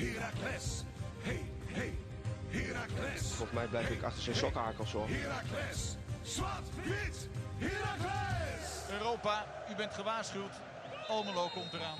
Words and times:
Heracles. 0.00 0.84
Hey, 1.22 1.40
hey, 1.66 1.92
Heracles. 2.48 3.20
Volgens 3.20 3.52
mij 3.52 3.66
blijf 3.66 3.90
ik 3.90 4.02
achter 4.02 4.22
zijn 4.22 4.36
sokhakels 4.36 4.92
hoor. 4.92 5.06
Heracles. 5.08 5.96
Zwart, 6.22 6.66
wit, 6.84 7.28
Heracles. 7.58 8.68
Europa, 8.98 9.46
u 9.70 9.74
bent 9.76 9.94
gewaarschuwd. 9.94 10.52
Almelo 11.08 11.48
komt 11.54 11.72
eraan. 11.72 11.98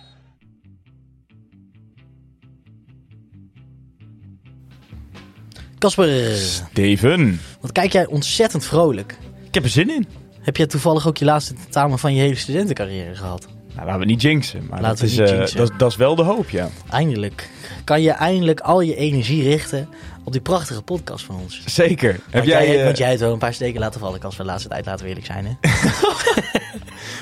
Kasper, 5.79 6.37
Steven, 6.37 7.41
wat 7.60 7.73
kijk 7.73 7.93
jij 7.93 8.07
ontzettend 8.07 8.65
vrolijk. 8.65 9.19
ik 9.45 9.55
heb 9.55 9.65
er 9.65 9.71
zin 9.71 9.91
in. 9.91 10.07
Heb 10.41 10.57
jij 10.57 10.66
toevallig 10.66 11.07
ook 11.07 11.16
je 11.16 11.24
laatste 11.24 11.55
tentamen 11.55 11.98
van 11.98 12.15
je 12.15 12.21
hele 12.21 12.35
studentencarrière 12.35 13.15
gehad? 13.15 13.59
Nou, 13.80 13.93
laten 13.93 14.07
we 14.07 14.12
niet 14.12 14.23
jinxen, 14.23 14.66
maar 14.70 14.80
Laten 14.80 15.01
dat, 15.01 15.11
is, 15.11 15.19
eh, 15.19 15.37
jinxen. 15.37 15.57
dat, 15.57 15.73
dat 15.79 15.91
is 15.91 15.97
wel 15.97 16.15
de 16.15 16.23
hoop, 16.23 16.51
ja. 16.51 16.69
Eindelijk. 16.91 17.48
Kan 17.84 18.02
je 18.02 18.11
eindelijk 18.11 18.61
al 18.61 18.80
je 18.80 18.95
energie 18.97 19.43
richten 19.43 19.88
op 20.25 20.33
die 20.33 20.41
prachtige 20.41 20.83
podcast 20.83 21.25
van 21.25 21.37
ons? 21.43 21.62
Zeker. 21.66 22.12
Heb 22.12 22.23
Want 22.33 22.45
jij, 22.47 22.66
jij, 22.66 22.79
eh, 22.79 22.85
want 22.85 22.98
jij 22.98 23.09
hebt 23.09 23.21
wel 23.21 23.33
een 23.33 23.38
paar 23.38 23.55
steken 23.55 23.80
laten 23.80 24.01
vallen, 24.01 24.21
als 24.21 24.37
we 24.37 24.43
de 24.43 24.48
laatste 24.48 24.69
tijd 24.69 24.87
laten 24.87 25.02
we 25.02 25.09
eerlijk 25.09 25.27
zijn. 25.27 25.45
Hè? 25.47 25.52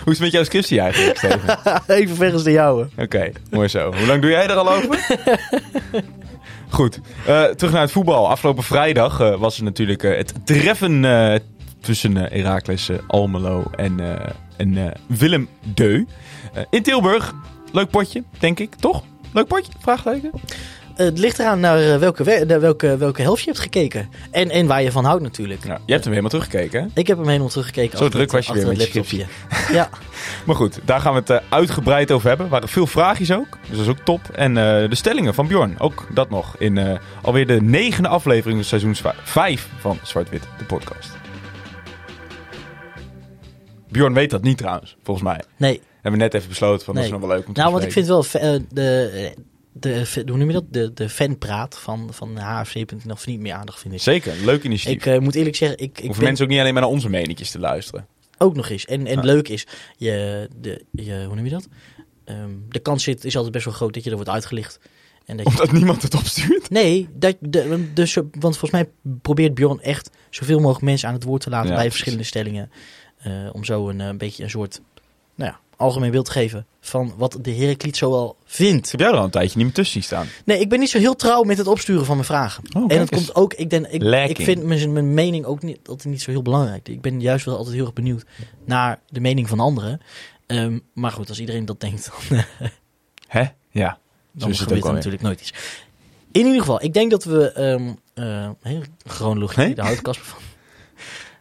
Hoe 0.04 0.12
is 0.12 0.18
het 0.18 0.20
met 0.20 0.32
jouw 0.32 0.44
scriptie 0.44 0.80
eigenlijk, 0.80 1.18
Steven? 1.18 1.58
Even 1.96 2.16
ver 2.16 2.32
als 2.32 2.42
de 2.42 2.50
jouwe. 2.52 2.88
Oké, 2.98 3.32
mooi 3.50 3.68
zo. 3.68 3.92
Hoe 3.94 4.06
lang 4.06 4.22
doe 4.22 4.30
jij 4.30 4.44
er 4.48 4.56
al 4.56 4.72
over? 4.72 5.06
Goed, 6.68 7.00
eh, 7.26 7.44
terug 7.44 7.72
naar 7.72 7.82
het 7.82 7.90
voetbal. 7.92 8.28
Afgelopen 8.30 8.62
vrijdag 8.62 9.20
eh, 9.20 9.34
was 9.34 9.58
er 9.58 9.64
natuurlijk 9.64 10.02
eh, 10.02 10.16
het 10.16 10.34
treffen 10.44 11.04
eh, 11.04 11.40
tussen 11.80 12.16
eh 12.30 12.42
Heracles 12.42 12.88
eh, 12.88 12.96
Almelo 13.06 13.64
en, 13.76 14.00
eh, 14.00 14.30
en 14.56 14.76
eh, 14.76 14.90
Willem 15.06 15.48
Deu. 15.74 16.04
Eh, 16.52 16.62
in 16.70 16.82
Tilburg, 16.82 17.34
leuk 17.72 17.90
potje, 17.90 18.22
denk 18.38 18.58
ik, 18.58 18.74
toch? 18.74 19.02
Leuk 19.32 19.46
potje? 19.46 19.72
Vraagteken? 19.80 20.30
Eh, 20.96 21.06
het 21.06 21.18
ligt 21.18 21.38
eraan 21.38 21.60
naar 21.60 21.78
eh, 21.78 21.96
welke, 21.96 22.44
naar 22.46 22.60
welke, 22.60 22.96
welke 22.96 23.22
helft 23.22 23.42
je 23.42 23.46
hebt 23.46 23.62
gekeken. 23.62 24.08
En, 24.30 24.50
en 24.50 24.66
waar 24.66 24.82
je 24.82 24.92
van 24.92 25.04
houdt 25.04 25.22
natuurlijk. 25.22 25.64
Ja, 25.64 25.78
je 25.86 25.92
hebt 25.92 26.04
hem 26.04 26.12
helemaal 26.12 26.30
teruggekeken, 26.30 26.82
hè? 26.82 26.86
Ik 26.94 27.06
heb 27.06 27.16
hem 27.16 27.26
helemaal 27.26 27.48
teruggekeken. 27.48 27.98
Zo 27.98 28.08
druk 28.08 28.32
was 28.32 28.46
je 28.46 28.52
weer 28.52 28.66
met 28.66 29.10
je. 29.10 29.24
Ja, 29.72 29.88
Maar 30.46 30.56
goed, 30.56 30.80
daar 30.84 31.00
gaan 31.00 31.12
we 31.14 31.32
het 31.32 31.42
uitgebreid 31.48 32.12
over 32.12 32.28
hebben. 32.28 32.46
Er 32.46 32.52
waren 32.52 32.68
veel 32.68 32.86
vraagjes 32.86 33.32
ook, 33.32 33.58
dus 33.60 33.76
dat 33.76 33.86
is 33.86 33.88
ook 33.88 34.04
top. 34.04 34.20
En 34.32 34.54
de 34.54 34.94
stellingen 34.94 35.34
van 35.34 35.46
Bjorn, 35.46 35.74
ook 35.78 36.06
dat 36.14 36.30
nog. 36.30 36.56
In 36.58 36.98
alweer 37.22 37.46
de 37.46 37.62
negende 37.62 38.08
aflevering 38.08 38.56
van 38.56 38.64
seizoen 38.80 39.12
5 39.22 39.68
van 39.78 39.98
Zwart-Wit, 40.02 40.42
de 40.58 40.64
podcast. 40.64 41.16
Bjorn 43.88 44.14
weet 44.14 44.30
dat 44.30 44.42
niet 44.42 44.58
trouwens, 44.58 44.96
volgens 45.02 45.26
mij. 45.26 45.42
nee. 45.56 45.80
Hebben 46.02 46.12
we 46.12 46.26
net 46.26 46.34
even 46.34 46.48
besloten 46.48 46.84
van 46.84 46.94
dat 46.94 47.04
is 47.04 47.10
nog 47.10 47.20
wel 47.20 47.28
leuk 47.28 47.46
om 47.46 47.52
te 47.54 47.60
Nou, 47.60 47.72
want 47.72 47.84
ik 47.84 47.92
vind 47.92 48.06
wel 48.06 48.24
eh, 48.32 48.60
de, 48.72 49.34
de, 49.72 50.22
hoe 50.26 50.36
noem 50.36 50.46
je 50.46 50.52
dat? 50.52 50.64
De, 50.72 50.92
de 50.94 51.08
fanpraat 51.08 51.78
van, 51.78 52.08
van 52.12 52.36
HFC.nl 52.36 53.16
niet 53.24 53.40
meer 53.40 53.52
aardig 53.54 53.78
vind 53.78 53.94
ik. 53.94 54.00
Zeker, 54.00 54.34
leuk 54.44 54.62
initiatief. 54.62 55.06
Ik 55.06 55.12
eh, 55.14 55.18
moet 55.20 55.34
eerlijk 55.34 55.56
zeggen, 55.56 55.78
ik, 55.78 55.84
ik 55.84 55.96
Hoeven 55.96 56.14
ben 56.16 56.24
mensen 56.24 56.44
ook 56.44 56.50
niet 56.50 56.60
alleen 56.60 56.72
maar 56.72 56.82
naar 56.82 56.90
onze 56.90 57.08
meningjes 57.08 57.50
te 57.50 57.58
luisteren. 57.58 58.06
ook 58.38 58.54
nog 58.56 58.68
eens. 58.68 58.84
En, 58.84 59.06
en 59.06 59.14
Ja. 59.16 59.22
leuk 59.22 59.48
is, 59.48 59.66
je, 59.96 60.48
de, 60.60 60.84
je, 60.92 61.24
hoe 61.26 61.34
noem 61.34 61.44
je 61.44 61.50
dat? 61.50 61.68
Ehm, 62.24 62.50
de 62.68 62.78
kans 62.78 63.02
zit, 63.02 63.24
is 63.24 63.34
altijd 63.34 63.52
best 63.52 63.64
wel 63.64 63.74
groot 63.74 63.94
dat 63.94 64.04
je 64.04 64.10
er 64.10 64.16
wordt 64.16 64.30
uitgelicht. 64.30 64.80
En 65.24 65.36
dat 65.36 65.46
je, 65.46 65.52
Omdat 65.52 65.72
niemand 65.72 66.02
het 66.02 66.14
opstuurt. 66.14 66.70
nee, 66.70 67.08
dat, 67.14 67.36
de, 67.40 67.90
dus, 67.94 68.14
want 68.14 68.58
volgens 68.58 68.70
mij 68.70 68.88
probeert 69.22 69.54
Bjorn 69.54 69.80
echt 69.80 70.10
zoveel 70.30 70.58
mogelijk 70.58 70.84
mensen 70.84 71.08
aan 71.08 71.14
het 71.14 71.22
woord 71.24 71.42
te 71.42 71.50
laten 71.50 71.68
Ja, 71.70 71.74
bij 71.76 71.88
precies. 71.88 71.98
verschillende 71.98 72.28
stellingen. 72.28 72.70
eh, 73.18 73.32
om 73.52 73.64
zo 73.64 73.88
een, 73.88 74.00
eh, 74.00 74.10
beetje 74.16 74.42
een 74.42 74.50
soort 74.50 74.80
nou 75.34 75.50
ja, 75.50 75.60
algemeen 75.78 76.10
beeld 76.10 76.28
geven 76.28 76.66
van 76.80 77.14
wat 77.16 77.38
de 77.42 77.50
Heracliet 77.50 77.96
zoal 77.96 78.36
vindt. 78.44 78.90
Heb 78.90 79.00
jij 79.00 79.08
er 79.08 79.16
al 79.16 79.24
een 79.24 79.30
tijdje 79.30 79.56
niet 79.56 79.66
meer 79.66 79.74
tussen 79.74 79.92
zien 79.92 80.02
staan? 80.02 80.26
Nee, 80.44 80.60
ik 80.60 80.68
ben 80.68 80.78
niet 80.78 80.90
zo 80.90 80.98
heel 80.98 81.16
trouw 81.16 81.42
met 81.42 81.58
het 81.58 81.66
opsturen 81.66 82.04
van 82.04 82.14
mijn 82.14 82.26
vragen. 82.26 82.64
Oh, 82.76 82.84
en 82.88 82.98
eens. 83.00 83.10
komt 83.10 83.34
ook, 83.34 83.54
ik, 83.54 83.70
denk, 83.70 83.86
ik, 83.86 84.02
Lacking. 84.02 84.38
ik 84.38 84.44
vind 84.44 84.62
mijn, 84.62 84.92
mijn 84.92 85.14
mening 85.14 85.44
ook 85.44 85.62
niet, 85.62 85.78
altijd 85.88 86.08
niet 86.08 86.22
zo 86.22 86.30
heel 86.30 86.42
belangrijk. 86.42 86.88
Ik 86.88 87.00
ben 87.00 87.20
juist 87.20 87.44
wel 87.44 87.56
altijd 87.56 87.74
heel 87.74 87.84
erg 87.84 87.94
benieuwd 87.94 88.24
naar 88.64 89.00
de 89.08 89.20
mening 89.20 89.48
van 89.48 89.60
anderen. 89.60 90.00
Ehm, 90.46 90.78
maar 90.94 91.12
goed, 91.12 91.28
als 91.28 91.40
iedereen 91.40 91.64
dat 91.64 91.80
denkt, 91.80 92.10
dan, 92.28 92.42
Hè? 93.26 93.44
Ja. 93.70 93.98
Dan 94.32 94.48
is 94.50 94.58
het 94.58 94.68
gebeurt 94.68 94.86
er 94.86 94.92
natuurlijk 94.92 95.22
nooit 95.22 95.40
iets. 95.40 95.52
In 96.32 96.44
ieder 96.44 96.60
geval, 96.60 96.82
ik 96.82 96.92
denk 96.92 97.10
dat 97.10 97.24
we, 97.24 97.52
ehm 97.52 97.90
eh 98.14 98.80
chronologie, 99.04 99.64
Nee? 99.64 99.74
houdt 99.76 100.02
Casper 100.02 100.26
van, 100.26 100.40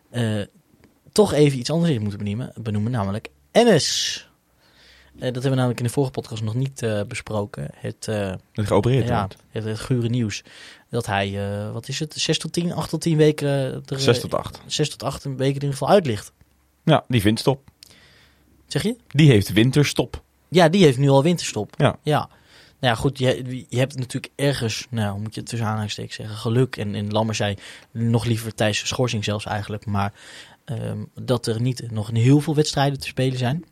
Eh, 0.10 0.42
toch 1.12 1.34
even 1.34 1.60
iets 1.60 1.72
anders 1.72 1.92
in 1.92 2.02
moeten 2.02 2.20
benoemen, 2.20 2.54
benoemen 2.62 2.92
namelijk 2.92 3.30
NS. 3.52 4.27
Eh, 5.18 5.24
dat 5.24 5.34
hebben 5.34 5.50
we 5.52 5.56
namelijk 5.56 5.80
in 5.80 5.86
de 5.86 5.92
vorige 5.92 6.12
podcast 6.12 6.44
nog 6.44 6.54
niet 6.54 6.82
eh, 6.84 7.02
besproken. 7.08 7.68
Het, 7.76 8.08
eh, 8.08 8.34
Dat 8.54 8.68
geopereerd 8.68 9.08
ja, 9.08 9.20
wordt. 9.20 9.36
het, 9.50 9.64
het 9.64 9.80
gure 9.80 10.10
nieuws. 10.10 10.44
Dat 10.90 11.06
hij, 11.06 11.50
eh, 11.66 11.72
wat 11.72 11.88
is 11.88 12.00
het, 12.00 12.14
6 12.14 12.38
tot 12.40 12.54
10, 12.54 12.74
8 12.74 12.90
tot 12.90 13.02
10 13.02 13.18
weken. 13.18 13.48
eh, 13.48 13.66
er, 13.66 13.82
eh, 13.88 13.98
6 13.98 14.20
tot 14.20 14.34
8. 14.34 14.62
6 14.66 14.90
tot 14.90 15.04
8 15.04 15.24
weken 15.24 15.46
in 15.46 15.54
ieder 15.54 15.70
geval 15.72 15.90
uit 15.90 16.06
ligt. 16.06 16.32
Ja, 16.84 17.04
die 17.08 17.22
vindt 17.22 17.40
stop. 17.40 17.70
Zeg 18.68 18.84
je? 18.84 18.96
Die 19.08 19.30
heeft 19.30 19.54
winterstop. 19.54 20.22
Ja, 20.48 20.70
die 20.70 20.84
heeft 20.84 20.98
nu 20.98 21.10
al 21.10 21.24
winterstop. 21.24 21.74
Ja. 21.78 21.98
ja. 22.04 22.18
Nou 22.80 22.94
ja, 22.94 22.96
goed, 22.96 23.18
je, 23.18 23.66
je 23.70 23.78
hebt 23.78 23.96
natuurlijk 23.98 24.34
ergens, 24.36 24.88
nou, 24.90 25.20
moet 25.20 25.34
je 25.34 25.40
het 25.40 25.50
tussen 25.50 25.68
aanhalingstekens 25.68 26.16
zeggen, 26.16 26.36
geluk. 26.36 26.78
En, 26.78 26.96
en 26.96 27.12
Lammer 27.12 27.36
zei 27.36 27.56
nog 27.92 28.26
liever 28.26 28.54
tijdens 28.56 28.80
de 28.80 28.88
schorsing 28.88 29.24
zelfs 29.24 29.46
eigenlijk. 29.46 29.86
Maar 29.86 30.14
ehm, 30.66 31.04
dat 31.22 31.48
er 31.48 31.62
niet 31.62 31.92
nog 31.92 32.12
heel 32.12 32.40
veel 32.40 32.56
wedstrijden 32.56 33.00
te 33.00 33.08
spelen 33.08 33.38
zijn. 33.38 33.66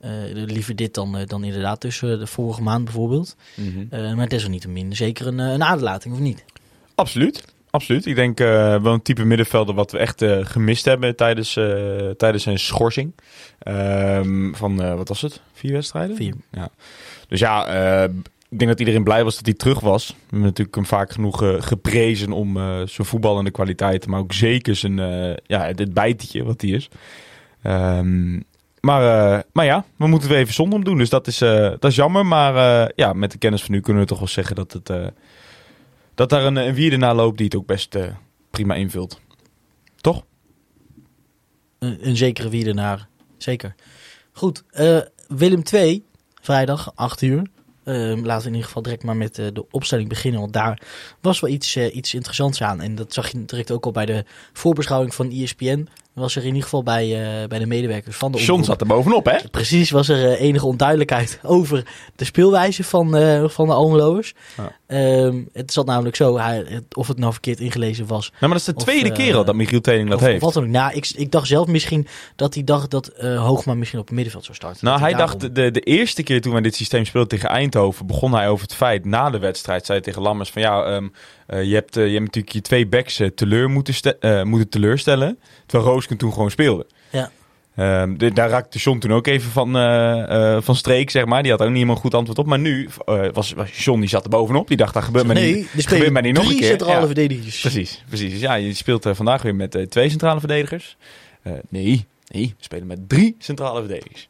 Eh, 0.00 0.10
liever 0.32 0.76
dit 0.76 0.94
dan, 0.94 1.16
eh, 1.16 1.26
dan 1.26 1.44
inderdaad 1.44 1.80
tussen 1.80 2.18
de 2.18 2.26
vorige 2.26 2.62
maand 2.62 2.84
bijvoorbeeld. 2.84 3.36
Eh, 3.90 4.14
maar 4.14 4.28
desalniettemin 4.28 4.96
zeker 4.96 5.26
een, 5.26 5.40
eh, 5.40 5.52
een 5.52 5.62
aderlating, 5.62 6.14
of 6.14 6.20
niet? 6.20 6.44
Absoluut. 6.94 7.44
Absoluut. 7.70 8.06
Ik 8.06 8.14
denk 8.14 8.40
eh, 8.40 8.46
wel 8.82 8.92
een 8.92 9.02
type 9.02 9.24
middenvelder 9.24 9.74
wat 9.74 9.92
we 9.92 9.98
echt 9.98 10.22
eh, 10.22 10.38
gemist 10.42 10.84
hebben 10.84 11.16
tijdens, 11.16 11.56
eh, 11.56 12.10
tijdens 12.16 12.42
zijn 12.42 12.58
schorsing. 12.58 13.12
Ehm, 13.58 14.52
van, 14.52 14.82
eh, 14.82 14.94
wat 14.94 15.08
was 15.08 15.20
het? 15.20 15.40
Vier 15.52 15.72
wedstrijden? 15.72 16.16
Vier. 16.16 16.34
Dus 17.28 17.40
ja, 17.40 17.66
eh, 17.66 18.12
ik 18.48 18.58
denk 18.58 18.70
dat 18.70 18.78
iedereen 18.78 19.04
blij 19.04 19.24
was 19.24 19.34
dat 19.36 19.44
hij 19.44 19.54
terug 19.54 19.80
was. 19.80 20.08
We 20.08 20.14
hebben 20.22 20.40
natuurlijk 20.40 20.76
hem 20.76 20.86
vaak 20.86 21.12
genoeg 21.12 21.42
eh, 21.42 21.54
geprezen 21.58 22.32
om 22.32 22.56
eh, 22.56 22.62
zijn 22.86 23.06
voetballende 23.06 23.50
kwaliteiten. 23.50 24.10
Maar 24.10 24.20
ook 24.20 24.32
zeker 24.32 24.76
zijn, 24.76 24.98
eh 24.98 25.36
ja, 25.46 25.72
dit 25.72 25.94
bijtetje 25.94 26.44
wat 26.44 26.60
hij 26.60 26.70
is. 26.70 26.88
Ehm, 27.62 28.40
maar, 28.80 29.32
eh, 29.34 29.42
maar 29.52 29.64
ja, 29.64 29.84
we 29.96 30.06
moeten 30.06 30.28
weer 30.28 30.38
even 30.38 30.54
zonder 30.54 30.74
hem 30.74 30.84
doen. 30.84 30.98
Dus 30.98 31.08
dat 31.08 31.26
is, 31.26 31.40
eh, 31.40 31.50
dat 31.60 31.84
is 31.84 31.94
jammer. 31.94 32.26
Maar 32.26 32.56
eh, 32.56 32.88
ja, 32.94 33.12
met 33.12 33.30
de 33.30 33.38
kennis 33.38 33.62
van 33.62 33.74
nu 33.74 33.80
kunnen 33.80 34.02
we 34.02 34.08
toch 34.08 34.18
wel 34.18 34.28
zeggen 34.28 34.56
dat, 34.56 34.72
het, 34.72 35.12
dat 36.14 36.28
daar 36.28 36.44
een, 36.44 36.56
een 36.56 36.98
na 36.98 37.14
loopt 37.14 37.36
die 37.36 37.46
het 37.46 37.56
ook 37.56 37.66
best 37.66 37.96
prima 38.50 38.74
invult. 38.74 39.20
Toch? 39.96 40.24
Een, 41.78 42.08
een 42.08 42.16
zekere 42.16 42.48
wiedenaar. 42.48 43.08
Zeker. 43.38 43.74
Goed, 44.32 44.64
Willem 45.28 45.62
2, 45.62 46.04
vrijdag, 46.40 46.92
8 46.94 47.22
uur. 47.22 47.46
Ehm, 47.84 48.24
laten 48.24 48.42
we 48.42 48.48
in 48.48 48.54
ieder 48.54 48.66
geval 48.66 48.82
direct 48.82 49.02
maar 49.02 49.16
met 49.16 49.34
de 49.34 49.64
opstelling 49.70 50.08
beginnen. 50.08 50.40
Want 50.40 50.52
daar 50.52 50.82
was 51.20 51.40
wel 51.40 51.50
iets, 51.50 51.76
iets 51.76 52.14
interessants 52.14 52.62
aan. 52.62 52.80
En 52.80 52.94
dat 52.94 53.12
zag 53.12 53.28
je 53.28 53.44
direct 53.44 53.70
ook 53.70 53.84
al 53.84 53.92
bij 53.92 54.06
de 54.06 54.24
voorbeschouwing 54.52 55.14
van 55.14 55.30
ESPN. 55.30 55.88
Was 56.20 56.36
er 56.36 56.40
in 56.42 56.46
ieder 56.48 56.62
geval 56.62 56.82
bij, 56.82 57.04
eh, 57.42 57.48
bij 57.48 57.58
de 57.58 57.66
medewerkers 57.66 58.16
van 58.16 58.32
de 58.32 58.38
John 58.38 58.50
omroep- 58.50 58.66
zat 58.66 58.80
er 58.80 58.86
bovenop, 58.86 59.24
hè? 59.24 59.36
Precies, 59.50 59.90
was 59.90 60.08
er 60.08 60.24
eh, 60.32 60.40
enige 60.40 60.66
onduidelijkheid 60.66 61.38
over 61.56 61.86
de 62.16 62.24
speelwijze 62.24 62.84
van, 62.84 63.16
eh, 63.16 63.48
van 63.48 63.66
de 63.66 63.72
Almeloers. 63.72 64.34
Ja. 64.56 64.78
Ehm, 64.90 65.42
het 65.52 65.72
zat 65.72 65.86
namelijk 65.86 66.16
zo, 66.16 66.38
hij, 66.38 66.80
of 66.92 67.08
het 67.08 67.18
nou 67.18 67.32
verkeerd 67.32 67.60
ingelezen 67.60 68.06
was. 68.06 68.28
Nou, 68.28 68.36
maar 68.40 68.48
dat 68.48 68.58
is 68.58 68.64
de 68.64 68.74
tweede 68.74 69.08
eh, 69.08 69.14
keer 69.14 69.36
al 69.36 69.44
dat 69.44 69.54
Michiel 69.54 69.80
Tening 69.80 70.08
dat 70.08 70.18
of, 70.18 70.24
heeft. 70.24 70.36
Of 70.36 70.42
wat 70.42 70.52
dan 70.54 70.62
ook. 70.62 70.68
Nou, 70.68 70.92
ik, 70.94 71.10
ik 71.16 71.30
dacht 71.30 71.46
zelf 71.46 71.66
misschien 71.66 72.06
dat 72.36 72.54
hij 72.54 72.64
dacht 72.64 72.90
dat 72.90 73.06
eh 73.08 73.44
Hoogma 73.46 73.74
misschien 73.74 73.98
op 74.00 74.04
het 74.06 74.14
middenveld 74.14 74.44
zou 74.44 74.56
starten. 74.56 74.84
Nou, 74.84 75.00
hij 75.00 75.12
daarom- 75.12 75.38
dacht, 75.38 75.54
de, 75.54 75.70
de 75.70 75.80
eerste 75.80 76.22
keer 76.22 76.40
toen 76.40 76.52
wij 76.52 76.60
dit 76.62 76.74
systeem 76.74 77.04
speelden 77.04 77.30
tegen 77.30 77.48
Eindhoven, 77.48 78.06
begon 78.06 78.34
hij 78.34 78.48
over 78.48 78.62
het 78.66 78.74
feit, 78.74 79.04
na 79.04 79.30
de 79.30 79.38
wedstrijd, 79.38 79.86
zei 79.86 79.98
hij 79.98 80.06
tegen 80.06 80.22
Lammers 80.22 80.50
van 80.50 80.62
ja, 80.62 80.84
ehm, 80.84 81.08
eh, 81.46 81.62
je, 81.64 81.74
hebt, 81.74 81.96
eh, 81.96 82.04
je 82.06 82.12
hebt 82.12 82.24
natuurlijk 82.24 82.54
je 82.54 82.60
twee 82.60 82.86
backs 82.86 83.18
eh, 83.20 83.28
teleur 83.28 83.68
moeten, 83.70 84.20
eh, 84.20 84.42
moeten 84.42 84.68
teleurstellen, 84.68 85.38
terwijl 85.66 85.90
Roosken 85.90 86.16
toen 86.16 86.32
gewoon 86.32 86.50
speelde. 86.50 86.86
Ja. 87.10 87.30
Ehm, 87.76 88.16
de- 88.16 88.32
daar 88.32 88.48
raakte 88.48 88.78
John 88.78 88.98
toen 88.98 89.12
ook 89.12 89.26
even 89.26 89.50
van, 89.50 89.76
eh, 89.76 90.54
eh, 90.56 90.62
van 90.62 90.76
streek, 90.76 91.10
zeg 91.10 91.24
maar. 91.24 91.42
Die 91.42 91.50
had 91.50 91.60
ook 91.60 91.66
niet 91.66 91.74
helemaal 91.76 91.94
een 91.96 92.00
goed 92.02 92.14
antwoord 92.14 92.38
op. 92.38 92.46
Maar 92.46 92.58
nu 92.58 92.88
eh, 93.06 93.26
was, 93.32 93.52
was 93.52 93.84
John, 93.84 94.00
die 94.00 94.08
zat 94.08 94.24
er 94.24 94.30
bovenop. 94.30 94.68
Die 94.68 94.76
dacht, 94.76 94.94
dat 94.94 95.02
gebeurt 95.04 95.26
mij 95.26 95.34
nee, 95.34 95.54
niet. 95.54 95.68
er 95.76 95.88
gebeurt 95.88 96.12
mij 96.12 96.22
niet 96.22 96.32
nog 96.34 96.42
een 96.42 96.48
drie 96.48 96.60
keer. 96.60 96.68
centrale 96.68 97.00
Ja. 97.00 97.06
verdedigers. 97.06 97.60
Precies, 97.60 98.04
precies. 98.08 98.30
Dus 98.32 98.40
ja, 98.40 98.54
je 98.54 98.74
speelt 98.74 99.06
vandaag 99.12 99.42
weer 99.42 99.54
met 99.54 99.86
twee 99.88 100.08
centrale 100.08 100.38
verdedigers. 100.40 100.96
Nee, 101.68 102.06
nee, 102.28 102.54
we 102.58 102.64
spelen 102.64 102.86
met 102.86 103.08
drie 103.08 103.36
centrale 103.38 103.78
verdedigers. 103.80 104.28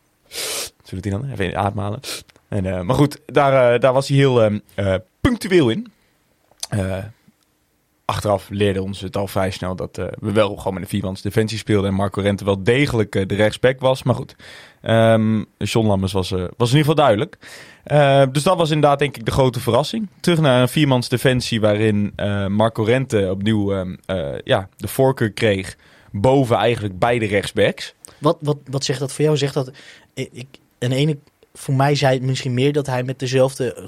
Zo 0.84 0.94
doet 0.96 1.04
hij 1.04 1.12
dan, 1.12 1.30
even 1.32 1.56
ademhalen. 1.56 2.00
En, 2.48 2.86
maar 2.86 2.96
goed, 2.96 3.18
daar, 3.26 3.80
daar 3.80 3.92
was 3.92 4.08
hij 4.08 4.16
heel 4.16 4.42
ehm, 4.42 4.58
eh, 4.74 4.94
punctueel 5.20 5.68
in. 5.70 5.86
Achteraf 8.10 8.48
leerde 8.50 8.82
ons 8.82 9.00
het 9.00 9.16
al 9.16 9.26
vrij 9.26 9.50
snel 9.50 9.76
dat 9.76 9.98
eh, 9.98 10.06
we 10.18 10.32
wel 10.32 10.56
gewoon 10.56 10.74
met 10.74 10.82
een 10.82 10.88
viermans 10.88 11.22
defensie 11.22 11.58
speelden. 11.58 11.90
En 11.90 11.96
Marco 11.96 12.20
Rente 12.20 12.44
wel 12.44 12.62
degelijk 12.62 13.14
eh, 13.14 13.26
de 13.26 13.34
rechtsback 13.34 13.80
was. 13.80 14.02
Maar 14.02 14.14
goed, 14.14 14.36
Ehm 14.80 15.44
John 15.58 15.86
Lammers 15.86 16.12
was, 16.12 16.32
eh, 16.32 16.38
was 16.56 16.70
in 16.70 16.76
ieder 16.76 16.90
geval 16.90 16.94
duidelijk. 16.94 17.38
Dus 18.32 18.42
dat 18.42 18.56
was 18.56 18.70
inderdaad 18.70 18.98
denk 18.98 19.16
ik 19.16 19.24
de 19.24 19.30
grote 19.30 19.60
verrassing. 19.60 20.08
Terug 20.20 20.40
naar 20.40 20.62
een 20.62 20.68
viermans 20.68 21.08
defensie 21.08 21.60
waarin 21.60 22.12
Marco 22.48 22.82
Rente 22.82 23.28
opnieuw 23.30 23.72
ehm, 23.72 23.96
eh, 24.06 24.38
ja, 24.44 24.68
de 24.76 24.88
voorkeur 24.88 25.32
kreeg. 25.32 25.76
Boven 26.12 26.56
eigenlijk 26.56 26.98
beide 26.98 27.26
rechtsbacks. 27.26 27.94
Wat, 28.18 28.36
wat, 28.40 28.56
wat 28.64 28.84
zegt 28.84 29.00
dat 29.00 29.12
voor 29.12 29.24
jou? 29.24 29.36
Zegt 29.36 29.54
dat. 29.54 29.70
Ik, 30.14 30.28
ik, 30.32 30.46
en 30.78 30.92
ene, 30.92 31.18
voor 31.54 31.74
mij 31.74 31.94
zei 31.94 32.14
het 32.14 32.22
misschien 32.22 32.54
meer 32.54 32.72
dat 32.72 32.86
hij 32.86 33.02
met 33.02 33.18
dezelfde. 33.18 33.82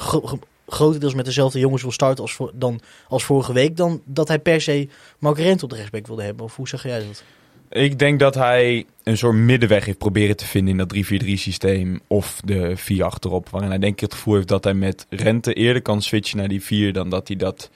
Gro, 0.67 0.75
gro- 0.75 0.85
grotendeels 0.85 1.15
met 1.15 1.25
dezelfde 1.25 1.59
jongens 1.59 1.83
wil 1.83 1.93
starten 1.93 2.23
als, 2.23 2.33
voor, 2.33 2.51
dan, 2.55 2.81
als 3.09 3.25
vorige 3.25 3.53
week. 3.53 3.77
Dan 3.77 4.03
dat 4.05 4.29
hij 4.29 4.39
per 4.39 4.61
se 4.61 4.89
Mark 5.19 5.39
Rent 5.39 5.63
op 5.63 5.71
de 5.71 5.77
rechtsback 5.77 6.07
wilde 6.07 6.23
hebben. 6.23 6.45
Of 6.45 6.57
hoe 6.57 6.69
zeg 6.69 6.83
jij 6.83 6.99
dat? 6.99 7.25
Ik 7.73 7.99
denk 7.99 8.19
dat 8.19 8.35
hij 8.35 8.87
een 9.03 9.17
soort 9.17 9.35
middenweg 9.35 9.85
heeft 9.85 9.99
proberen 9.99 10.37
te 10.37 10.47
vinden 10.47 10.71
in 10.71 10.87
dat 10.87 10.95
3-4-3 11.25 11.33
systeem. 11.35 12.01
Of 12.07 12.41
de 12.45 12.77
4 12.77 13.05
achterop. 13.05 13.49
Waarin 13.49 13.71
hij 13.71 13.79
denk 13.79 13.93
ik 13.95 14.01
het 14.01 14.15
gevoel 14.15 14.35
heeft 14.35 14.49
dat 14.49 14.65
hij 14.65 14.75
met 14.75 15.07
Rente 15.09 15.53
eerder 15.53 15.83
kan 15.83 16.03
switchen 16.03 16.39
naar 16.39 16.49
die 16.49 16.63
4. 16.63 16.93
Dan 16.93 17.11
dat 17.11 17.29
hij 17.29 17.37
dat 17.37 17.71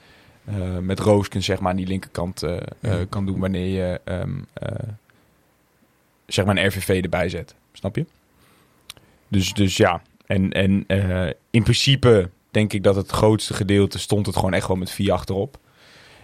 eh, 0.45 0.77
met 0.77 0.99
Roosken 0.99 1.43
zeg 1.43 1.59
maar 1.59 1.71
aan 1.71 1.77
die 1.77 1.87
linkerkant 1.87 2.43
eh, 2.43 2.57
eh, 2.79 2.95
kan 3.09 3.25
doen. 3.25 3.39
Wanneer 3.39 3.67
je 3.67 4.01
ehm, 4.03 4.35
eh, 4.53 4.71
zeg 6.25 6.45
maar 6.45 6.57
een 6.57 6.67
RVV 6.67 7.03
erbij 7.03 7.29
zet. 7.29 7.55
Snap 7.73 7.95
je? 7.95 8.05
Dus, 9.27 9.53
dus 9.53 9.77
ja. 9.77 10.01
En, 10.25 10.51
en 10.51 10.85
in 11.51 11.63
principe 11.63 12.29
denk 12.51 12.73
ik 12.73 12.83
dat 12.83 12.95
het 12.95 13.11
grootste 13.11 13.53
gedeelte 13.53 13.99
stond 13.99 14.25
het 14.25 14.35
gewoon 14.35 14.53
echt 14.53 14.67
wel 14.67 14.77
met 14.77 14.91
4 14.91 15.11
achterop. 15.11 15.57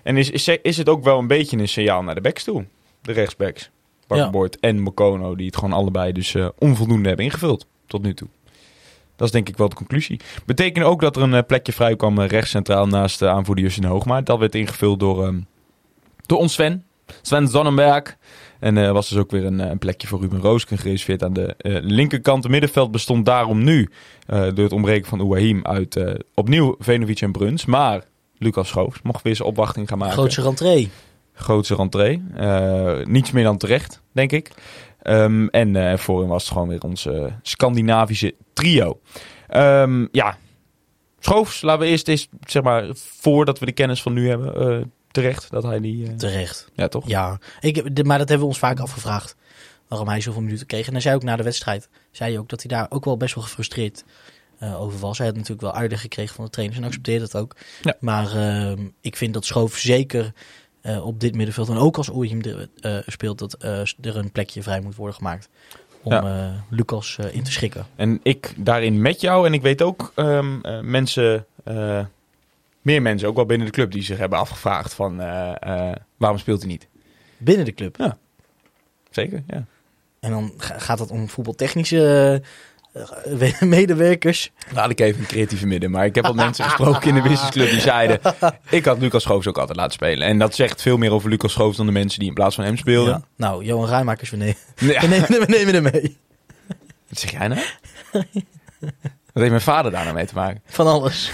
En 0.03 0.17
is, 0.17 0.29
is, 0.29 0.47
is 0.61 0.77
het 0.77 0.89
ook 0.89 1.03
wel 1.03 1.19
een 1.19 1.27
beetje 1.27 1.57
een 1.57 1.67
signaal 1.67 2.03
naar 2.03 2.15
de 2.15 2.21
backs 2.21 2.43
toe? 2.43 2.65
De 3.01 3.11
rechtsbacks. 3.11 3.69
Bakkenboord 4.07 4.59
en 4.59 4.79
Mokono, 4.79 5.35
die 5.35 5.45
het 5.45 5.55
gewoon 5.55 5.73
allebei 5.73 6.11
dus 6.11 6.35
eh, 6.35 6.47
onvoldoende 6.57 7.07
hebben 7.07 7.25
ingevuld 7.25 7.65
tot 7.87 8.01
nu 8.01 8.13
toe. 8.13 8.27
Dat 9.15 9.27
is 9.27 9.33
denk 9.33 9.49
ik 9.49 9.57
wel 9.57 9.69
de 9.69 9.75
conclusie. 9.75 10.19
Betekent 10.45 10.85
ook 10.85 11.01
dat 11.01 11.15
er 11.15 11.21
een 11.21 11.33
eh, 11.33 11.45
plekje 11.47 11.73
vrij 11.73 11.95
kwam 11.95 12.19
eh, 12.19 12.27
rechts 12.27 12.49
centraal 12.49 12.87
naast 12.87 13.19
de 13.19 13.29
aanvoerder 13.29 13.63
Justin 13.63 13.83
Hoogma. 13.83 14.21
Dat 14.21 14.39
werd 14.39 14.55
ingevuld 14.55 14.99
door, 14.99 15.25
ehm, 15.25 15.39
door 16.25 16.37
ons 16.37 16.53
Sven. 16.53 16.85
Sven 17.21 17.47
Zonnenberg. 17.47 18.17
En 18.63 18.77
er 18.77 18.93
was 18.93 19.09
dus 19.09 19.17
ook 19.17 19.31
weer 19.31 19.45
een, 19.45 19.59
eh, 19.59 19.69
een 19.69 19.77
plekje 19.77 20.07
voor 20.07 20.19
Ruben 20.21 20.39
Roosken 20.41 20.77
gereserveerd 20.77 21.23
aan 21.23 21.33
de 21.33 21.55
eh, 21.57 21.77
linkerkant. 21.81 22.43
Het 22.43 22.51
middenveld 22.51 22.91
bestond 22.91 23.25
daarom 23.25 23.63
nu, 23.63 23.89
eh, 24.25 24.39
door 24.41 24.63
het 24.63 24.71
ontbreken 24.73 25.07
van 25.09 25.19
Ouahim, 25.19 25.65
uit 25.65 25.95
eh, 25.95 26.13
opnieuw 26.33 26.75
Venovic 26.79 27.21
en 27.21 27.31
Bruns. 27.31 27.65
Maar 27.65 28.03
Lucas 28.37 28.67
Schoofs 28.67 29.01
mocht 29.01 29.23
weer 29.23 29.35
zijn 29.35 29.47
opwachting 29.47 29.87
gaan 29.89 29.97
maken 29.97 30.13
Grootste 30.13 30.41
rentree. 30.41 30.89
grootste 31.33 31.75
rentree. 31.75 32.23
Eh, 32.35 33.05
niets 33.05 33.31
meer 33.31 33.43
dan 33.43 33.57
terecht, 33.57 34.01
denk 34.11 34.31
ik. 34.31 34.51
Ehm, 35.01 35.47
en 35.47 35.75
eh 35.75 35.97
voorin 35.97 36.29
was 36.29 36.43
het 36.43 36.51
gewoon 36.51 36.67
weer 36.67 36.81
ons 36.83 37.05
eh, 37.05 37.25
Scandinavische 37.41 38.35
trio. 38.53 38.99
Ehm, 39.47 40.05
ja, 40.11 40.37
Schoofs, 41.19 41.61
laten 41.61 41.81
we 41.81 41.87
eerst 41.87 42.07
eens, 42.07 42.27
zeg 42.47 42.63
maar, 42.63 42.85
voordat 42.93 43.59
we 43.59 43.65
de 43.65 43.71
kennis 43.71 44.01
van 44.01 44.13
nu 44.13 44.29
hebben, 44.29 44.55
eh, 44.55 44.85
terecht 45.13 45.51
dat 45.51 45.63
hij 45.63 45.79
die... 45.79 46.07
eh, 46.07 46.13
Terecht. 46.13 46.67
ja, 46.73 46.87
toch? 46.87 47.07
Ja, 47.07 47.39
ik, 47.59 47.95
de- 47.95 48.03
maar 48.03 48.17
dat 48.17 48.27
hebben 48.29 48.47
we 48.47 48.53
ons 48.53 48.61
vaak 48.61 48.79
afgevraagd. 48.79 49.35
Waarom 49.87 50.07
hij 50.07 50.21
zoveel 50.21 50.41
minuten 50.41 50.67
kreeg. 50.67 50.85
En 50.87 50.91
hij 50.91 51.01
zei 51.01 51.15
ook 51.15 51.23
na 51.23 51.35
de 51.35 51.43
wedstrijd. 51.43 51.89
Zei 52.11 52.31
hij 52.31 52.39
ook 52.39 52.49
dat 52.49 52.61
hij 52.61 52.77
daar 52.77 52.85
ook 52.89 53.05
wel 53.05 53.17
best 53.17 53.35
wel 53.35 53.43
gefrustreerd 53.43 54.03
eh, 54.59 54.81
over 54.81 54.99
was. 54.99 55.17
Hij 55.17 55.27
had 55.27 55.35
natuurlijk 55.35 55.61
wel 55.61 55.73
aardig 55.73 56.01
gekregen 56.01 56.35
van 56.35 56.45
de 56.45 56.51
trainers. 56.51 56.79
En 56.79 56.85
accepteerde 56.85 57.27
dat 57.31 57.41
ook. 57.41 57.55
Ja. 57.81 57.95
Maar 57.99 58.35
ehm, 58.35 58.79
ik 59.01 59.15
vind 59.15 59.33
dat 59.33 59.45
Schoof 59.45 59.77
zeker 59.77 60.33
eh, 60.81 61.05
op 61.05 61.19
dit 61.19 61.35
middenveld. 61.35 61.69
En 61.69 61.77
ook 61.77 61.97
als 61.97 62.09
er 62.09 62.69
eh, 62.81 62.97
speelt. 63.05 63.39
Dat 63.39 63.55
er 64.01 64.17
een 64.17 64.31
plekje 64.31 64.63
vrij 64.63 64.81
moet 64.81 64.95
worden 64.95 65.15
gemaakt. 65.15 65.49
Om 66.03 66.11
Ja. 66.13 66.65
Lucas 66.69 67.17
in 67.31 67.43
te 67.43 67.51
schikken. 67.51 67.85
En 67.95 68.19
ik 68.23 68.53
daarin 68.57 69.01
met 69.01 69.21
jou. 69.21 69.45
En 69.45 69.53
ik 69.53 69.61
weet 69.61 69.81
ook 69.81 70.11
ehm, 70.15 70.59
eh, 70.61 70.79
mensen, 70.79 71.45
meer 72.83 73.01
mensen, 73.01 73.27
ook 73.27 73.35
wel 73.35 73.45
binnen 73.45 73.67
de 73.67 73.73
club, 73.73 73.91
die 73.91 74.03
zich 74.03 74.17
hebben 74.17 74.39
afgevraagd 74.39 74.93
van 74.93 75.21
eh, 75.21 75.89
eh, 75.89 75.95
waarom 76.17 76.39
speelt 76.39 76.59
hij 76.61 76.69
niet? 76.69 76.87
Binnen 77.37 77.65
de 77.65 77.73
club. 77.73 78.15
Zeker, 79.09 79.43
ja. 79.47 79.65
En 80.19 80.31
dan 80.31 80.53
ga- 80.57 80.79
gaat 80.79 80.99
het 80.99 81.09
om 81.11 81.29
voetbaltechnische 81.29 82.41
eh, 82.93 83.61
medewerkers. 83.61 84.51
Laat 84.73 84.89
ik 84.89 84.99
even 84.99 85.19
een 85.21 85.27
creatieve 85.27 85.65
midden. 85.67 85.91
Maar 85.91 86.05
ik 86.05 86.15
heb 86.15 86.25
al 86.25 86.33
mensen 86.33 86.65
gesproken 86.65 87.07
in 87.09 87.15
de 87.15 87.21
businessclub 87.21 87.69
die 87.69 87.79
zeiden... 87.81 88.19
ik 88.69 88.85
had 88.85 88.99
Lucas 88.99 89.23
Schoofs 89.23 89.47
ook 89.47 89.57
altijd 89.57 89.77
laten 89.77 89.93
spelen. 89.93 90.27
En 90.27 90.39
dat 90.39 90.55
zegt 90.55 90.81
veel 90.81 90.97
meer 90.97 91.11
over 91.11 91.29
Lucas 91.29 91.51
Schoofs 91.51 91.77
dan 91.77 91.85
de 91.85 91.91
mensen 91.91 92.19
die 92.19 92.27
in 92.27 92.33
plaats 92.33 92.55
van 92.55 92.63
hem 92.63 92.77
speelden. 92.77 93.13
Ja. 93.13 93.21
Nou, 93.35 93.63
Johan 93.63 93.87
Rijmakers, 93.87 94.29
we 94.29 94.37
nemen, 94.37 94.55
Ja. 94.75 95.01
we 95.01 95.07
nemen, 95.07 95.27
we 95.29 95.45
nemen 95.47 95.73
hem 95.73 95.83
mee. 95.83 96.17
Wat 97.09 97.19
zeg 97.19 97.31
jij 97.31 97.47
nou? 97.47 97.61
Wat 99.33 99.41
heeft 99.41 99.49
mijn 99.49 99.61
vader 99.61 99.91
daar 99.91 100.03
nou 100.03 100.15
mee 100.15 100.25
te 100.25 100.35
maken? 100.35 100.61
Van 100.65 100.87
alles. 100.87 101.31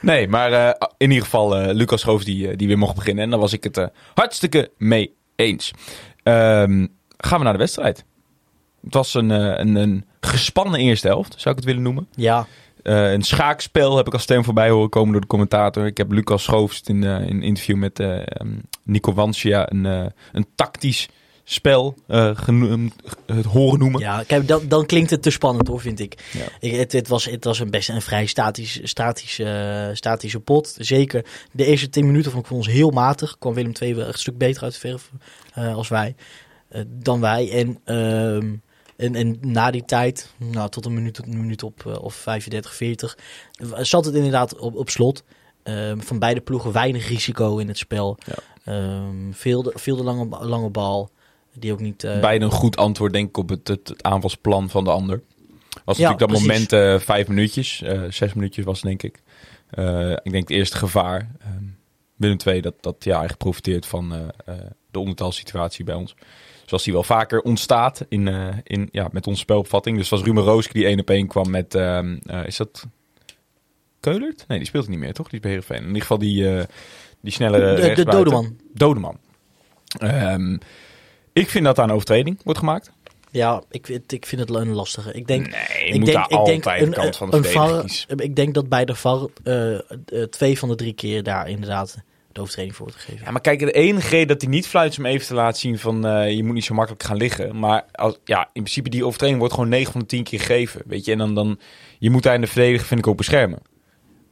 Nee, 0.00 0.28
maar 0.28 0.52
eh, 0.52 0.88
in 0.96 1.08
ieder 1.08 1.24
geval 1.24 1.56
eh, 1.56 1.74
Lucas 1.74 2.00
Schoofs 2.00 2.24
die, 2.24 2.48
eh, 2.48 2.56
die 2.56 2.66
weer 2.66 2.78
mocht 2.78 2.94
beginnen. 2.94 3.24
En 3.24 3.30
daar 3.30 3.38
was 3.38 3.52
ik 3.52 3.64
het 3.64 3.90
hartstikke 4.14 4.70
mee 4.78 5.14
eens. 5.36 5.70
Ehm, 6.22 6.86
gaan 7.16 7.38
we 7.38 7.44
naar 7.44 7.52
de 7.52 7.58
wedstrijd. 7.58 8.04
Het 8.84 8.94
was 8.94 9.14
een, 9.14 9.30
een, 9.30 9.74
een 9.74 10.04
gespannen 10.20 10.80
eerste 10.80 11.06
helft, 11.06 11.34
zou 11.36 11.54
ik 11.54 11.56
het 11.56 11.64
willen 11.64 11.82
noemen. 11.82 12.08
Ja, 12.14 12.46
een 12.82 13.22
schaakspel 13.22 13.96
heb 13.96 14.06
ik 14.06 14.12
als 14.12 14.22
stem 14.22 14.44
voorbij 14.44 14.70
horen 14.70 14.88
komen 14.88 15.12
door 15.12 15.20
de 15.20 15.26
commentator. 15.26 15.86
Ik 15.86 15.96
heb 15.96 16.10
Lucas 16.10 16.42
Schoofs 16.42 16.82
in, 16.84 17.02
in 17.02 17.10
een 17.10 17.42
interview 17.42 17.76
met 17.76 18.00
eh, 18.00 18.16
ehm, 18.16 18.48
Nico 18.82 19.12
Wansja 19.12 19.70
een, 19.72 19.84
een 20.32 20.46
tactisch 20.54 21.08
spel 21.48 21.94
eh, 22.06 22.30
genoemd, 22.34 22.94
het 23.26 23.44
horen 23.44 23.78
noemen. 23.78 24.00
ja 24.00 24.22
kijk, 24.26 24.48
dan, 24.48 24.68
dan 24.68 24.86
klinkt 24.86 25.10
het 25.10 25.22
te 25.22 25.30
spannend 25.30 25.68
hoor, 25.68 25.80
vind 25.80 26.00
ik. 26.00 26.30
Ja. 26.32 26.46
ik 26.60 26.72
het, 26.72 26.92
het 26.92 27.08
was, 27.08 27.24
het 27.24 27.44
was 27.44 27.58
een 27.58 27.70
best 27.70 27.88
een 27.88 28.02
vrij 28.02 28.26
statisch, 28.26 28.80
statisch, 28.82 29.38
eh, 29.38 29.88
statische 29.92 30.40
pot. 30.40 30.76
Zeker 30.78 31.24
de 31.52 31.64
eerste 31.64 31.88
10 31.88 32.06
minuten 32.06 32.30
vond 32.30 32.42
ik 32.42 32.48
voor 32.48 32.58
ons 32.58 32.66
heel 32.66 32.90
matig. 32.90 33.38
Kwam 33.38 33.54
Willem 33.54 33.72
II 33.80 33.94
wel 33.94 34.04
echt 34.04 34.12
een 34.12 34.20
stuk 34.20 34.38
beter 34.38 34.62
uit 34.62 34.72
de 34.72 34.78
verf 34.78 35.10
eh, 35.54 35.74
als 35.74 35.88
wij. 35.88 36.14
dan 36.86 37.20
wij. 37.20 37.50
En, 37.50 37.78
ehm, 37.84 38.54
en, 38.96 39.14
en 39.14 39.38
na 39.40 39.70
die 39.70 39.84
tijd, 39.84 40.30
nou, 40.36 40.70
tot 40.70 40.86
een 40.86 40.94
minuut, 40.94 41.18
een 41.18 41.40
minuut 41.40 41.62
op 41.62 41.98
of 42.00 42.14
35, 42.14 42.74
40, 42.74 43.18
zat 43.80 44.04
het 44.04 44.14
inderdaad 44.14 44.58
op, 44.58 44.74
op 44.74 44.90
slot. 44.90 45.24
Ehm, 45.62 45.98
van 45.98 46.18
beide 46.18 46.40
ploegen 46.40 46.72
weinig 46.72 47.08
risico 47.08 47.58
in 47.58 47.68
het 47.68 47.78
spel. 47.78 48.18
Ja. 48.24 48.34
Ehm, 48.64 49.32
veel, 49.32 49.62
de, 49.62 49.72
veel 49.74 49.96
de 49.96 50.02
lange, 50.02 50.46
lange 50.46 50.70
bal. 50.70 51.10
Die 51.58 51.72
ook 51.72 51.80
niet. 51.80 52.04
eh, 52.04 52.20
Beide 52.20 52.44
een 52.44 52.50
goed 52.50 52.76
antwoord 52.76 53.12
denk 53.12 53.28
ik 53.28 53.36
op 53.36 53.48
het, 53.48 53.68
het, 53.68 53.88
het 53.88 54.02
aanvalsplan 54.02 54.70
van 54.70 54.84
de 54.84 54.90
ander. 54.90 55.22
Was 55.84 55.96
Ja, 55.96 56.10
natuurlijk 56.10 56.18
dat 56.18 56.42
precies. 56.42 56.70
moment 56.70 56.72
eh, 56.72 57.06
vijf 57.06 57.28
minuutjes, 57.28 57.82
eh, 57.82 58.02
zes 58.10 58.34
minuutjes 58.34 58.64
was 58.64 58.80
denk 58.80 59.02
ik. 59.02 59.22
Ik 60.22 60.32
denk 60.32 60.48
het 60.48 60.50
eerste 60.50 60.76
gevaar. 60.76 61.30
ehm 61.40 61.64
Willem 62.16 62.36
II 62.46 62.60
dat, 62.60 62.74
dat 62.80 62.96
ja, 62.98 63.10
eigenlijk 63.10 63.38
profiteert 63.38 63.86
van 63.86 64.32
de 64.90 64.98
ondertalsituatie 64.98 65.84
bij 65.84 65.94
ons. 65.94 66.14
Zoals 66.66 66.84
die 66.84 66.92
wel 66.92 67.02
vaker 67.02 67.40
ontstaat 67.40 68.04
in, 68.08 68.28
in, 68.62 68.88
ja, 68.92 69.08
met 69.12 69.26
onze 69.26 69.40
spelopvatting. 69.40 69.96
Dus 69.96 70.08
was 70.08 70.22
Ruben 70.22 70.42
Rooske 70.42 70.72
die 70.72 70.86
één 70.86 71.00
op 71.00 71.10
één 71.10 71.26
kwam 71.26 71.50
met... 71.50 71.74
ehm, 71.74 72.16
eh, 72.26 72.46
is 72.46 72.56
dat 72.56 72.84
Keulert? 74.00 74.44
Nee, 74.48 74.58
die 74.58 74.66
speelt 74.66 74.88
niet 74.88 74.98
meer, 74.98 75.12
toch? 75.12 75.26
Die 75.28 75.34
is 75.34 75.40
bij 75.40 75.50
Heerenveen. 75.50 75.80
In 75.80 75.86
ieder 75.86 76.00
geval 76.00 76.18
die, 76.18 76.66
die 77.20 77.32
snelle 77.32 77.74
de, 77.74 77.92
de. 77.94 78.04
Dodeman. 78.04 78.56
Dodeman. 78.74 79.18
Ehm, 79.98 80.56
ik 81.40 81.50
vind 81.50 81.64
dat 81.64 81.76
daar 81.76 81.84
een 81.84 81.90
overtreding 81.94 82.38
wordt 82.44 82.58
gemaakt. 82.58 82.90
Ja, 83.30 83.62
ik, 83.70 83.86
vind- 83.86 84.12
ik 84.12 84.26
vind 84.26 84.40
het 84.40 84.50
een 84.50 84.68
lastige. 84.72 85.12
Ik 85.12 85.26
denk, 85.26 85.42
Nee, 85.50 85.52
je 85.78 85.84
ik 85.92 85.94
moet 85.94 86.04
denk, 86.04 86.16
daar 86.30 86.40
ik 86.40 86.44
denk 86.46 86.62
de 86.64 86.90
kant 86.90 87.16
van 87.16 87.30
de 87.30 87.36
een 87.36 87.44
VAR. 87.44 87.84
Ik 88.16 88.36
denk 88.36 88.54
dat 88.54 88.68
bij 88.68 88.84
de 88.84 88.94
VAR 88.94 89.26
eh, 89.44 89.74
eh, 89.74 89.80
twee 90.30 90.58
van 90.58 90.68
de 90.68 90.74
drie 90.74 90.92
keer 90.92 91.22
daar 91.22 91.48
inderdaad 91.48 91.96
de 92.32 92.40
overtreding 92.40 92.76
voor 92.76 92.86
wordt 92.86 93.00
gegeven. 93.00 93.24
Ja, 93.24 93.30
maar 93.30 93.40
kijk, 93.40 93.58
de 93.58 93.72
enige 93.72 94.08
reden 94.08 94.28
dat 94.28 94.40
hij 94.40 94.50
niet 94.50 94.66
fluit 94.66 94.90
is 94.92 94.98
om 94.98 95.06
even 95.06 95.26
te 95.26 95.34
laten 95.34 95.60
zien 95.60 95.78
van 95.78 96.06
eh, 96.06 96.30
je 96.36 96.44
moet 96.44 96.54
niet 96.54 96.64
zo 96.64 96.74
makkelijk 96.74 97.02
gaan 97.02 97.16
liggen. 97.16 97.58
Maar 97.58 97.84
als, 97.92 98.18
ja, 98.24 98.40
in 98.40 98.48
principe 98.62 98.88
die 98.88 99.04
overtreding 99.04 99.38
wordt 99.38 99.54
gewoon 99.54 99.68
9 99.68 99.92
van 99.92 100.00
de 100.00 100.06
10 100.06 100.24
keer 100.24 100.40
gegeven. 100.40 100.82
Weet 100.86 101.04
je, 101.04 101.12
en 101.12 101.18
dan, 101.18 101.34
dan 101.34 101.58
je 101.98 102.10
moet 102.10 102.22
daar 102.22 102.34
in 102.34 102.40
de 102.40 102.46
verdediger 102.46 102.86
vind 102.86 103.00
ik 103.00 103.06
ook 103.06 103.16
beschermen. 103.16 103.58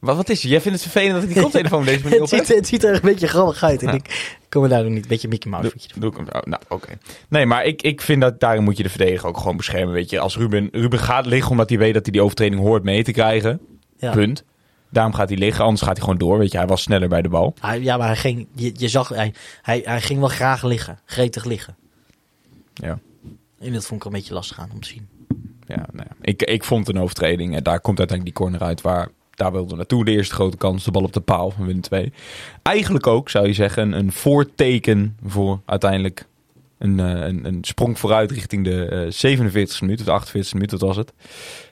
Wat, 0.05 0.15
wat 0.15 0.29
is 0.29 0.41
het? 0.41 0.51
Jij 0.51 0.61
vindt 0.61 0.81
het 0.81 0.91
vervelend 0.91 1.13
dat 1.21 1.23
ik 1.29 1.33
die 1.33 1.43
koptelefoon 1.43 1.79
op 1.79 1.85
deze 1.85 2.03
manier 2.03 2.19
het, 2.21 2.31
op 2.31 2.37
ziet, 2.37 2.47
heb? 2.47 2.57
het 2.57 2.67
ziet 2.67 2.83
er 2.83 2.93
een 2.93 2.99
beetje 3.01 3.27
grappig 3.27 3.63
uit. 3.63 3.81
En 3.81 3.87
Ja. 3.87 3.93
ik 3.93 4.37
kom 4.49 4.63
er 4.63 4.69
daar 4.69 4.83
nog 4.83 4.91
niet 4.91 5.01
een 5.03 5.07
beetje 5.09 5.27
Mickey 5.27 5.51
Mouse. 5.51 5.71
Doe, 5.77 5.99
doe 5.99 6.11
ik 6.11 6.17
hem. 6.17 6.27
oh, 6.31 6.41
nou, 6.43 6.61
oké. 6.69 6.97
Nee, 7.29 7.45
maar 7.45 7.65
ik, 7.65 7.81
ik 7.81 8.01
vind 8.01 8.21
dat 8.21 8.39
daarin 8.39 8.63
moet 8.63 8.77
je 8.77 8.83
de 8.83 8.89
verdediger 8.89 9.27
ook 9.29 9.37
gewoon 9.37 9.57
beschermen. 9.57 9.93
Weet 9.93 10.09
je, 10.09 10.19
als 10.19 10.37
Ruben, 10.37 10.69
Ruben 10.71 10.99
gaat 10.99 11.25
liggen 11.25 11.51
omdat 11.51 11.69
hij 11.69 11.77
weet 11.77 11.93
dat 11.93 12.03
hij 12.03 12.11
die 12.11 12.21
overtreding 12.21 12.61
hoort 12.61 12.83
mee 12.83 13.03
te 13.03 13.11
krijgen. 13.11 13.59
Ja. 13.97 14.11
Punt. 14.11 14.43
Daarom 14.89 15.13
gaat 15.13 15.29
hij 15.29 15.37
liggen, 15.37 15.63
anders 15.63 15.81
gaat 15.81 15.93
hij 15.97 16.01
gewoon 16.01 16.17
door. 16.19 16.37
Weet 16.37 16.51
je, 16.51 16.57
hij 16.57 16.67
was 16.67 16.81
sneller 16.81 17.09
bij 17.09 17.21
de 17.21 17.29
bal. 17.29 17.53
Hij, 17.59 17.81
ja, 17.81 17.97
maar 17.97 18.07
hij 18.07 18.15
ging, 18.15 18.47
je, 18.53 18.71
je 18.75 18.87
zag, 18.87 19.09
hij, 19.09 19.33
hij, 19.61 19.81
hij 19.85 20.01
ging 20.01 20.19
wel 20.19 20.27
graag 20.29 20.63
liggen. 20.63 20.99
Gretig 21.05 21.45
liggen. 21.45 21.75
Ja. 22.73 22.99
En 23.59 23.73
dat 23.73 23.85
vond 23.85 23.99
ik 23.99 24.05
een 24.05 24.13
beetje 24.13 24.33
lastig 24.33 24.59
aan 24.59 24.69
om 24.73 24.81
te 24.81 24.87
zien. 24.87 25.07
Ja, 25.67 25.85
nou 25.91 26.07
ja. 26.09 26.15
Ik, 26.21 26.41
ik 26.41 26.63
vond 26.63 26.87
het 26.87 26.95
een 26.95 27.01
overtreding. 27.01 27.55
En 27.55 27.63
daar 27.63 27.79
komt 27.79 27.99
uiteindelijk 27.99 28.37
die 28.37 28.45
corner 28.47 28.67
uit 28.67 28.81
waar 28.81 29.09
daar 29.35 29.51
wilden 29.51 29.69
we 29.69 29.75
naartoe. 29.75 30.05
De 30.05 30.11
eerste 30.11 30.33
grote 30.33 30.57
kans, 30.57 30.83
de 30.83 30.91
bal 30.91 31.03
op 31.03 31.13
de 31.13 31.19
paal 31.19 31.51
van 31.51 31.65
Willem 31.65 31.81
II. 31.89 32.11
Eigenlijk 32.61 33.07
ook, 33.07 33.29
zou 33.29 33.47
je 33.47 33.53
zeggen, 33.53 33.91
een, 33.91 34.11
voorteken 34.11 35.17
voor 35.25 35.59
uiteindelijk 35.65 36.25
een, 36.77 36.99
eh, 36.99 37.27
een, 37.27 37.45
een 37.45 37.57
sprong 37.61 37.99
vooruit 37.99 38.31
richting 38.31 38.63
de 38.63 38.85
eh 38.85 39.11
47e 39.11 39.79
minuut, 39.79 39.99
of 39.99 40.05
de 40.05 40.11
48e 40.11 40.53
minuut, 40.53 40.71
wat 40.71 40.81
was 40.81 40.97
het. 40.97 41.13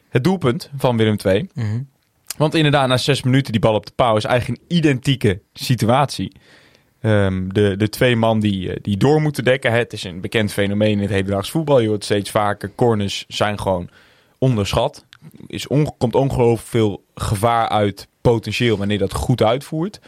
Het 0.10 0.24
doelpunt 0.24 0.70
van 0.78 0.98
Willem 0.98 1.18
II. 1.26 1.50
Mhm. 1.54 1.82
Want 2.38 2.56
inderdaad, 2.56 2.88
na 2.88 2.98
zes 2.98 3.24
minuten 3.24 3.52
die 3.52 3.62
bal 3.62 3.74
op 3.74 3.86
de 3.86 3.92
paal 3.96 4.18
is 4.18 4.24
eigenlijk 4.24 4.62
een 4.62 4.78
identieke 4.78 5.42
situatie. 5.54 6.32
Ehm, 7.02 7.48
de, 7.48 7.78
de 7.78 7.90
twee 7.90 8.16
man 8.16 8.40
die, 8.40 8.70
eh, 8.70 8.78
die 8.82 8.98
door 8.98 9.22
moeten 9.22 9.44
dekken. 9.44 9.72
Het 9.72 9.94
is 9.94 10.04
een 10.04 10.22
bekend 10.22 10.52
fenomeen 10.52 10.92
in 10.92 11.00
het 11.00 11.10
hedendaags 11.10 11.52
voetbal. 11.52 11.80
Je 11.80 11.88
hoort 11.88 12.04
steeds 12.04 12.32
vaker. 12.32 12.72
Corners 12.76 13.26
zijn 13.28 13.60
gewoon 13.60 13.90
onderschat. 14.38 15.06
Is 15.48 15.68
komt 15.98 16.16
ongelooflijk 16.16 16.68
veel 16.68 17.04
gevaar 17.16 17.70
uit 17.70 18.08
potentieel 18.22 18.78
wanneer 18.78 18.98
dat 18.98 19.14
goed 19.14 19.42
uitvoert. 19.42 20.00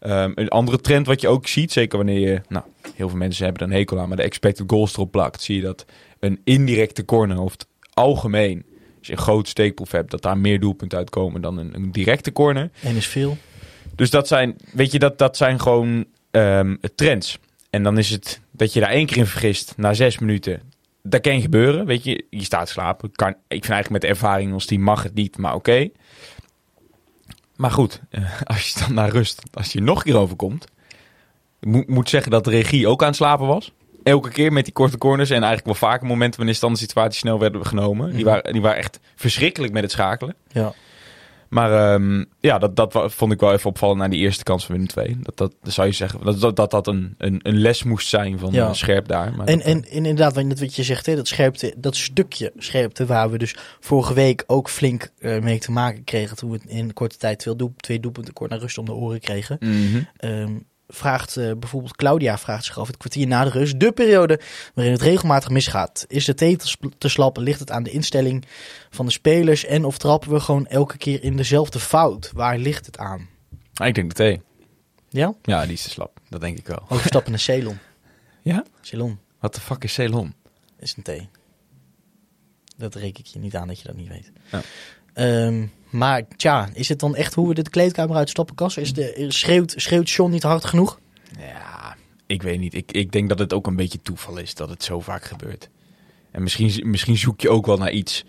Ehm, 0.00 0.32
een 0.34 0.48
andere 0.48 0.80
trend 0.80 1.06
wat 1.06 1.20
je 1.20 1.28
ook 1.28 1.46
ziet, 1.46 1.72
zeker 1.72 1.96
wanneer 1.96 2.20
je, 2.20 2.40
nou, 2.48 2.64
heel 2.94 3.08
veel 3.08 3.18
mensen 3.18 3.44
hebben 3.44 3.62
er 3.62 3.68
een 3.68 3.78
hekel 3.78 4.00
aan, 4.00 4.08
maar 4.08 4.16
de 4.16 4.22
expected 4.22 4.70
goals 4.70 4.92
erop 4.92 5.10
plakt, 5.10 5.42
zie 5.42 5.56
je 5.56 5.62
dat 5.62 5.84
een 6.20 6.40
indirecte 6.44 7.04
corner 7.04 7.40
of 7.40 7.52
het 7.52 7.66
algemeen, 7.94 8.64
als 8.98 9.06
je 9.06 9.12
een 9.12 9.18
groot 9.18 9.48
steekproef 9.48 9.92
hebt, 9.92 10.10
dat 10.10 10.22
daar 10.22 10.38
meer 10.38 10.60
doelpunten 10.60 10.98
uitkomen 10.98 11.40
dan 11.40 11.58
een, 11.58 11.74
een 11.74 11.92
directe 11.92 12.32
corner. 12.32 12.70
Eén 12.82 12.96
is 12.96 13.06
veel. 13.06 13.36
Dus 13.94 14.10
dat 14.10 14.28
zijn, 14.28 14.56
weet 14.72 14.92
je, 14.92 14.98
dat, 14.98 15.18
dat 15.18 15.36
zijn 15.36 15.60
gewoon 15.60 16.04
ehm, 16.30 16.76
trends. 16.94 17.38
En 17.70 17.82
dan 17.82 17.98
is 17.98 18.10
het 18.10 18.40
dat 18.50 18.72
je 18.72 18.80
daar 18.80 18.90
één 18.90 19.06
keer 19.06 19.16
in 19.16 19.26
vergist 19.26 19.74
na 19.76 19.94
zes 19.94 20.18
minuten. 20.18 20.62
Dat 21.06 21.20
kan 21.20 21.40
gebeuren, 21.40 21.86
weet 21.86 22.04
je. 22.04 22.24
Je 22.30 22.44
staat 22.44 22.68
slapen. 22.68 23.12
Kan, 23.12 23.28
ik 23.28 23.36
vind 23.48 23.68
eigenlijk 23.70 23.90
met 23.90 24.00
de 24.00 24.06
ervaring 24.06 24.52
als 24.52 24.66
die 24.66 24.78
mag 24.78 25.02
het 25.02 25.14
niet, 25.14 25.38
maar 25.38 25.54
oké. 25.54 25.88
Maar 27.56 27.70
goed, 27.70 28.00
eh, 28.10 28.40
als 28.44 28.68
je 28.68 28.78
dan 28.80 28.94
naar 28.94 29.08
rust, 29.10 29.42
als 29.52 29.72
je 29.72 29.80
nog 29.80 29.98
een 29.98 30.04
keer 30.04 30.16
overkomt. 30.20 30.66
Moet, 31.60 31.88
moet 31.88 32.08
zeggen 32.08 32.30
dat 32.30 32.44
de 32.44 32.50
regie 32.50 32.88
ook 32.88 33.00
aan 33.02 33.06
het 33.08 33.16
slapen 33.16 33.46
was. 33.46 33.72
Elke 34.02 34.30
keer 34.30 34.52
met 34.52 34.64
die 34.64 34.72
korte 34.72 34.98
corners 34.98 35.30
en 35.30 35.42
eigenlijk 35.42 35.64
wel 35.66 35.90
vaker 35.90 36.06
momenten 36.06 36.36
wanneer 36.36 36.54
standaard 36.56 36.82
situaties 36.82 37.20
snel 37.20 37.38
werden 37.38 37.66
genomen. 37.66 38.06
Die, 38.10 38.24
Mhm. 38.24 38.24
waren, 38.28 38.52
die 38.52 38.62
waren 38.62 38.78
echt 38.78 39.00
verschrikkelijk 39.14 39.72
met 39.72 39.82
het 39.82 39.90
schakelen. 39.92 40.34
Ja. 40.52 40.72
Maar 41.54 41.94
ehm, 41.94 42.24
ja, 42.40 42.58
dat, 42.58 42.76
dat 42.76 43.12
vond 43.12 43.32
ik 43.32 43.40
wel 43.40 43.52
even 43.52 43.70
opvallend 43.70 43.98
naar 43.98 44.10
die 44.10 44.20
eerste 44.20 44.44
kans 44.44 44.66
van 44.66 44.74
Willem 44.74 44.90
2. 44.90 45.18
Dat, 45.22 45.36
dat, 45.36 45.54
dat 45.62 45.72
zou 45.72 45.86
je 45.86 45.92
zeggen, 45.92 46.24
dat 46.24 46.40
dat, 46.40 46.56
dat, 46.56 46.70
dat 46.70 46.86
een, 46.86 47.14
een, 47.18 47.40
een 47.42 47.56
les 47.56 47.82
moest 47.82 48.08
zijn 48.08 48.38
van 48.38 48.52
Ja. 48.52 48.66
eh, 48.68 48.72
Scherp 48.72 49.08
daar. 49.08 49.34
Maar 49.36 49.46
En, 49.46 49.58
dat, 49.58 49.66
en, 49.66 49.84
en 49.84 49.92
inderdaad, 49.92 50.34
wat 50.34 50.58
wat 50.58 50.74
je 50.76 50.82
zegt, 50.82 51.06
hè, 51.06 51.16
dat, 51.16 51.28
scherpte, 51.28 51.74
dat 51.76 51.96
stukje 51.96 52.52
scherpte 52.56 53.06
waar 53.06 53.30
we 53.30 53.38
dus 53.38 53.56
vorige 53.80 54.14
week 54.14 54.44
ook 54.46 54.70
flink 54.70 55.10
eh, 55.18 55.38
mee 55.40 55.58
te 55.58 55.70
maken 55.70 56.04
kregen. 56.04 56.36
Toen 56.36 56.50
we 56.50 56.60
in 56.66 56.92
korte 56.92 57.16
tijd 57.16 57.38
twee, 57.38 57.56
doel, 57.56 57.72
twee 57.76 58.00
doelpunten 58.00 58.32
kort 58.32 58.50
naar 58.50 58.58
rust 58.58 58.78
om 58.78 58.84
de 58.84 58.94
oren 58.94 59.20
kregen. 59.20 59.58
Ehm, 60.16 60.52
vraagt 60.94 61.36
eh, 61.36 61.52
bijvoorbeeld 61.58 61.96
Claudia 61.96 62.38
vraagt 62.38 62.64
zich 62.64 62.78
af 62.78 62.86
het 62.86 62.96
kwartier 62.96 63.26
na 63.26 63.44
de 63.44 63.50
rust. 63.50 63.80
De 63.80 63.92
periode 63.92 64.40
waarin 64.74 64.92
het 64.92 65.02
regelmatig 65.02 65.48
misgaat. 65.50 66.04
Is 66.08 66.24
de 66.24 66.34
thee 66.34 66.56
te, 66.56 66.68
sp- 66.68 66.84
te 66.98 67.08
slap? 67.08 67.36
Ligt 67.36 67.60
het 67.60 67.70
aan 67.70 67.82
de 67.82 67.90
instelling 67.90 68.44
van 68.90 69.06
de 69.06 69.12
spelers? 69.12 69.64
En 69.64 69.84
of 69.84 69.98
trappen 69.98 70.30
we 70.30 70.40
gewoon 70.40 70.66
elke 70.66 70.96
keer 70.96 71.22
in 71.22 71.36
dezelfde 71.36 71.78
fout? 71.80 72.30
Waar 72.34 72.58
ligt 72.58 72.86
het 72.86 72.98
aan? 72.98 73.28
Ah, 73.74 73.86
ik 73.86 73.94
denk 73.94 74.08
de 74.08 74.14
thee. 74.14 74.40
Ja? 75.08 75.34
Ja, 75.42 75.62
die 75.64 75.72
is 75.72 75.82
te 75.82 75.90
slap. 75.90 76.20
Dat 76.28 76.40
denk 76.40 76.58
ik 76.58 76.66
wel. 76.66 76.82
Overstappen 76.88 77.30
naar 77.30 77.40
Ceylon. 77.50 77.78
Ja? 78.42 78.64
Ceylon 78.80 79.18
Wat 79.40 79.54
de 79.54 79.60
fuck 79.60 79.84
is 79.84 79.92
Ceylon? 79.92 80.34
is 80.78 80.94
een 80.96 81.02
thee. 81.02 81.28
Dat 82.76 82.94
reken 82.94 83.24
ik 83.24 83.26
je 83.30 83.38
niet 83.38 83.56
aan 83.56 83.68
dat 83.68 83.78
je 83.80 83.86
dat 83.86 83.96
niet 83.96 84.08
weet. 84.08 84.32
Ja. 84.50 84.60
Ehm, 85.12 85.66
maar 85.94 86.22
tja, 86.36 86.68
is 86.72 86.88
het 86.88 86.98
dan 86.98 87.16
echt 87.16 87.34
hoe 87.34 87.48
we 87.48 87.54
de 87.54 87.70
kleedkamer 87.70 88.16
uitstappen, 88.16 88.54
Kas? 88.54 88.76
Is 88.76 88.92
de, 88.92 89.24
schreeuwt, 89.28 89.74
schreeuwt 89.76 90.10
John 90.10 90.30
niet 90.30 90.42
hard 90.42 90.64
genoeg? 90.64 91.00
Ja, 91.38 91.96
ik 92.26 92.42
weet 92.42 92.58
niet. 92.58 92.74
Ik, 92.74 92.92
ik 92.92 93.12
denk 93.12 93.28
dat 93.28 93.38
het 93.38 93.52
ook 93.52 93.66
een 93.66 93.76
beetje 93.76 94.02
toeval 94.02 94.36
is 94.36 94.54
dat 94.54 94.68
het 94.68 94.82
zo 94.82 95.00
vaak 95.00 95.24
gebeurt. 95.24 95.68
En 96.30 96.42
misschien, 96.42 96.90
misschien 96.90 97.16
zoek 97.16 97.40
je 97.40 97.50
ook 97.50 97.66
wel 97.66 97.76
naar 97.76 97.92
iets 97.92 98.24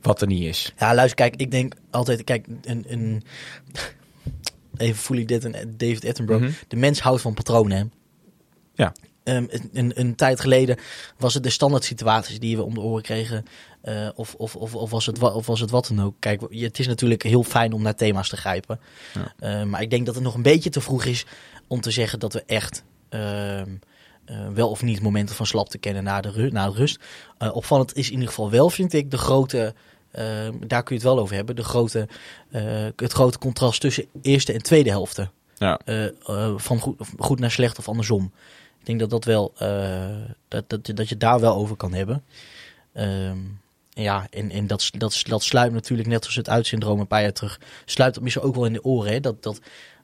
wat 0.00 0.20
er 0.20 0.26
niet 0.26 0.42
is. 0.42 0.72
Ja, 0.78 0.94
luister, 0.94 1.16
kijk, 1.16 1.36
ik 1.36 1.50
denk 1.50 1.74
altijd, 1.90 2.24
kijk, 2.24 2.46
een, 2.62 2.84
een, 2.88 3.22
even 4.76 5.02
voel 5.02 5.16
ik 5.16 5.28
dit 5.28 5.44
en 5.44 5.74
David 5.76 6.04
Attenborough. 6.04 6.46
Mhm. 6.46 6.54
De 6.68 6.76
mens 6.76 7.00
houdt 7.00 7.22
van 7.22 7.34
patronen, 7.34 7.76
hè? 7.76 7.84
Ja. 8.74 8.92
Ehm, 9.24 9.44
een, 9.48 9.70
een, 9.72 10.00
een 10.00 10.14
tijd 10.14 10.40
geleden 10.40 10.76
was 11.18 11.34
het 11.34 11.42
de 11.42 11.50
standaard 11.50 11.84
situaties 11.84 12.38
die 12.38 12.56
we 12.56 12.62
om 12.62 12.74
de 12.74 12.80
oren 12.80 13.02
kregen. 13.02 13.44
Eh, 13.82 14.08
of, 14.14 14.34
of, 14.34 14.56
of, 14.56 14.74
of, 14.74 14.90
was 14.90 15.06
het, 15.06 15.22
of 15.22 15.46
was 15.46 15.60
het 15.60 15.70
wat 15.70 15.86
dan 15.86 16.02
ook. 16.04 16.14
Kijk, 16.18 16.40
het 16.50 16.78
is 16.78 16.86
natuurlijk 16.86 17.22
heel 17.22 17.42
fijn 17.42 17.72
om 17.72 17.82
naar 17.82 17.94
thema's 17.94 18.28
te 18.28 18.36
grijpen. 18.36 18.80
Ja. 19.14 19.32
Eh, 19.60 19.64
maar 19.64 19.82
ik 19.82 19.90
denk 19.90 20.06
dat 20.06 20.14
het 20.14 20.24
nog 20.24 20.34
een 20.34 20.42
beetje 20.42 20.70
te 20.70 20.80
vroeg 20.80 21.04
is 21.04 21.26
om 21.66 21.80
te 21.80 21.90
zeggen 21.90 22.18
dat 22.18 22.32
we 22.32 22.42
echt 22.46 22.84
ehm, 23.08 23.70
eh, 24.24 24.48
wel 24.54 24.70
of 24.70 24.82
niet 24.82 25.00
momenten 25.02 25.34
van 25.36 25.46
slap 25.46 25.68
te 25.68 25.78
kennen 25.78 26.04
na 26.04 26.20
de, 26.20 26.30
ru- 26.30 26.50
na 26.50 26.66
de 26.70 26.76
rust. 26.76 26.98
Opvallend 27.52 27.96
is 27.96 28.06
in 28.06 28.12
ieder 28.12 28.28
geval 28.28 28.50
wel, 28.50 28.70
vind 28.70 28.92
ik, 28.92 29.10
de 29.10 29.18
grote. 29.18 29.74
ehm, 30.10 30.52
daar 30.66 30.82
kun 30.82 30.96
je 30.96 31.02
het 31.02 31.10
wel 31.12 31.18
over 31.22 31.34
hebben. 31.34 31.56
De 31.56 31.64
grote, 31.64 32.08
het 32.96 33.12
grote 33.12 33.38
contrast 33.38 33.80
tussen 33.80 34.06
eerste 34.22 34.52
en 34.52 34.62
tweede 34.62 34.90
helften. 34.90 35.30
Ja. 35.56 35.80
Van 36.56 36.78
goed, 36.80 37.00
goed 37.18 37.38
naar 37.40 37.50
slecht 37.50 37.78
of 37.78 37.88
andersom. 37.88 38.32
Ik 38.78 38.86
denk 38.86 39.00
dat 39.00 39.10
dat 39.10 39.24
wel 39.24 39.52
dat, 40.48 40.64
dat, 40.70 40.86
dat 40.94 41.08
je 41.08 41.16
daar 41.16 41.40
wel 41.40 41.54
over 41.54 41.76
kan 41.76 41.92
hebben. 41.92 42.24
Ehm, 42.92 43.38
ja, 43.94 44.26
en, 44.30 44.50
en 44.50 44.66
dat, 44.66 44.90
dat, 44.98 45.22
dat 45.28 45.42
sluipt 45.42 45.74
natuurlijk 45.74 46.08
net 46.08 46.24
als 46.24 46.34
het 46.34 46.48
uitsyndroom 46.48 47.00
een 47.00 47.06
paar 47.06 47.22
jaar 47.22 47.32
terug. 47.32 47.60
Sluipt 47.84 48.14
dat 48.14 48.22
misschien 48.22 48.44
ook 48.44 48.54
wel 48.54 48.64
in 48.64 48.72
de 48.72 48.84
oren. 48.84 49.12
Hè? 49.12 49.20
Dat, 49.20 49.42
dat, 49.42 49.60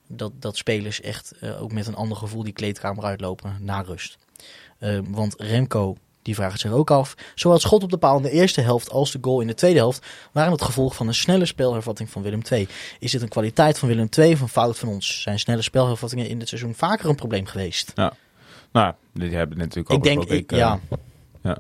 dat, 0.06 0.32
dat 0.40 0.56
spelers 0.56 1.00
echt 1.00 1.32
eh, 1.40 1.62
ook 1.62 1.72
met 1.72 1.86
een 1.86 1.94
ander 1.94 2.16
gevoel 2.16 2.42
die 2.42 2.52
kleedkamer 2.52 3.04
uitlopen 3.04 3.56
na 3.60 3.80
rust. 3.80 4.18
Ehm, 4.78 5.04
want 5.10 5.34
Remco, 5.36 5.96
die 6.22 6.34
vraagt 6.34 6.60
zich 6.60 6.72
ook 6.72 6.90
af. 6.90 7.14
Zowel 7.34 7.56
het 7.56 7.66
schot 7.66 7.82
op 7.82 7.90
de 7.90 7.96
paal 7.96 8.16
in 8.16 8.22
de 8.22 8.30
eerste 8.30 8.60
helft 8.60 8.90
als 8.90 9.10
de 9.10 9.18
goal 9.20 9.40
in 9.40 9.46
de 9.46 9.54
tweede 9.54 9.78
helft 9.78 10.06
waren 10.32 10.52
het 10.52 10.62
gevolg 10.62 10.94
van 10.94 11.06
een 11.06 11.14
snelle 11.14 11.46
spelhervatting 11.46 12.10
van 12.10 12.22
Willem 12.22 12.42
II. 12.50 12.68
Is 12.98 13.10
dit 13.10 13.22
een 13.22 13.28
kwaliteit 13.28 13.78
van 13.78 13.88
Willem 13.88 14.08
II 14.18 14.32
of 14.32 14.40
een 14.40 14.48
fout 14.48 14.78
van 14.78 14.88
ons? 14.88 15.22
Zijn 15.22 15.38
snelle 15.38 15.62
spelhervattingen 15.62 16.28
in 16.28 16.38
dit 16.38 16.48
seizoen 16.48 16.74
vaker 16.74 17.08
een 17.08 17.14
probleem 17.14 17.46
geweest? 17.46 17.92
Nou, 18.72 18.94
dit 19.12 19.32
hebben 19.32 19.56
we 19.56 19.62
natuurlijk 19.62 19.90
al 19.90 19.96
ik 19.96 20.02
denk, 20.02 20.24
ik, 20.24 20.52
eh, 20.52 20.74
ja, 21.42 21.58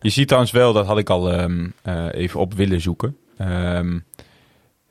Je 0.00 0.10
ziet 0.10 0.26
trouwens 0.26 0.52
wel, 0.52 0.72
dat 0.72 0.86
had 0.86 0.98
ik 0.98 1.10
al 1.10 1.32
ehm, 1.32 1.68
eh, 1.82 2.06
even 2.10 2.40
op 2.40 2.54
willen 2.54 2.80
zoeken. 2.80 3.16
Ehm, 3.36 3.98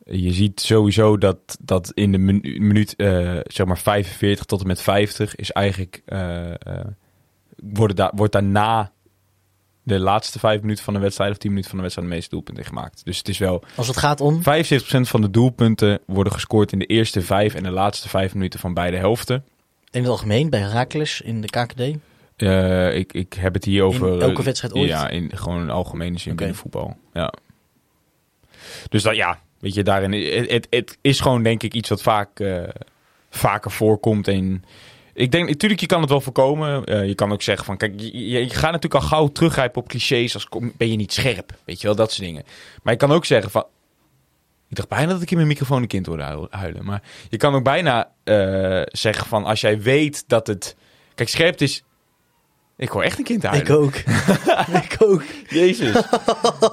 je 0.05 0.31
ziet 0.31 0.60
sowieso 0.62 1.17
dat, 1.17 1.58
dat 1.60 1.91
in 1.93 2.12
de 2.12 2.17
minu- 2.17 2.60
minuut 2.60 2.96
eh, 2.96 3.39
zeg 3.43 3.65
maar 3.65 3.77
45 3.77 4.46
tot 4.46 4.62
en 4.62 4.67
met 4.67 4.81
50 4.81 5.36
is 5.36 5.51
eigenlijk 5.51 6.01
eh, 6.05 6.51
worden 7.63 7.96
daar, 7.96 8.12
wordt 8.15 8.34
daarna 8.34 8.91
de 9.84 10.00
laatste 10.00 10.39
vijf 10.39 10.62
minuten 10.62 10.84
van 10.84 10.93
de 10.93 11.00
wedstrijd 11.00 11.31
of 11.31 11.38
10 11.38 11.50
minuten 11.50 11.69
van 11.69 11.77
de 11.79 11.84
wedstrijd 11.84 12.10
de 12.10 12.15
meeste 12.15 12.36
doelpunten 12.36 12.65
gemaakt. 12.65 13.05
Dus 13.05 13.17
het 13.17 13.27
is 13.27 13.38
wel 13.38 13.63
als 13.75 13.88
het 13.88 13.98
gaat 13.98 14.22
om. 14.22 14.41
75% 14.41 14.41
van 15.01 15.22
de 15.22 15.29
doelpunten 15.29 16.00
worden 16.05 16.34
gescoord 16.34 16.72
in 16.72 16.79
de 16.79 16.86
eerste 16.86 17.22
vijf 17.22 17.55
en 17.55 17.63
de 17.63 17.72
laatste 17.72 18.10
vijf 18.10 18.34
minuten 18.34 18.60
van 18.60 18.74
beide 18.74 18.98
helften. 18.98 19.43
In 19.91 20.01
het 20.01 20.10
algemeen, 20.10 20.50
bij 20.50 20.60
Herakles 20.60 21.22
in 21.22 21.41
de 21.41 21.48
KKD. 21.48 21.81
Eh, 22.41 22.96
ik, 22.96 23.13
ik 23.13 23.34
heb 23.34 23.53
het 23.53 23.65
hier 23.65 23.84
over... 23.84 24.13
In 24.13 24.22
elke 24.22 24.39
eh, 24.39 24.46
wedstrijd 24.46 24.74
ooit? 24.74 24.89
Ja, 24.89 25.10
in 25.10 25.31
gewoon 25.34 25.62
een 25.62 25.69
algemene 25.69 26.19
zin 26.19 26.36
binnen 26.36 26.55
voetbal. 26.55 26.98
Ja. 27.13 27.34
Dus 28.89 29.03
dat, 29.03 29.15
ja, 29.15 29.39
weet 29.60 29.74
je, 29.74 29.84
daarin... 29.84 30.12
Het, 30.12 30.51
het, 30.51 30.67
het 30.69 30.98
is 31.01 31.19
gewoon 31.19 31.43
denk 31.43 31.63
ik 31.63 31.74
iets 31.74 31.89
wat 31.89 32.01
vaak, 32.01 32.39
eh, 32.39 32.63
vaker 33.29 33.72
voorkomt. 33.72 34.27
En 34.27 34.63
ik 35.13 35.31
denk, 35.31 35.48
natuurlijk, 35.48 35.81
je 35.81 35.88
kan 35.88 36.01
het 36.01 36.10
wel 36.10 36.22
voorkomen. 36.22 36.84
Eh, 36.84 37.08
je 37.08 37.15
kan 37.15 37.31
ook 37.31 37.41
zeggen 37.41 37.65
van, 37.65 37.77
kijk, 37.77 37.93
je, 38.00 38.29
je, 38.29 38.50
gaat 38.50 38.72
natuurlijk 38.72 39.03
al 39.03 39.10
gauw 39.10 39.27
teruggrijpen 39.27 39.81
op 39.81 39.88
clichés 39.88 40.34
als 40.34 40.50
kom- 40.50 40.74
ben 40.77 40.91
je 40.91 40.96
niet 40.96 41.13
scherp. 41.13 41.58
Weet 41.65 41.81
je 41.81 41.88
wel, 41.88 41.96
dat 41.96 42.12
soort 42.12 42.27
dingen. 42.27 42.43
Maar 42.84 42.93
je 42.93 43.00
kan 43.00 43.12
ook 43.12 43.25
zeggen 43.25 43.51
van... 43.51 43.65
Ik 44.69 44.75
dacht 44.75 44.89
bijna 44.89 45.12
dat 45.12 45.22
ik 45.22 45.29
in 45.31 45.36
mijn 45.36 45.48
microfoon 45.48 45.81
een 45.81 45.88
kind 45.88 46.05
hoorde 46.05 46.24
huil- 46.24 46.48
huilen. 46.50 46.86
Maar 46.86 47.01
je 47.29 47.38
kan 47.38 47.55
ook 47.55 47.63
bijna 47.63 48.12
eh, 48.24 48.81
zeggen 48.86 49.25
van, 49.25 49.46
als 49.46 49.62
jij 49.62 49.81
weet 49.81 50.24
dat 50.27 50.48
het... 50.48 50.75
Kijk, 51.15 51.29
scherp 51.29 51.62
is... 51.62 51.84
Ik 52.79 52.89
hoor 52.89 53.03
echt 53.03 53.17
een 53.17 53.24
kind 53.24 53.43
huilen. 53.43 53.65
Ik 53.67 53.71
ook. 53.75 53.95
ik 54.83 54.95
ook. 55.00 55.24
Jezus. 55.50 55.93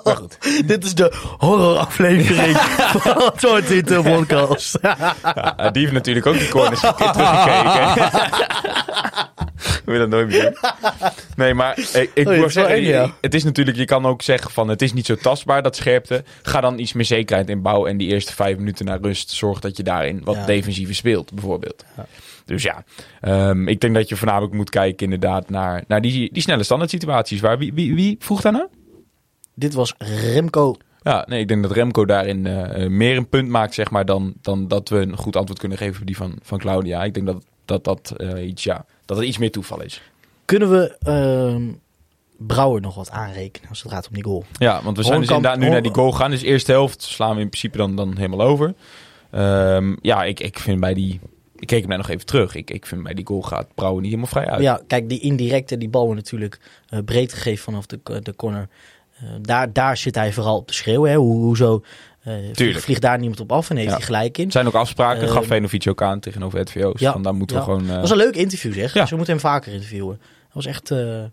maar 0.05 0.17
goed. 0.17 0.39
Dit 0.67 0.85
is 0.85 0.95
de 0.95 1.13
horroraflevering 1.39 2.57
van 3.03 3.33
Soort 3.37 3.71
in 3.71 3.85
de 3.85 4.01
podcast. 4.03 4.79
Ja, 4.83 5.71
die 5.71 5.83
heeft 5.83 5.93
natuurlijk 5.93 6.27
ook 6.27 6.39
die 6.39 6.49
corners 6.49 6.81
teruggekeken. 6.81 8.11
Wil 9.85 9.95
je 9.95 10.01
dat 10.01 10.09
nooit 10.09 10.29
meer 10.29 10.43
doen? 10.43 10.57
Nee, 11.37 11.55
maar 11.55 11.79
ik, 11.79 12.11
ik 12.15 12.29
Oh, 12.29 12.35
wil 12.35 12.51
zeggen, 12.51 12.75
eng, 12.75 12.83
ja. 12.83 13.15
het 13.21 13.35
is 13.35 13.45
natuurlijk, 13.45 13.77
je 13.77 13.85
kan 13.85 14.07
ook 14.07 14.23
zeggen 14.23 14.51
van 14.51 14.69
het 14.69 14.83
is 14.83 14.93
niet 14.93 15.07
zo 15.07 15.15
tastbaar, 15.15 15.63
dat 15.63 15.77
scherpte. 15.77 16.25
Ga 16.43 16.61
dan 16.61 16.79
iets 16.79 16.93
meer 16.93 17.05
zekerheid 17.05 17.49
inbouwen 17.49 17.91
en 17.91 17.97
die 17.97 18.09
eerste 18.09 18.33
vijf 18.35 18.57
minuten 18.57 18.85
naar 18.85 18.99
rust 19.01 19.31
zorg 19.31 19.61
dat 19.61 19.77
je 19.77 19.83
daarin 19.83 20.21
wat 20.25 20.35
Ja. 20.37 20.47
defensiever 20.47 20.95
speelt, 20.95 21.33
bijvoorbeeld. 21.33 21.85
Ja. 21.97 22.07
Dus 22.47 22.63
ja, 22.63 22.85
ehm, 23.21 23.69
ik 23.69 23.81
denk 23.81 23.95
dat 23.95 24.09
je 24.09 24.17
voornamelijk 24.17 24.53
moet 24.53 24.71
kijken 24.71 25.05
inderdaad 25.05 25.51
naar, 25.51 25.85
naar 25.87 26.01
die, 26.01 26.33
die 26.33 26.43
snelle 26.43 26.63
standaard 26.63 26.91
situaties. 26.91 27.41
Waar, 27.41 27.59
wie, 27.59 27.73
wie, 27.75 27.95
wie 27.95 28.17
vroeg 28.19 28.41
daarna? 28.41 28.69
Dit 29.55 29.75
was 29.75 29.95
Remco 29.99 30.77
Ja, 31.03 31.25
nee, 31.29 31.41
ik 31.41 31.49
denk 31.49 31.63
dat 31.63 31.73
Remco 31.73 32.05
daarin 32.05 32.47
eh, 32.47 32.85
eh, 32.85 32.91
meer 32.91 33.17
een 33.17 33.29
punt 33.29 33.49
maakt, 33.49 33.75
zeg 33.75 33.91
maar, 33.91 34.05
dan, 34.05 34.35
dan 34.43 34.69
dat 34.69 34.89
we 34.89 34.97
een 34.97 35.17
goed 35.17 35.37
antwoord 35.37 35.59
kunnen 35.61 35.79
geven 35.79 36.01
op 36.01 36.07
die 36.07 36.17
van, 36.17 36.39
van 36.43 36.59
Claudia. 36.59 37.05
Ik 37.05 37.15
denk 37.15 37.27
dat 37.27 37.45
dat, 37.67 37.85
dat, 37.85 38.13
eh, 38.17 38.47
iets, 38.47 38.65
ja, 38.65 38.85
dat 39.05 39.17
het 39.17 39.27
iets 39.27 39.39
meer 39.39 39.51
toeval 39.51 39.83
is. 39.83 40.03
Kunnen 40.45 40.71
we 40.71 40.97
ehm, 40.99 41.63
Brouwer 42.37 42.81
nog 42.81 42.95
wat 42.95 43.11
aanrekenen 43.11 43.69
als 43.69 43.83
het 43.83 43.93
gaat 43.93 44.09
om 44.09 44.15
die 44.15 44.25
goal? 44.25 44.45
Ja, 44.59 44.83
want 44.83 44.97
we 44.97 45.03
zijn 45.03 45.21
dus 45.21 45.29
inderdaad 45.29 45.59
nu 45.59 45.69
naar 45.69 45.83
die 45.83 45.95
goal 45.95 46.11
gegaan. 46.11 46.31
Dus 46.31 46.41
de 46.41 46.47
eerste 46.47 46.73
helft 46.73 47.03
slaan 47.03 47.35
we 47.35 47.41
in 47.41 47.49
principe 47.49 47.77
dan, 47.77 47.97
dan 47.97 48.17
helemaal 48.17 48.47
over. 48.47 48.75
Ehm, 49.31 49.97
ja, 50.03 50.25
ik, 50.25 50.41
ik 50.41 50.59
vind 50.59 50.81
bij 50.81 50.95
die... 50.95 51.21
Ik 51.59 51.67
keek 51.67 51.81
hem 51.81 51.89
net 51.89 51.99
nog 51.99 52.09
even 52.09 52.27
terug. 52.27 52.55
Ik, 52.55 52.71
ik 52.71 52.87
vind 52.87 53.03
bij 53.03 53.15
die 53.15 53.27
goal 53.27 53.43
gaat 53.43 53.67
Brouwer 53.75 54.01
niet 54.01 54.11
helemaal 54.11 54.31
vrij 54.31 54.47
uit. 54.47 54.63
Ja, 54.63 54.81
kijk, 54.87 55.09
die 55.09 55.21
indirecte, 55.21 55.79
die 55.79 55.89
bal 55.89 56.13
natuurlijk 56.13 56.59
eh, 56.89 56.99
breed 57.05 57.33
gegeven 57.33 57.65
vanaf 57.65 57.87
de, 57.87 58.01
de 58.23 58.35
corner. 58.37 58.69
Eh, 59.21 59.23
daar, 59.41 59.73
daar 59.73 59.97
zit 59.97 60.15
hij 60.15 60.33
vooral 60.33 60.57
op 60.57 60.67
te 60.67 60.75
schreeuwen. 60.75 61.11
Hè? 61.11 61.17
Hoe, 61.17 61.37
hoezo 61.43 61.83
eh, 62.23 62.35
vliegt, 62.55 63.01
daar 63.03 63.19
niemand 63.19 63.41
op 63.41 63.53
af 63.53 63.71
en 63.71 63.77
heeft 63.77 63.89
Ja. 63.91 63.97
hij 63.97 64.05
gelijk 64.05 64.39
in. 64.39 64.47
Er 64.47 64.53
zijn 64.53 64.67
ook 64.67 64.75
afspraken, 64.75 65.23
Ehm, 65.23 65.33
gaf 65.33 65.47
Venovic 65.47 65.89
ook 65.89 66.03
aan 66.03 66.21
tegenover 66.21 66.61
RTVO's. 66.61 67.01
Ja, 67.01 67.13
Van 67.13 67.23
daar 67.23 67.35
moeten 67.35 67.57
ja. 67.57 67.63
we 67.65 67.69
gewoon... 67.71 67.85
eh, 67.87 67.91
Dat 67.93 68.01
was 68.01 68.11
een 68.11 68.17
leuk 68.17 68.37
interview 68.37 68.73
zeg. 68.75 68.95
Ja. 68.95 69.01
Dus 69.01 69.11
we 69.11 69.17
moeten 69.17 69.35
hem 69.35 69.43
vaker 69.43 69.73
interviewen. 69.73 70.17
Dat 70.19 70.53
was 70.53 70.67
echt... 70.67 70.91
eh, 70.91 71.25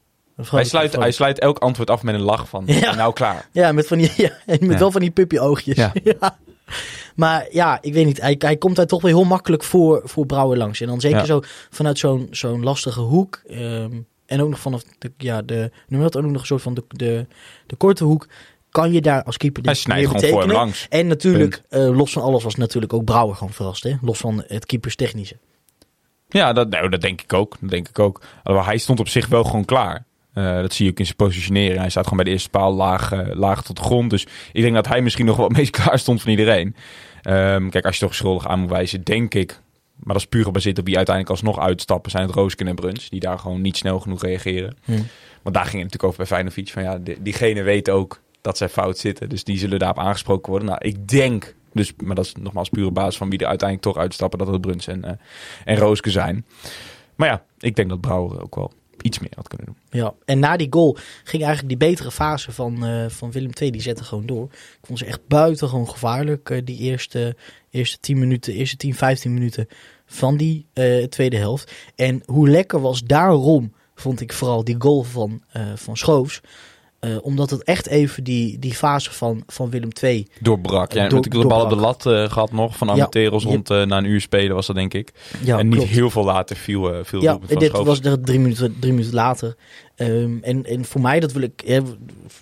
hij, 0.50 0.64
sluit, 0.64 0.96
hij 0.96 1.12
sluit 1.12 1.40
elk 1.40 1.58
antwoord 1.60 1.90
af 1.90 2.04
met 2.04 2.16
een 2.16 2.22
lach 2.22 2.50
van... 2.50 2.64
Ja. 2.68 2.96
Nou, 2.96 3.14
klaar. 3.14 3.48
Ja, 3.52 3.72
met, 3.72 3.88
van 3.88 3.98
die, 3.98 4.12
met 4.60 4.80
wel 4.80 4.92
van 4.92 5.02
die 5.02 5.12
puppy 5.12 5.38
oogjes. 5.38 5.76
Ja. 5.76 5.92
Maar 7.16 7.48
ja, 7.52 7.78
ik 7.82 7.94
weet 7.94 8.06
niet. 8.06 8.22
Hij, 8.22 8.36
hij 8.40 8.58
komt 8.58 8.76
daar 8.76 8.86
toch 8.88 9.02
weer 9.02 9.14
heel 9.14 9.24
makkelijk 9.24 9.64
voor, 9.64 10.02
voor 10.06 10.26
Brouwer 10.26 10.58
langs. 10.58 10.82
En 10.82 10.88
dan 10.88 11.02
zeker 11.02 11.18
Ja. 11.18 11.26
zo 11.26 11.40
vanuit 11.70 12.00
zo'n 12.00 12.28
zo'n 12.32 12.64
lastige 12.64 13.00
hoek. 13.02 13.42
ehm, 13.48 13.92
en 14.26 14.42
ook 14.42 14.50
nog 14.50 14.60
vanaf 14.60 14.84
de, 15.00 15.12
ja, 15.18 15.42
de, 15.42 15.72
noem 15.88 16.02
dat 16.02 16.18
ook 16.18 16.24
nog 16.24 16.42
een 16.42 16.46
soort 16.48 16.62
van 16.62 16.74
de, 16.74 16.84
de, 16.88 17.26
de 17.68 17.76
korte 17.76 18.04
hoek. 18.04 18.28
Kan 18.70 18.92
je 18.92 19.02
daar 19.02 19.24
als 19.24 19.38
keeper 19.38 19.64
Hij 19.64 19.74
snijdt 19.74 20.12
meer 20.12 20.20
gewoon 20.20 20.42
voor 20.44 20.52
langs. 20.54 20.86
En 20.90 21.08
natuurlijk, 21.08 21.62
eh, 21.70 21.98
los 21.98 22.12
van 22.12 22.22
alles 22.22 22.44
was 22.44 22.56
natuurlijk 22.56 22.94
ook 22.94 23.04
Brouwer 23.06 23.36
gewoon 23.36 23.54
verrast. 23.54 23.84
Hè? 23.84 23.94
Los 24.02 24.18
van 24.18 24.44
het 24.48 24.66
keepers 24.66 24.96
technische. 24.96 25.36
Ja, 26.30 26.54
dat, 26.54 26.70
nou, 26.70 26.90
dat 26.90 27.02
denk 27.02 27.22
ik 27.22 27.34
ook. 27.34 27.58
Dat 27.60 27.70
denk 27.70 27.90
ik 27.90 28.00
ook. 28.00 28.22
Alhoewel, 28.44 28.70
hij 28.70 28.78
stond 28.78 29.00
op 29.00 29.08
zich 29.08 29.28
wel 29.28 29.44
gewoon 29.44 29.66
klaar. 29.66 30.06
Eh, 30.34 30.56
dat 30.56 30.74
zie 30.74 30.86
je 30.86 30.92
ook 30.92 31.00
in 31.00 31.06
zijn 31.06 31.18
positionering. 31.18 31.80
Hij 31.80 31.90
staat 31.90 32.04
gewoon 32.04 32.18
bij 32.18 32.26
de 32.26 32.32
eerste 32.32 32.50
paal 32.50 32.74
laag, 32.74 33.12
eh, 33.12 33.36
laag 33.36 33.64
tot 33.64 33.76
de 33.76 33.84
grond. 33.84 34.10
Dus 34.10 34.28
ik 34.52 34.62
denk 34.62 34.74
dat 34.76 34.88
hij 34.88 35.02
misschien 35.02 35.26
nog 35.26 35.38
wel 35.38 35.48
het 35.48 35.58
meest 35.58 35.72
klaar 35.82 36.00
stond 36.00 36.22
van 36.22 36.32
iedereen. 36.32 36.76
Ehm, 37.22 37.70
kijk, 37.70 37.86
als 37.86 37.98
je 37.98 38.06
toch 38.06 38.16
schuldig 38.16 38.48
aan 38.48 38.60
moet 38.60 38.70
wijzen, 38.70 39.04
denk 39.04 39.34
ik. 39.34 39.62
Maar 39.96 40.14
dat 40.14 40.24
is 40.24 40.30
puur 40.30 40.44
gebaseerd 40.44 40.80
op 40.80 40.86
wie 40.86 40.98
uiteindelijk 40.98 41.36
alsnog 41.36 41.60
uitstappen. 41.66 42.12
Zijn 42.12 42.26
het 42.26 42.36
Roosken 42.36 42.68
en 42.68 42.76
Bruns. 42.76 43.10
Die 43.10 43.20
daar 43.20 43.40
gewoon 43.40 43.62
niet 43.62 43.78
snel 43.78 44.00
genoeg 44.00 44.22
reageren. 44.22 44.78
Hm. 44.84 44.92
Want 45.42 45.56
daar 45.56 45.66
ging 45.66 45.82
het 45.84 45.92
natuurlijk 45.92 46.04
over 46.04 46.18
bij 46.18 46.26
Feyenoord. 46.26 46.72
Van 46.72 46.84
ja, 46.84 46.98
die- 46.98 47.22
diegene 47.22 47.62
weet 47.62 47.90
ook 47.90 48.22
dat 48.42 48.58
zij 48.58 48.70
fout 48.70 48.98
zitten. 48.98 49.30
Dus 49.30 49.44
die 49.44 49.58
zullen 49.58 49.80
daarop 49.80 50.00
aangesproken 50.00 50.50
worden. 50.50 50.68
Nou, 50.70 50.80
ik 50.82 51.08
denk... 51.08 51.56
Dus, 51.74 51.94
maar 52.04 52.16
dat 52.16 52.26
is 52.26 52.34
nogmaals 52.40 52.70
puur 52.70 52.86
op 52.86 52.94
basis 52.94 53.18
van 53.18 53.30
wie 53.30 53.40
er 53.40 53.48
uiteindelijk 53.48 53.90
toch 53.94 54.04
uitstappen. 54.04 54.40
Dat 54.40 54.48
het 54.48 54.62
Bruns 54.62 54.88
en, 54.88 55.04
eh, 55.04 55.12
en 55.66 55.78
Rooske 55.78 56.10
zijn. 56.12 56.46
Maar 57.16 57.28
ja, 57.28 57.44
ik 57.60 57.76
denk 57.76 57.90
dat 57.90 58.02
Brouwer 58.02 58.42
ook 58.44 58.56
wel 58.56 58.72
iets 59.04 59.20
meer 59.20 59.32
had 59.36 59.48
kunnen 59.48 59.68
doen. 59.68 60.02
Ja, 60.02 60.14
en 60.26 60.40
na 60.40 60.58
die 60.58 60.68
goal 60.70 60.98
ging 61.24 61.44
eigenlijk 61.44 61.80
die 61.80 61.90
betere 61.90 62.12
fase 62.12 62.52
van, 62.52 62.86
eh, 62.86 63.06
van 63.10 63.32
Willem 63.32 63.52
II, 63.62 63.72
die 63.72 63.82
zette 63.82 64.04
gewoon 64.04 64.26
door. 64.26 64.44
Ik 64.52 64.86
vond 64.86 65.00
ze 65.00 65.06
echt 65.06 65.28
buitengewoon 65.28 65.90
gevaarlijk, 65.90 66.50
eh, 66.50 66.62
die 66.64 66.78
eerste, 66.78 67.36
eerste 67.70 68.00
10 68.00 68.20
minuten, 68.20 68.54
eerste 68.54 68.78
10, 68.78 68.96
15 68.96 69.34
minuten 69.34 69.68
van 70.06 70.38
die 70.38 70.66
eh, 70.74 71.04
tweede 71.04 71.38
helft. 71.38 71.72
En 71.96 72.22
hoe 72.26 72.50
lekker 72.50 72.82
was 72.82 73.04
daarom, 73.04 73.74
vond 73.96 74.22
ik 74.22 74.34
vooral 74.34 74.64
die 74.64 74.76
goal 74.80 75.04
van, 75.04 75.42
van 75.76 75.98
Schoofs. 75.98 76.42
Eh, 77.04 77.10
omdat 77.22 77.50
het 77.50 77.64
echt 77.64 77.88
even 77.88 78.24
die, 78.24 78.60
die 78.60 78.74
fase 78.74 79.12
van, 79.12 79.44
van 79.48 79.70
Willem 79.70 79.90
II 80.02 80.28
Doorbrak. 80.40 80.92
Ja, 80.92 81.08
Door- 81.08 81.14
natuurlijk 81.20 81.42
de 81.44 81.48
bal 81.56 81.64
op 81.64 81.70
de 81.70 81.76
lat 81.76 82.06
eh, 82.06 82.30
gehad 82.32 82.52
nog. 82.52 82.78
Van 82.78 82.88
Ja, 82.88 82.94
Amateros 82.94 83.44
je- 83.44 83.50
rond 83.50 83.70
eh, 83.70 83.84
na 83.84 83.98
een 83.98 84.06
uur 84.06 84.22
spelen 84.22 84.56
was 84.56 84.68
dat 84.68 84.76
denk 84.76 84.94
ik. 84.94 85.12
Ja, 85.44 85.58
en 85.58 85.68
niet 85.68 85.76
klopt. 85.76 85.92
heel 85.92 86.10
veel 86.10 86.24
later 86.24 86.56
viel, 86.56 86.94
eh 86.94 87.00
viel 87.04 87.22
Ja, 87.22 87.40
dit 87.58 87.72
was 87.72 88.00
er 88.00 88.22
drie 88.22 88.40
minuten, 88.40 88.76
drie 88.80 88.92
minuten 88.94 89.14
later. 89.14 89.56
Ehm, 89.96 90.38
en, 90.42 90.66
en 90.66 90.86
voor 90.86 91.02
mij, 91.02 91.20
dat 91.20 91.32
wil 91.32 91.42
ik. 91.42 91.62
hè, 91.66 91.80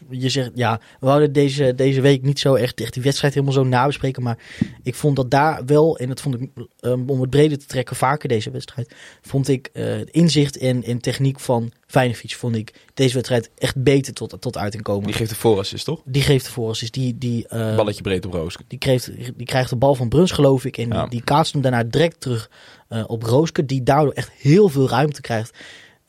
je 0.09 0.29
zegt, 0.29 0.51
ja, 0.55 0.79
we 0.99 1.05
wouden 1.05 1.33
deze, 1.33 1.75
deze 1.75 2.01
week 2.01 2.21
niet 2.21 2.39
zo 2.39 2.53
echt, 2.55 2.81
echt 2.81 2.93
die 2.93 3.03
wedstrijd 3.03 3.33
helemaal 3.33 3.53
zo 3.55 3.63
nabespreken. 3.63 4.23
Maar 4.23 4.37
ik 4.83 4.95
vond 4.95 5.15
dat 5.15 5.31
daar 5.31 5.65
wel, 5.65 5.97
en 5.97 6.07
dat 6.07 6.21
vond 6.21 6.35
ik 6.41 6.49
ehm, 6.79 7.09
om 7.09 7.21
het 7.21 7.29
breder 7.29 7.57
te 7.59 7.65
trekken, 7.65 7.95
vaker 7.95 8.29
deze 8.29 8.51
wedstrijd. 8.51 8.95
Vond 9.21 9.47
ik 9.47 9.69
het 9.73 10.09
inzicht 10.09 10.57
en, 10.57 10.83
en 10.83 10.99
techniek 10.99 11.39
van 11.39 11.71
Feyenoord, 11.87 12.33
vond 12.33 12.55
ik 12.55 12.73
deze 12.93 13.13
wedstrijd 13.13 13.49
echt 13.57 13.83
beter 13.83 14.13
tot, 14.13 14.41
tot 14.41 14.57
uiting 14.57 14.83
komen. 14.83 15.01
Die 15.03 15.09
Die, 15.11 15.17
geeft 15.19 15.29
de 15.29 15.35
voorassist, 15.39 15.85
toch? 15.85 16.01
geeft 16.11 16.45
de 16.45 16.51
voorassist. 16.51 16.93
Die, 16.93 17.17
die, 17.17 17.47
eh, 17.47 17.75
Balletje 17.75 18.01
breed 18.01 18.25
op 18.25 18.33
Rooske. 18.33 18.63
die, 18.67 18.79
kreeg, 18.79 19.09
die 19.35 19.45
krijgt 19.45 19.69
de 19.69 19.75
bal 19.75 19.95
van 19.95 20.09
Bruns, 20.09 20.31
geloof 20.31 20.65
ik. 20.65 20.77
En 20.77 20.87
Ja. 20.87 21.01
die, 21.01 21.09
die 21.09 21.23
kaatst 21.23 21.53
hem 21.53 21.61
daarna 21.61 21.83
direct 21.83 22.21
terug 22.21 22.49
eh, 22.87 23.03
op 23.07 23.23
Rooske. 23.23 23.65
Die 23.65 23.83
daardoor 23.83 24.13
echt 24.13 24.31
heel 24.37 24.69
veel 24.69 24.89
ruimte 24.89 25.21
krijgt. 25.21 25.57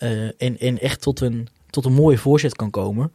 Eh, 0.02 0.24
en, 0.38 0.58
en 0.58 0.78
echt 0.80 1.00
tot 1.00 1.20
een, 1.20 1.48
tot 1.70 1.84
een 1.84 1.92
mooie 1.92 2.18
voorzet 2.18 2.56
kan 2.56 2.70
komen. 2.70 3.12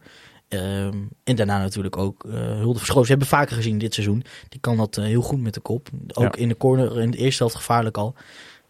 Ehm, 0.48 0.96
en 1.24 1.36
daarna 1.36 1.58
natuurlijk 1.58 1.96
ook 1.96 2.24
eh 2.24 2.32
Hulde. 2.32 2.80
We 2.94 3.06
hebben 3.06 3.26
vaker 3.26 3.56
gezien 3.56 3.78
dit 3.78 3.94
seizoen. 3.94 4.24
Die 4.48 4.60
kan 4.60 4.76
dat 4.76 4.96
eh, 4.96 5.04
heel 5.04 5.22
goed 5.22 5.40
met 5.40 5.54
de 5.54 5.60
kop. 5.60 5.88
Ook 6.12 6.34
Ja. 6.36 6.42
in 6.42 6.48
de 6.48 6.56
corner 6.56 7.00
in 7.00 7.10
de 7.10 7.16
eerste 7.16 7.42
helft 7.42 7.56
gevaarlijk 7.58 7.96
al. 7.96 8.14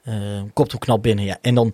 Ehm 0.04 0.46
kopt 0.52 0.70
hem 0.70 0.81
knap 0.81 1.02
binnen. 1.02 1.24
Ja. 1.24 1.38
En 1.40 1.54
dan 1.54 1.72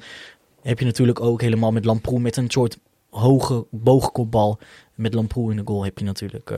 heb 0.63 0.79
je 0.79 0.85
natuurlijk 0.85 1.21
ook 1.21 1.41
helemaal 1.41 1.73
met 1.73 1.85
Lamproe 1.85 2.21
met 2.21 2.37
een 2.37 2.51
soort 2.51 2.79
hoge 3.11 3.67
boogkopbal. 3.71 4.59
Met 4.95 5.15
Lamproe 5.15 5.51
in 5.51 5.57
de 5.57 5.63
goal 5.65 5.85
heb 5.85 5.99
je 5.99 6.05
natuurlijk... 6.05 6.51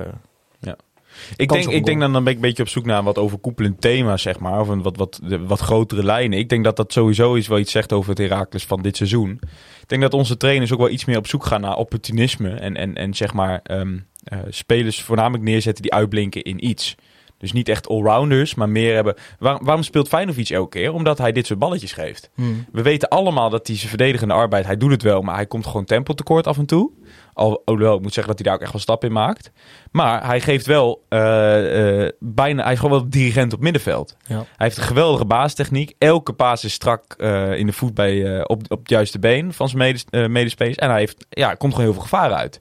Ik 1.36 1.48
denk, 1.48 1.64
ik 1.66 1.84
denk 1.84 2.00
dan, 2.00 2.12
dan 2.12 2.22
ben 2.24 2.32
ik 2.32 2.38
een 2.38 2.44
beetje 2.46 2.62
op 2.62 2.68
zoek 2.68 2.84
naar 2.84 2.98
een 2.98 3.04
wat 3.04 3.18
overkoepelend 3.18 3.80
thema, 3.80 4.16
zeg 4.16 4.38
maar. 4.38 4.60
Of 4.60 4.68
een 4.68 4.82
wat, 4.82 4.96
wat, 4.96 5.20
wat 5.46 5.60
grotere 5.60 6.04
lijnen. 6.04 6.38
Ik 6.38 6.48
denk 6.48 6.64
dat 6.64 6.76
dat 6.76 6.92
sowieso 6.92 7.36
iets 7.36 7.48
wel 7.48 7.58
iets 7.58 7.72
zegt 7.72 7.92
over 7.92 8.10
het 8.10 8.18
Heracles 8.18 8.64
van 8.64 8.82
dit 8.82 8.96
seizoen. 8.96 9.40
Ik 9.80 9.88
denk 9.88 10.02
dat 10.02 10.14
onze 10.14 10.36
trainers 10.36 10.72
ook 10.72 10.78
wel 10.78 10.90
iets 10.90 11.04
meer 11.04 11.18
op 11.18 11.26
zoek 11.26 11.44
gaan 11.44 11.60
naar 11.60 11.76
opportunisme. 11.76 12.50
En, 12.50 12.76
en, 12.76 12.94
en 12.94 13.14
zeg 13.14 13.32
maar 13.32 13.60
ehm, 13.62 13.98
eh, 14.24 14.38
spelers 14.48 15.02
voornamelijk 15.02 15.44
neerzetten 15.44 15.82
die 15.82 15.92
uitblinken 15.92 16.42
in 16.42 16.66
iets. 16.66 16.94
Dus 17.38 17.52
niet 17.52 17.68
echt 17.68 17.88
allrounders, 17.88 18.54
maar 18.54 18.68
meer 18.68 18.94
hebben... 18.94 19.14
Waar- 19.38 19.64
waarom 19.64 19.82
speelt 19.82 20.08
Feyenoord 20.08 20.50
elke 20.50 20.78
keer? 20.78 20.92
Omdat 20.92 21.18
hij 21.18 21.32
dit 21.32 21.46
soort 21.46 21.58
balletjes 21.58 21.92
geeft. 21.92 22.30
hmm. 22.34 22.64
We 22.72 22.82
weten 22.82 23.08
allemaal 23.08 23.50
dat 23.50 23.66
hij 23.66 23.76
zijn 23.76 23.88
verdedigende 23.88 24.34
arbeid, 24.34 24.66
hij 24.66 24.76
doet 24.76 24.90
het 24.90 25.02
wel, 25.02 25.22
maar 25.22 25.34
hij 25.34 25.46
komt 25.46 25.66
gewoon 25.66 25.84
tempo 25.84 26.14
tekort 26.14 26.46
af 26.46 26.58
en 26.58 26.66
toe. 26.66 26.90
Al, 27.36 27.62
alhoewel, 27.64 27.96
ik 27.96 28.02
moet 28.02 28.12
zeggen 28.12 28.36
dat 28.36 28.42
hij 28.42 28.44
daar 28.44 28.54
ook 28.54 28.62
echt 28.62 28.72
wel 28.72 28.80
stappen 28.80 29.08
in 29.08 29.14
maakt. 29.14 29.50
Maar 29.90 30.26
hij 30.26 30.40
geeft 30.40 30.66
wel 30.66 31.04
eh, 31.08 32.04
eh, 32.04 32.12
bijna, 32.20 32.62
hij 32.62 32.72
is 32.72 32.78
gewoon 32.78 32.98
wel 32.98 33.10
dirigent 33.10 33.52
op 33.52 33.60
middenveld. 33.60 34.16
Ja. 34.26 34.36
Hij 34.36 34.44
heeft 34.56 34.76
een 34.76 34.82
geweldige 34.82 35.24
baastechniek. 35.24 35.94
Elke 35.98 36.32
paas 36.32 36.64
is 36.64 36.72
strak 36.72 37.14
eh, 37.18 37.58
in 37.58 37.66
de 37.66 37.72
voet 37.72 37.94
bij, 37.94 38.44
op, 38.46 38.62
op 38.68 38.78
het 38.78 38.88
juiste 38.88 39.18
been 39.18 39.52
van 39.52 39.68
zijn 39.68 39.78
medes, 39.78 40.04
medespelers. 40.28 40.76
En 40.76 40.90
hij 40.90 40.98
heeft, 40.98 41.26
ja, 41.28 41.54
komt 41.54 41.72
gewoon 41.72 41.86
heel 41.86 41.94
veel 41.94 42.08
gevaar 42.08 42.32
uit. 42.32 42.60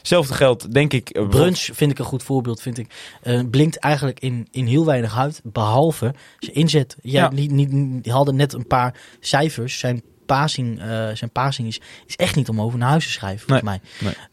Hetzelfde 0.00 0.34
geldt, 0.34 0.72
denk 0.72 0.92
ik. 0.92 1.28
Brunch 1.28 1.58
vind 1.58 1.90
ik 1.90 1.98
een 1.98 2.04
goed 2.04 2.22
voorbeeld, 2.22 2.62
vind 2.62 2.78
ik. 2.78 3.16
Eh, 3.22 3.40
blinkt 3.50 3.78
eigenlijk 3.78 4.20
in, 4.20 4.48
in 4.50 4.66
heel 4.66 4.84
weinig 4.84 5.18
uit, 5.18 5.40
behalve 5.44 6.14
zijn 6.38 6.56
inzet. 6.56 6.96
Jij 7.02 7.20
Ja. 7.22 7.30
niet, 7.30 7.50
niet, 7.70 8.06
hadden 8.06 8.36
net 8.36 8.52
een 8.52 8.66
paar 8.66 8.94
cijfers. 9.20 9.78
Zijn 9.78 10.02
passing, 10.38 10.80
eh, 10.80 10.86
zijn 11.14 11.30
passing 11.32 11.68
is, 11.68 11.80
is 12.06 12.16
echt 12.16 12.36
niet 12.36 12.48
om 12.48 12.60
over 12.60 12.78
naar 12.78 12.88
huis 12.88 13.04
te 13.04 13.10
schrijven, 13.10 13.40
volgens 13.46 13.62
mij. 13.68 13.80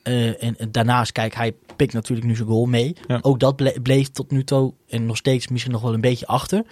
Eh, 0.04 0.44
en, 0.44 0.58
en 0.58 0.72
daarnaast, 0.72 1.12
kijk, 1.12 1.36
hij 1.36 1.54
pikt 1.76 1.94
natuurlijk 1.94 2.28
nu 2.28 2.36
zijn 2.36 2.48
goal 2.48 2.66
mee. 2.66 2.96
Ja. 3.08 3.20
Ook 3.22 3.40
dat 3.40 3.56
ble- 3.56 3.80
bleef 3.82 4.08
tot 4.12 4.32
nu 4.32 4.44
toe 4.44 4.74
en 4.90 5.06
nog 5.06 5.18
steeds 5.18 5.48
misschien 5.48 5.72
nog 5.72 5.82
wel 5.82 5.94
een 5.94 6.02
beetje 6.02 6.28
achter. 6.28 6.64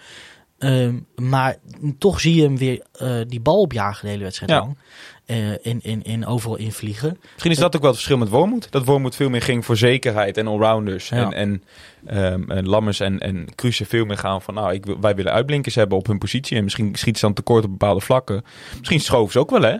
Ehm, 0.58 1.00
maar 1.16 1.56
toch 1.98 2.20
zie 2.20 2.36
je 2.36 2.42
hem 2.44 2.58
weer 2.58 2.86
eh, 2.92 3.20
die 3.28 3.40
bal 3.40 3.60
opjagen 3.60 4.06
de 4.06 4.12
hele 4.12 4.24
wedstrijd 4.24 4.52
Ja. 4.52 4.60
lang. 4.60 4.78
Eh, 5.26 5.66
en, 5.66 5.82
en, 5.84 6.04
en 6.04 6.26
overal 6.26 6.58
invliegen. 6.58 7.18
Misschien 7.32 7.52
is 7.52 7.58
dat 7.58 7.76
ook 7.76 7.82
wel 7.82 7.92
het 7.92 8.00
verschil 8.00 8.18
met 8.18 8.30
Wormoed. 8.30 8.72
Dat 8.72 8.86
Wormoed 8.86 9.16
veel 9.16 9.30
meer 9.30 9.42
ging 9.42 9.66
voor 9.66 9.78
zekerheid 9.78 10.38
en 10.38 10.48
allrounders. 10.48 11.10
Ja. 11.10 11.18
En, 11.18 11.34
en, 11.34 11.64
ehm, 12.06 12.52
en 12.52 12.68
Lammers 12.68 13.00
en, 13.00 13.20
en 13.20 13.48
Kruse 13.56 13.86
veel 13.86 14.06
meer 14.06 14.18
gaan 14.18 14.42
van... 14.42 14.54
nou, 14.54 14.74
ik, 14.74 14.86
wij 15.02 15.16
willen 15.16 15.32
uitblinkers 15.32 15.76
hebben 15.76 15.98
op 15.98 16.08
hun 16.08 16.18
positie. 16.18 16.58
En 16.58 16.64
misschien 16.64 16.96
schiet 16.96 17.18
ze 17.18 17.26
dan 17.26 17.34
tekort 17.34 17.64
op 17.64 17.70
bepaalde 17.70 18.02
vlakken. 18.02 18.44
Misschien 18.78 19.00
Schoofs 19.00 19.34
ze 19.34 19.40
ook 19.40 19.50
wel, 19.50 19.62
hè? 19.62 19.78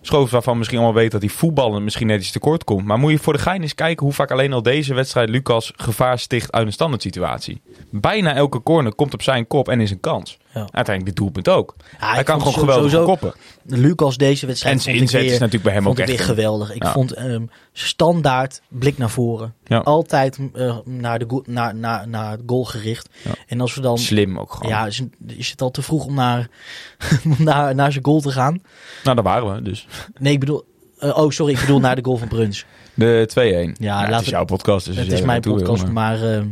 Schoofs 0.00 0.30
waarvan 0.32 0.58
misschien 0.58 0.78
allemaal 0.78 0.96
weet 0.96 1.10
dat 1.10 1.20
hij 1.20 1.30
voetballen 1.30 1.84
misschien 1.84 2.06
net 2.06 2.20
iets 2.20 2.30
tekort 2.30 2.64
komt. 2.64 2.84
Maar 2.84 2.98
moet 2.98 3.10
je 3.10 3.18
voor 3.18 3.32
de 3.32 3.38
gein 3.38 3.62
eens 3.62 3.74
kijken 3.74 4.04
hoe 4.04 4.14
vaak 4.14 4.30
alleen 4.30 4.52
al 4.52 4.62
deze 4.62 4.94
wedstrijd... 4.94 5.28
Lucas 5.28 5.72
gevaar 5.76 6.18
sticht 6.18 6.52
uit 6.52 6.66
een 6.66 6.72
standaard 6.72 7.02
situatie. 7.02 7.60
Bijna 7.90 8.34
elke 8.34 8.62
corner 8.62 8.94
komt 8.94 9.14
op 9.14 9.22
zijn 9.22 9.46
kop 9.46 9.68
en 9.68 9.80
is 9.80 9.90
een 9.90 10.00
kans. 10.00 10.38
Ja. 10.56 10.62
Uiteindelijk 10.70 11.04
dit 11.04 11.16
doelpunt 11.16 11.48
ook. 11.48 11.74
Ja, 12.00 12.12
hij 12.12 12.22
kan 12.24 12.38
gewoon 12.38 12.54
geweldig 12.54 12.90
sowieso- 12.90 13.04
koppen. 13.12 13.34
Lucas 13.64 14.16
deze 14.16 14.46
wedstrijd 14.46 14.74
En 14.76 14.80
zijn 14.82 14.96
inzet 14.96 15.20
weer, 15.20 15.32
is 15.32 15.38
natuurlijk 15.38 15.64
bij 15.64 15.72
hem 15.72 15.88
ook 15.88 15.98
echt... 15.98 16.08
weer 16.08 16.18
geweldig. 16.18 16.74
Ik 16.74 16.82
Ja. 16.82 16.92
vond 16.92 17.12
ehm, 17.12 17.44
standaard 17.72 18.60
blik 18.68 18.98
naar 18.98 19.10
voren. 19.10 19.54
Ja. 19.64 19.78
Altijd 19.78 20.38
eh, 20.54 20.76
naar, 20.84 21.18
de 21.18 21.24
goal, 21.28 21.44
naar, 21.46 21.74
naar, 21.74 22.08
naar 22.08 22.30
het 22.30 22.40
goal 22.46 22.64
gericht. 22.64 23.08
Ja. 23.24 23.30
En 23.46 23.60
als 23.60 23.74
we 23.74 23.80
dan... 23.80 23.98
Slim 23.98 24.38
ook 24.38 24.52
gewoon. 24.52 24.68
Ja, 24.70 24.86
is, 24.86 25.02
is 25.26 25.50
het 25.50 25.62
al 25.62 25.70
te 25.70 25.82
vroeg 25.82 26.04
om 26.04 26.14
naar, 26.14 26.48
om 27.24 27.36
naar, 27.38 27.74
naar 27.74 27.92
zijn 27.92 28.04
goal 28.04 28.20
te 28.20 28.30
gaan? 28.30 28.62
Nou, 29.04 29.14
daar 29.16 29.24
waren 29.24 29.54
we 29.54 29.62
dus. 29.62 29.86
Nee, 30.18 30.32
ik 30.32 30.40
bedoel... 30.40 30.64
Eh, 30.98 31.18
oh, 31.18 31.30
sorry, 31.30 31.52
ik 31.54 31.60
bedoel 31.60 31.80
naar 31.80 31.96
de 31.96 32.04
goal 32.04 32.16
van 32.16 32.28
Bruns. 32.28 32.64
De 32.94 33.28
2-1. 33.74 33.82
Ja, 33.82 34.00
het 34.00 34.08
laat 34.10 34.20
is 34.20 34.26
het- 34.26 34.34
jouw 34.34 34.44
podcast. 34.44 34.86
Dus 34.86 34.96
het 34.96 35.12
is 35.12 35.20
mijn 35.20 35.42
wil, 35.42 35.54
podcast, 35.54 35.86
maar 35.86 36.22
eh, 36.32 36.42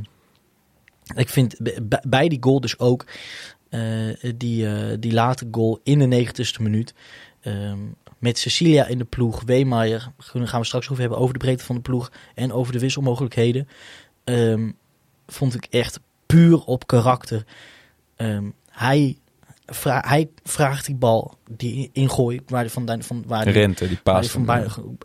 ik 1.17 1.29
vind 1.29 1.57
bij 2.09 2.29
die 2.29 2.39
goal 2.41 2.61
dus 2.61 2.79
ook 2.79 3.05
die, 4.37 4.67
eh, 4.69 4.97
die 5.01 5.13
late 5.13 5.49
goal 5.51 5.81
in 5.83 5.99
de 5.99 6.07
90ste 6.07 6.63
minuut. 6.63 6.95
ehm, 7.41 7.79
met 8.19 8.39
Cecilia 8.39 8.87
in 8.87 8.99
de 8.99 9.05
ploeg, 9.05 9.43
Weemeyer, 9.43 10.13
daar 10.33 10.49
gaan 10.49 10.61
we 10.61 10.67
straks 10.67 10.89
over 10.89 11.01
hebben, 11.01 11.19
over 11.19 11.33
de 11.33 11.39
breedte 11.39 11.65
van 11.65 11.75
de 11.75 11.81
ploeg 11.81 12.13
en 12.35 12.53
over 12.53 12.73
de 12.73 12.79
wisselmogelijkheden. 12.79 13.69
ehm, 14.25 14.71
vond 15.27 15.55
ik 15.55 15.65
echt 15.71 16.01
puur 16.27 16.65
op 16.65 16.87
karakter. 16.87 17.45
Ehm, 18.17 18.51
hij, 18.71 19.19
vra- 19.67 20.05
hij 20.07 20.29
vraagt 20.43 20.87
die 20.87 20.95
bal, 20.95 21.35
die 21.51 21.91
ingooi, 21.93 22.41
waar 22.47 22.69
van, 22.69 23.03
van 23.03 23.25
waar 23.27 23.45
die, 23.45 23.53
Rente, 23.53 23.89
die 23.89 23.99
paas. 24.03 24.29
van, 24.29 24.45
van- 24.45 24.57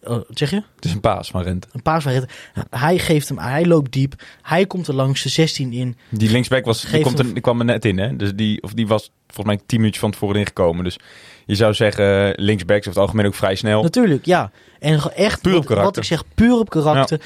bij- 0.01 0.11
oh, 0.15 0.21
zeg 0.29 0.49
je? 0.49 0.63
het 0.75 0.85
is 0.85 0.91
een 0.93 0.99
paas 0.99 1.29
van 1.29 1.41
Rente. 1.41 1.67
Een 1.71 1.81
paas 1.81 2.03
waar 2.03 2.13
het- 2.13 2.31
Hij 2.69 2.97
geeft 2.97 3.29
hem, 3.29 3.37
hij 3.37 3.65
loopt 3.65 3.91
diep. 3.91 4.23
Hij 4.41 4.65
komt 4.65 4.87
er 4.87 4.93
langs 4.93 5.23
de 5.23 5.29
16 5.29 5.73
in. 5.73 5.97
Die 6.09 6.29
linksback 6.31 6.65
was, 6.65 6.81
die, 6.81 7.01
komt 7.01 7.19
er, 7.19 7.33
die 7.33 7.41
kwam 7.41 7.59
er 7.59 7.65
net 7.65 7.85
in, 7.85 7.97
hè? 7.97 8.15
Dus 8.15 8.33
die, 8.35 8.61
of 8.63 8.73
die 8.73 8.87
was 8.87 9.11
volgens 9.27 9.55
mij 9.55 9.65
tien 9.65 9.77
minuutjes 9.77 10.01
van 10.03 10.11
tevoren 10.11 10.35
ingekomen. 10.39 10.83
Dus 10.83 10.97
je 11.45 11.55
zou 11.55 11.73
zeggen, 11.73 12.27
eh, 12.27 12.45
linksbacks 12.45 12.79
over 12.87 12.89
het 12.99 12.99
algemeen 13.09 13.25
ook 13.25 13.35
vrij 13.35 13.55
snel. 13.55 13.81
Natuurlijk, 13.83 14.25
ja. 14.25 14.51
En 14.79 15.13
echt, 15.15 15.41
Puur 15.41 15.51
op 15.53 15.57
wat, 15.57 15.67
karakter. 15.67 15.85
wat 15.85 15.97
ik 15.97 16.03
zeg, 16.03 16.23
puur 16.35 16.59
op 16.59 16.69
karakter. 16.69 17.21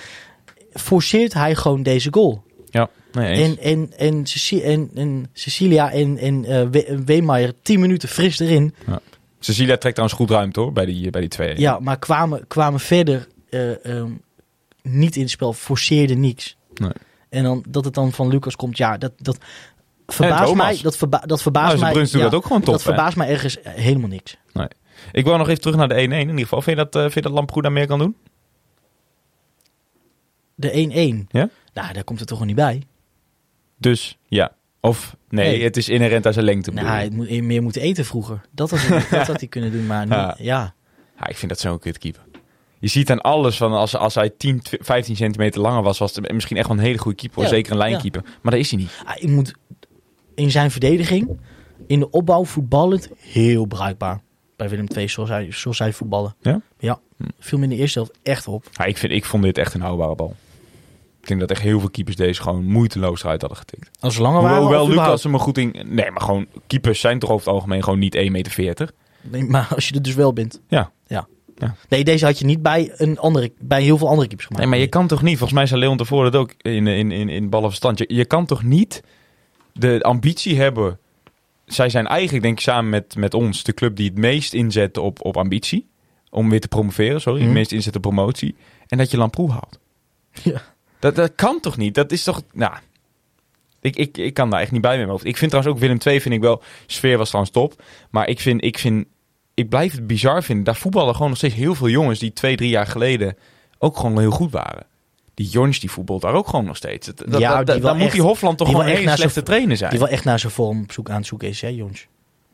Forceert 0.73 1.33
hij 1.33 1.55
gewoon 1.55 1.83
deze 1.83 2.07
goal. 2.11 2.43
Ja, 2.69 2.89
nee. 3.13 3.43
En, 3.43 3.59
en, 3.59 3.89
en, 3.97 4.25
Ceci- 4.25 4.61
en, 4.61 4.89
en 4.95 5.29
Cecilia 5.33 5.91
en, 5.91 6.17
en 6.17 6.71
Weemeyer 7.05 7.53
10 7.61 7.79
minuten 7.79 8.09
fris 8.09 8.39
erin. 8.39 8.73
Cecilia 9.39 9.77
trekt 9.77 9.95
trouwens 9.95 10.19
goed 10.19 10.29
ruimte 10.29 10.59
hoor, 10.59 10.73
bij 10.73 10.85
die, 10.85 11.09
bij 11.09 11.21
die 11.21 11.29
twee. 11.29 11.59
Ja, 11.59 11.79
maar 11.79 11.99
kwamen, 11.99 12.47
kwamen 12.47 12.79
verder 12.79 13.27
eh, 13.49 13.85
ehm, 13.85 14.11
niet 14.81 15.15
in 15.15 15.21
het 15.21 15.31
spel. 15.31 15.53
Forceerden 15.53 16.19
niks. 16.19 16.57
Nee. 16.73 16.91
En 17.29 17.43
dan, 17.43 17.63
dat 17.67 17.85
het 17.85 17.93
dan 17.93 18.11
van 18.11 18.27
Lucas 18.27 18.55
komt, 18.55 18.77
ja, 18.77 18.97
dat, 18.97 19.11
dat 19.17 19.37
verbaast 20.07 20.53
mij. 20.53 20.79
Dat, 20.81 20.97
verba 20.97 21.19
dat 21.19 21.41
verbaast 21.41 21.81
Nou, 21.81 21.93
mij. 21.93 22.07
Ja, 22.11 22.19
dat 22.19 22.33
ook 22.33 22.45
gewoon 22.45 22.61
tof, 22.61 22.73
Dat 22.73 22.83
verbaast 22.83 23.17
mij 23.17 23.27
ergens 23.27 23.57
helemaal 23.63 24.09
niks. 24.09 24.37
Ik 25.11 25.23
wil 25.23 25.37
nog 25.37 25.47
even 25.47 25.61
terug 25.61 25.77
naar 25.77 25.87
de 25.87 25.95
1-1 25.95 25.97
in 25.97 26.19
ieder 26.19 26.37
geval. 26.37 26.61
Vind 26.61 26.77
je 26.77 26.83
dat, 26.83 26.95
eh, 26.95 27.01
vind 27.11 27.25
je 27.25 27.61
dat 27.61 27.71
meer 27.71 27.87
kan 27.87 27.99
doen? 27.99 28.15
De 30.55 30.71
1-1. 30.71 31.27
Ja? 31.31 31.49
Nou, 31.73 31.93
daar 31.93 32.03
komt 32.03 32.19
het 32.19 32.27
toch 32.27 32.37
wel 32.37 32.47
niet 32.47 32.55
bij. 32.55 32.83
Dus 33.83 34.17
ja. 34.27 34.51
Of 34.79 35.15
nee, 35.29 35.47
Nee. 35.49 35.63
het 35.63 35.77
is 35.77 35.89
inherent 35.89 36.25
aan 36.25 36.33
zijn 36.33 36.45
lengte. 36.45 36.71
Nou, 36.71 36.87
hij 36.87 37.09
moet 37.09 37.41
meer 37.41 37.63
moeten 37.63 37.81
eten 37.81 38.05
vroeger. 38.05 38.41
Dat 38.51 38.69
had 38.69 38.79
hij, 38.79 39.17
dat 39.17 39.27
had 39.27 39.39
hij 39.39 39.47
kunnen 39.47 39.71
doen, 39.71 39.85
maar 39.85 40.03
niet- 40.05 40.13
Ja. 40.17 40.35
ja. 40.37 40.73
Ja, 41.19 41.27
ik 41.27 41.37
vind 41.37 41.51
dat 41.51 41.59
zo'n 41.59 41.79
kutkeeper. 41.79 42.21
Je 42.79 42.87
ziet 42.87 43.11
aan 43.11 43.21
alles 43.21 43.57
van 43.57 43.71
als, 43.73 43.95
als 43.95 44.15
hij 44.15 44.29
10, 44.29 44.61
15 44.79 45.15
centimeter 45.15 45.61
langer 45.61 45.83
was, 45.83 45.97
was 45.97 46.15
het 46.15 46.31
misschien 46.31 46.57
echt 46.57 46.67
wel 46.67 46.77
een 46.77 46.83
hele 46.83 46.97
goede 46.97 47.17
keeper. 47.17 47.41
Ja, 47.41 47.47
Zeker 47.47 47.71
een 47.71 47.77
lijnkeeper. 47.77 48.21
Maar 48.41 48.51
dat 48.51 48.61
is 48.61 48.69
hij 48.71 48.79
niet. 48.79 48.89
Hij 49.05 49.21
Ah, 49.23 49.29
moet 49.29 49.53
in 50.35 50.51
zijn 50.51 50.71
verdediging, 50.71 51.39
in 51.87 51.99
de 51.99 52.09
opbouw 52.09 52.45
voetballend, 52.45 53.09
heel 53.17 53.65
bruikbaar. 53.65 54.21
Bij 54.55 54.69
Willem 54.69 54.85
II, 54.95 55.07
zoals 55.09 55.29
hij, 55.29 55.51
zoals 55.51 55.79
hij 55.79 55.93
voetballen. 55.93 56.35
Ja? 56.41 56.61
Ja. 56.79 56.99
Hm. 57.17 57.23
Viel 57.39 57.57
me 57.57 57.63
in 57.63 57.69
de 57.69 57.75
eerste 57.75 57.99
helft 57.99 58.19
echt 58.23 58.47
op. 58.47 58.65
Ja, 58.71 58.85
ik, 58.85 58.97
vind, 58.97 59.11
ik 59.13 59.25
vond 59.25 59.43
dit 59.43 59.57
echt 59.57 59.73
een 59.73 59.81
houdbare 59.81 60.15
bal. 60.15 60.35
Ik 61.23 61.29
denk 61.29 61.39
dat 61.39 61.51
echt 61.51 61.61
heel 61.61 61.79
veel 61.79 61.89
keepers 61.89 62.15
deze 62.15 62.41
gewoon 62.41 62.65
moeiteloos 62.65 63.23
eruit 63.23 63.41
hadden 63.41 63.59
getikt. 63.59 63.89
Als 63.99 64.15
ze 64.15 64.21
langer 64.21 64.39
Hoewel, 64.39 64.63
waren, 64.63 64.79
hoewel 64.79 64.89
Lucas 64.89 65.23
hem 65.23 65.37
goed 65.37 65.57
in... 65.57 65.75
Nee, 65.85 66.11
maar 66.11 66.21
gewoon 66.21 66.47
keepers 66.67 66.99
zijn 66.99 67.19
toch 67.19 67.29
over 67.29 67.45
het 67.45 67.55
algemeen 67.55 67.83
gewoon 67.83 67.99
niet 67.99 68.17
1,40 68.17 68.23
meter. 68.31 68.91
Nee, 69.21 69.43
maar 69.43 69.67
als 69.75 69.87
je 69.87 69.95
er 69.95 70.01
dus 70.01 70.15
wel 70.15 70.33
bent. 70.33 70.61
Ja. 70.67 70.91
ja. 71.07 71.27
Ja. 71.57 71.75
Nee, 71.89 72.03
deze 72.03 72.25
had 72.25 72.39
je 72.39 72.45
niet 72.45 72.61
bij, 72.61 72.91
een 72.95 73.19
andere, 73.19 73.51
bij 73.59 73.81
heel 73.81 73.97
veel 73.97 74.07
andere 74.07 74.27
keepers 74.27 74.47
gemaakt. 74.47 74.65
Nee, 74.65 74.73
maar 74.73 74.83
je 74.83 74.89
kan 74.89 75.07
toch 75.07 75.21
niet... 75.21 75.37
Volgens 75.37 75.59
mij 75.59 75.67
zei 75.67 75.79
Leon 75.79 75.97
tevoren 75.97 76.31
dat 76.31 76.41
ook 76.41 76.53
in, 76.61 76.87
in, 76.87 77.11
in, 77.11 77.29
in 77.29 77.49
ballenverstand. 77.49 77.97
Je, 77.97 78.05
je 78.07 78.25
kan 78.25 78.45
toch 78.45 78.63
niet 78.63 79.03
de 79.73 80.01
ambitie 80.01 80.59
hebben... 80.59 80.99
Zij 81.65 81.89
zijn 81.89 82.07
eigenlijk, 82.07 82.43
denk 82.43 82.57
ik, 82.57 82.63
samen 82.63 82.89
met, 82.89 83.15
met 83.15 83.33
ons... 83.33 83.63
de 83.63 83.73
club 83.73 83.95
die 83.95 84.09
het 84.09 84.17
meest 84.17 84.53
inzet 84.53 84.97
op, 84.97 85.25
op 85.25 85.37
ambitie. 85.37 85.87
Om 86.29 86.49
weer 86.49 86.61
te 86.61 86.67
promoveren, 86.67 87.21
sorry. 87.21 87.39
Mhm. 87.39 87.47
Het 87.47 87.57
meest 87.57 87.71
inzet 87.71 87.95
op 87.95 88.01
promotie. 88.01 88.55
En 88.87 88.97
dat 88.97 89.11
je 89.11 89.17
Lamproe 89.17 89.51
haalt. 89.51 89.79
Ja. 90.43 90.61
Dat, 91.03 91.15
dat 91.15 91.31
kan 91.35 91.59
toch 91.59 91.77
niet? 91.77 91.95
Dat 91.95 92.11
is 92.11 92.23
toch... 92.23 92.41
Nou, 92.53 92.73
ik, 93.81 93.95
ik, 93.95 94.17
ik 94.17 94.33
kan 94.33 94.49
daar 94.49 94.59
echt 94.59 94.71
niet 94.71 94.81
bij 94.81 94.89
met 94.89 94.99
mijn 94.99 95.11
hoofd. 95.11 95.25
Ik 95.25 95.37
vind 95.37 95.51
trouwens 95.51 95.75
ook 95.75 95.81
Willem 95.81 95.97
II 96.05 96.21
vind 96.21 96.35
ik 96.35 96.41
wel... 96.41 96.61
Sfeer 96.85 97.17
was 97.17 97.27
trouwens 97.27 97.53
top. 97.55 97.83
Maar 98.09 98.27
ik 98.27 98.39
vind... 98.39 98.63
Ik, 98.63 98.77
vind, 98.77 99.05
ik 99.53 99.69
blijf 99.69 99.91
het 99.91 100.07
bizar 100.07 100.43
vinden. 100.43 100.65
Daar 100.65 100.75
voetballen 100.75 101.13
gewoon 101.13 101.27
nog 101.29 101.37
steeds 101.37 101.53
heel 101.55 101.75
veel 101.75 101.89
jongens... 101.89 102.19
die 102.19 102.33
twee, 102.33 102.55
drie 102.55 102.69
jaar 102.69 102.87
geleden 102.87 103.37
ook 103.77 103.97
gewoon 103.97 104.19
heel 104.19 104.31
goed 104.31 104.51
waren. 104.51 104.85
Die 105.33 105.47
Jons 105.49 105.79
die 105.79 105.91
voetbalt 105.91 106.21
daar 106.21 106.33
ook 106.33 106.47
gewoon 106.47 106.65
nog 106.65 106.75
steeds. 106.77 107.05
Dat, 107.07 107.17
dat, 107.27 107.39
Ja, 107.39 107.63
dat- 107.63 107.81
dan 107.81 107.97
moet 107.97 108.11
die 108.11 108.21
Hofland 108.21 108.57
toch 108.57 108.67
die 108.67 108.75
gewoon 108.77 108.91
echt 108.91 109.03
naar 109.03 109.15
slechte 109.15 109.33
zijn- 109.33 109.45
trainer 109.45 109.77
zijn. 109.77 109.89
Die 109.89 109.99
wel 109.99 110.07
echt 110.07 110.23
naar 110.23 110.39
zijn 110.39 110.51
vorm 110.51 110.85
zoek 110.89 111.09
aan 111.09 111.15
het 111.17 111.25
zoeken 111.25 111.47
is, 111.47 111.61
hè, 111.61 111.67
Jons? 111.67 112.07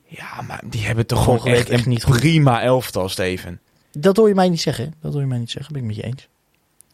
Ja, 0.06 0.42
maar 0.48 0.62
die 0.66 0.86
hebben 0.86 1.06
toch 1.08 1.24
gewoon 1.24 1.46
echt, 1.46 1.70
echt 1.70 1.86
niet 1.86 2.04
goed. 2.04 2.18
prima 2.20 2.62
elftal, 2.62 3.10
Steven. 3.10 3.60
Dat 3.92 4.18
hoor 4.18 4.28
je 4.28 4.36
mij 4.36 4.50
niet 4.50 4.62
zeggen. 4.62 4.94
Dat 5.02 5.12
hoor 5.14 5.22
je 5.22 5.28
mij 5.28 5.38
niet 5.38 5.52
zeggen. 5.52 5.74
Ben 5.74 5.82
ik 5.82 5.88
met 5.88 5.96
je 5.98 6.04
eens. 6.04 6.28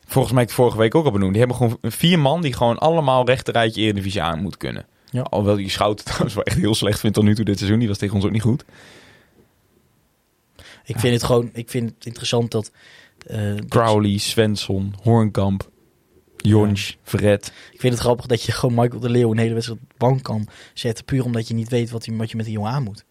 Volgens 0.06 0.34
mij 0.34 0.44
ik 0.44 0.48
het 0.50 0.58
vorige 0.58 0.78
week 0.78 0.96
ook 0.96 1.06
al 1.06 1.12
benoemd. 1.12 1.34
Die 1.34 1.40
hebben 1.40 1.58
gewoon 1.58 1.78
vier 1.82 2.20
man 2.20 2.42
die 2.42 2.54
gewoon 2.54 2.78
allemaal 2.78 3.26
rechterrijtje 3.26 3.82
Eredivisie 3.82 4.22
aan 4.22 4.42
moeten 4.42 4.60
kunnen. 4.60 4.86
Ja. 5.12 5.22
Alhoewel 5.22 5.56
die 5.56 5.70
Schouten 5.70 6.06
trouwens 6.10 6.34
wel 6.34 6.44
echt 6.44 6.58
heel 6.58 6.76
slecht 6.76 7.00
vindt 7.00 7.16
tot 7.16 7.26
nu 7.26 7.36
toe 7.36 7.46
dit 7.46 7.58
seizoen. 7.58 7.80
Die 7.80 7.88
was 7.88 7.98
tegen 7.98 8.16
ons 8.16 8.26
ook 8.26 8.32
niet 8.32 8.42
goed. 8.42 8.66
Ik 10.86 11.00
vind 11.00 11.14
het 11.14 11.24
gewoon 11.24 11.50
ik 11.54 11.70
vind 11.70 11.90
het 11.90 12.06
interessant 12.06 12.52
dat... 12.52 12.72
eh, 13.28 13.56
Crowley, 13.70 14.18
Svensson, 14.18 14.94
Hoornkamp, 15.04 15.70
Jons, 16.38 16.98
Verret. 17.04 17.54
Ik 17.72 17.80
vind 17.80 17.94
het 17.94 18.02
grappig 18.02 18.26
dat 18.26 18.44
je 18.44 18.52
gewoon 18.52 18.76
Michael 18.76 19.00
de 19.00 19.10
Leeuw 19.10 19.32
een 19.32 19.38
hele 19.38 19.54
wedstrijd 19.54 19.82
op 19.82 19.90
de 19.90 19.96
bank 19.98 20.24
kan 20.24 20.48
zetten. 20.74 21.06
Puur 21.06 21.24
omdat 21.24 21.48
je 21.48 21.54
niet 21.54 21.70
weet 21.70 21.90
wat 21.90 22.06
je 22.06 22.12
met 22.12 22.46
die 22.46 22.54
jongen 22.54 22.72
aan 22.72 22.84
moet. 22.84 23.06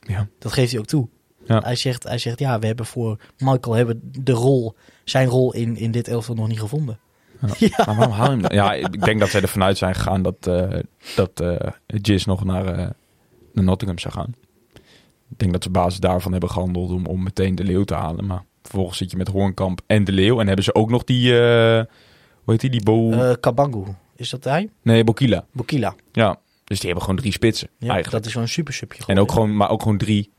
Ja. 0.00 0.28
Dat 0.38 0.52
geeft 0.52 0.70
hij 0.70 0.80
ook 0.80 0.86
toe. 0.86 1.08
Ja. 1.46 1.60
Hij, 1.64 1.76
zegt, 1.76 2.02
hij 2.02 2.18
zegt, 2.18 2.38
ja, 2.38 2.58
we 2.58 2.66
hebben 2.66 2.86
voor 2.86 3.20
Michael 3.38 3.76
hebben 3.76 4.00
de 4.02 4.32
rol, 4.32 4.74
zijn 5.04 5.28
rol 5.28 5.52
in, 5.54 5.76
in 5.76 5.90
dit 5.90 6.08
elftal 6.08 6.34
nog 6.34 6.48
niet 6.48 6.60
gevonden. 6.60 6.98
Ja. 7.58 7.68
Maar 7.86 7.96
waarom 7.96 8.14
haal 8.14 8.24
je 8.24 8.30
hem 8.30 8.42
dan? 8.42 8.54
Ja, 8.54 8.72
ik 8.72 9.04
denk 9.04 9.20
dat 9.20 9.28
zij 9.28 9.40
ervan 9.42 9.62
uit 9.62 9.78
zijn 9.78 9.94
gegaan 9.94 10.22
dat, 10.22 10.46
eh 10.46 10.78
dat 11.16 11.40
eh 11.40 11.70
Jizz 11.86 12.24
nog 12.24 12.44
naar, 12.44 12.66
eh, 12.66 12.88
naar 13.52 13.64
Nottingham 13.64 13.98
zou 13.98 14.14
gaan. 14.14 14.34
Ik 15.30 15.38
denk 15.38 15.52
dat 15.52 15.62
ze 15.62 15.68
op 15.68 15.74
basis 15.74 16.00
daarvan 16.00 16.32
hebben 16.32 16.50
gehandeld 16.50 16.90
om, 16.90 17.06
om 17.06 17.22
meteen 17.22 17.54
de 17.54 17.64
Leeuw 17.64 17.84
te 17.84 17.94
halen. 17.94 18.26
Maar 18.26 18.44
vervolgens 18.62 18.98
zit 18.98 19.10
je 19.10 19.16
met 19.16 19.28
Hoornkamp 19.28 19.80
en 19.86 20.04
de 20.04 20.12
Leeuw. 20.12 20.40
En 20.40 20.46
hebben 20.46 20.64
ze 20.64 20.74
ook 20.74 20.90
nog 20.90 21.04
die, 21.04 21.32
eh, 21.40 21.84
hoe 22.34 22.52
heet 22.52 22.60
die, 22.60 22.70
die 22.70 22.82
Bo... 22.82 23.12
Eh 23.12 23.32
Kabangu, 23.40 23.84
is 24.16 24.30
dat 24.30 24.44
hij? 24.44 24.70
nee, 24.82 25.04
Bokila. 25.04 25.44
Bokila. 25.52 25.94
Ja, 26.12 26.38
dus 26.64 26.76
die 26.76 26.86
hebben 26.86 27.04
gewoon 27.04 27.20
drie 27.20 27.32
spitsen 27.32 27.68
Ja, 27.78 27.88
eigenlijk. 27.92 28.10
dat 28.10 28.26
is 28.26 28.34
wel 28.34 28.42
een 28.42 28.48
super 28.48 28.74
subje. 28.74 29.02
En 29.06 29.18
ook 29.18 29.32
gewoon, 29.32 29.56
maar 29.56 29.70
ook 29.70 29.82
gewoon 29.82 29.98
drie 29.98 30.30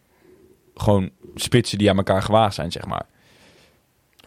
gewoon 0.81 1.09
spitsen 1.35 1.77
die 1.77 1.89
aan 1.89 1.97
elkaar 1.97 2.21
gewaagd 2.21 2.55
zijn, 2.55 2.71
zeg 2.71 2.85
maar. 2.85 3.05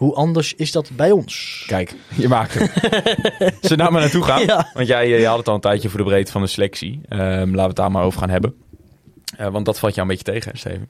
Hoe 0.01 0.15
anders 0.15 0.55
is 0.55 0.73
dat 0.73 0.91
bij 0.97 1.11
ons? 1.11 1.65
Kijk, 1.67 1.95
je 2.17 2.29
maakt 2.29 2.55
we 3.69 3.77
daar 3.77 3.93
maar 3.93 4.01
naartoe 4.01 4.23
gaan? 4.23 4.41
Ja. 4.47 4.71
Want 4.75 4.87
jij 4.87 5.13
eh, 5.13 5.21
je 5.21 5.27
had 5.27 5.39
het 5.39 5.49
al 5.49 5.55
een 5.55 5.61
tijdje 5.61 5.89
voor 5.89 5.99
de 5.99 6.05
breedte 6.05 6.33
van 6.33 6.43
de 6.43 6.47
selectie. 6.47 7.01
Ehm, 7.09 7.21
laten 7.21 7.55
we 7.55 7.61
het 7.61 7.77
daar 7.77 7.91
maar 7.91 8.05
over 8.05 8.21
gaan 8.21 8.31
hebben. 8.31 8.55
Eh, 9.37 9.49
want 9.49 9.65
dat 9.65 9.79
valt 9.79 9.95
jou 9.95 10.09
een 10.09 10.17
beetje 10.17 10.33
tegen, 10.33 10.59
Steven. 10.59 10.89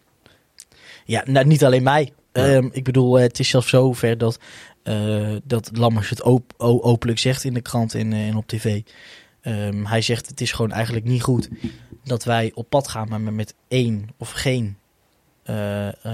Ja, 1.04 1.22
nou, 1.26 1.46
niet 1.46 1.64
alleen 1.64 1.82
mij. 1.82 2.12
Ja. 2.32 2.46
Ehm, 2.46 2.68
ik 2.72 2.84
bedoel, 2.84 3.16
eh, 3.16 3.22
het 3.22 3.38
is 3.38 3.48
zelfs 3.48 3.68
zo 3.68 3.92
ver 3.92 4.18
dat, 4.18 4.38
dat 5.44 5.70
Lammers 5.72 6.10
het 6.10 6.22
op, 6.22 6.52
openlijk 6.56 7.18
zegt 7.18 7.44
in 7.44 7.54
de 7.54 7.60
krant 7.60 7.94
en, 7.94 8.12
en 8.12 8.36
op 8.36 8.46
tv. 8.46 8.80
Ehm, 9.40 9.84
hij 9.84 10.00
zegt 10.00 10.26
het 10.26 10.40
is 10.40 10.52
gewoon 10.52 10.72
eigenlijk 10.72 11.04
niet 11.04 11.22
goed 11.22 11.48
dat 12.04 12.24
wij 12.24 12.50
op 12.54 12.68
pad 12.68 12.88
gaan, 12.88 13.08
maar 13.08 13.20
met 13.20 13.54
één 13.68 14.08
of 14.18 14.30
geen 14.30 14.76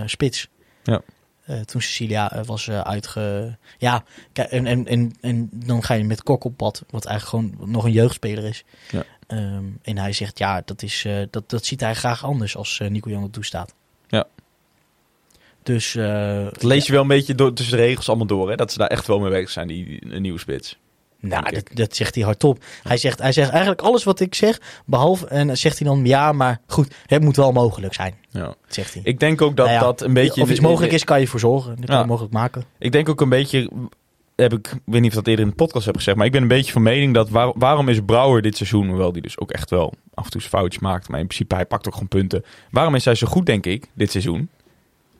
spits. 0.07 0.49
Ja. 0.83 1.01
Eh, 1.45 1.61
toen 1.61 1.81
Cecilia 1.81 2.33
eh, 2.33 2.45
was 2.45 2.69
eh, 2.69 2.81
uitge... 2.81 3.57
Ja, 3.79 4.05
en, 4.33 4.67
en, 4.67 4.87
en, 4.87 5.15
en 5.21 5.49
dan 5.53 5.83
ga 5.83 5.95
je 5.95 6.05
met 6.05 6.23
Kok 6.23 6.45
op 6.45 6.57
pad, 6.57 6.85
wat 6.91 7.05
eigenlijk 7.05 7.47
gewoon 7.57 7.71
nog 7.71 7.85
een 7.85 7.93
jeugdspeler 7.93 8.45
is. 8.45 8.65
Ja. 8.91 9.05
Ehm, 9.27 9.65
en 9.83 9.99
hij 9.99 10.13
zegt, 10.13 10.39
ja, 10.39 10.63
dat, 10.65 10.83
is, 10.83 11.05
eh, 11.05 11.23
dat, 11.31 11.51
dat 11.51 11.65
ziet 11.65 11.81
hij 11.81 11.95
graag 11.95 12.25
anders 12.25 12.57
als 12.57 12.81
eh, 12.81 12.89
Nico 12.89 13.11
Jan 13.11 13.23
het 13.23 13.33
toestaat. 13.33 13.75
Ja. 14.09 14.25
Dus... 15.63 15.95
eh, 15.95 16.45
Dat 16.45 16.63
lees 16.63 16.87
je 16.87 16.93
wel 16.93 17.03
een 17.03 17.09
beetje 17.09 17.35
door, 17.35 17.53
tussen 17.53 17.77
de 17.77 17.83
regels 17.83 18.09
allemaal 18.09 18.27
door, 18.27 18.51
hè? 18.51 18.57
Dat 18.57 18.73
ze 18.73 18.79
daar 18.79 18.89
echt 18.89 19.07
wel 19.07 19.19
mee 19.21 19.31
bezig 19.31 19.51
zijn, 19.51 19.69
die, 19.69 20.15
een 20.15 20.23
nieuwe 20.23 20.39
spits. 20.39 20.79
Nou, 21.21 21.51
dat, 21.51 21.63
dat 21.75 21.97
zegt 21.97 22.15
hij 22.15 22.25
hardop. 22.25 22.65
Hij 22.83 22.97
zegt, 22.97 23.19
hij 23.19 23.33
zegt 23.33 23.51
eigenlijk 23.51 23.81
alles 23.81 24.05
wat 24.05 24.21
ik 24.21 24.35
zeg, 24.35 24.61
behalve... 24.87 25.27
En 25.27 25.59
zegt 25.59 25.79
hij 25.79 25.89
dan, 25.89 26.05
ja, 26.05 26.33
maar 26.33 26.61
goed, 26.67 26.95
het 27.07 27.23
moet 27.23 27.37
wel 27.37 27.53
mogelijk 27.53 27.95
zijn, 27.95 28.15
Ja. 28.31 28.55
zegt 28.67 28.93
hij. 28.95 29.03
Ik 29.05 29.21
denk 29.21 29.43
ook 29.43 29.57
dat 29.57 29.67
Nou 29.67 29.79
ja, 29.79 29.85
dat 29.85 30.01
een 30.01 30.13
beetje... 30.15 30.43
of 30.43 30.51
iets 30.51 30.61
mogelijk 30.61 30.93
is, 30.93 31.05
kan 31.05 31.21
je 31.21 31.27
voor 31.27 31.41
zorgen. 31.41 31.77
Dat 31.77 31.85
kan 31.85 31.95
Ja. 31.95 32.01
je 32.01 32.07
mogelijk 32.09 32.33
maken. 32.33 32.65
Ik 32.79 32.93
denk 32.93 33.09
ook 33.09 33.21
een 33.21 33.29
beetje, 33.29 33.71
heb 34.37 34.53
ik, 34.53 34.67
ik 34.67 34.81
weet 34.85 35.01
niet 35.01 35.11
of 35.11 35.17
dat 35.17 35.27
eerder 35.27 35.45
in 35.45 35.51
de 35.51 35.57
podcast 35.57 35.87
heb 35.87 35.97
gezegd, 35.97 36.17
maar 36.17 36.27
ik 36.27 36.33
ben 36.33 36.43
een 36.43 36.49
beetje 36.49 36.73
van 36.73 36.83
mening 36.83 37.15
dat 37.15 37.29
waar- 37.31 37.53
waarom 37.59 37.89
is 37.89 38.01
Brouwer 38.07 38.43
dit 38.43 38.57
seizoen, 38.57 38.89
hoewel 38.89 39.13
die 39.13 39.23
dus 39.23 39.39
ook 39.39 39.51
echt 39.51 39.71
wel 39.71 39.93
af 40.15 40.25
en 40.25 40.31
toe 40.31 40.41
foutjes 40.41 40.83
maakt, 40.83 41.09
maar 41.09 41.21
in 41.21 41.27
principe 41.27 41.55
hij 41.55 41.67
pakt 41.67 41.87
ook 41.87 41.93
gewoon 41.93 42.09
punten. 42.09 42.45
Waarom 42.71 42.95
is 42.95 43.05
hij 43.05 43.15
zo 43.15 43.27
goed, 43.27 43.47
denk 43.47 43.67
ik, 43.67 43.87
dit 43.95 44.11
seizoen? 44.11 44.49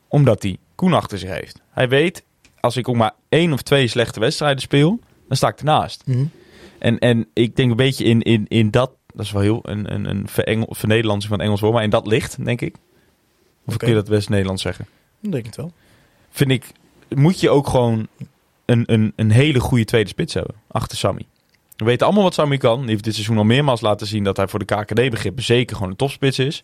Omdat 0.07 0.43
hij 0.43 0.57
Koen 0.75 0.93
achter 0.93 1.17
zich 1.17 1.29
heeft. 1.29 1.61
Hij 1.71 1.89
weet, 1.89 2.23
als 2.59 2.77
ik 2.77 2.89
ook 2.89 2.95
maar 2.95 3.13
één 3.29 3.53
of 3.53 3.61
twee 3.61 3.87
slechte 3.87 4.19
wedstrijden 4.19 4.61
speel, 4.61 4.99
dan 5.27 5.37
sta 5.37 5.47
ik 5.47 5.57
ernaast. 5.57 6.03
Mhm. 6.05 6.25
En, 6.79 6.99
en 6.99 7.27
ik 7.33 7.55
denk 7.55 7.69
een 7.69 7.77
beetje 7.77 8.03
in, 8.03 8.21
in, 8.21 8.45
in 8.47 8.71
dat, 8.71 8.91
dat 9.13 9.25
is 9.25 9.31
wel 9.31 9.41
heel 9.41 9.59
een, 9.61 9.93
een, 9.93 10.09
een 10.09 10.67
vernederlandsing 10.69 11.33
van 11.33 11.41
Engels 11.41 11.61
woord, 11.61 11.73
maar 11.73 11.83
in 11.83 11.89
dat 11.89 12.07
licht, 12.07 12.45
denk 12.45 12.61
ik. 12.61 12.75
Of 13.65 13.73
Oké. 13.73 13.77
kun 13.77 13.87
je 13.87 13.93
dat 13.93 14.09
best 14.09 14.29
Nederlands 14.29 14.61
zeggen? 14.61 14.87
Denk 15.19 15.35
ik 15.35 15.45
het 15.45 15.55
wel. 15.55 15.71
Vind 16.29 16.51
ik, 16.51 16.71
moet 17.15 17.39
je 17.39 17.49
ook 17.49 17.67
gewoon 17.67 18.07
een, 18.65 18.83
een, 18.85 19.13
een 19.15 19.31
hele 19.31 19.59
goede 19.59 19.85
tweede 19.85 20.09
spits 20.09 20.33
hebben, 20.33 20.55
achter 20.67 20.97
Sammy. 20.97 21.25
We 21.75 21.85
weten 21.85 22.05
allemaal 22.05 22.23
wat 22.23 22.33
Sammy 22.33 22.57
kan. 22.57 22.87
Heeft 22.87 23.03
dit 23.03 23.13
seizoen 23.13 23.37
al 23.37 23.43
meermaals 23.43 23.81
laten 23.81 24.07
zien 24.07 24.23
dat 24.23 24.37
hij 24.37 24.47
voor 24.47 24.59
de 24.59 24.65
KKD-begrippen 24.65 25.43
zeker 25.43 25.75
gewoon 25.75 25.91
een 25.91 25.97
topspits 25.97 26.39
is. 26.39 26.63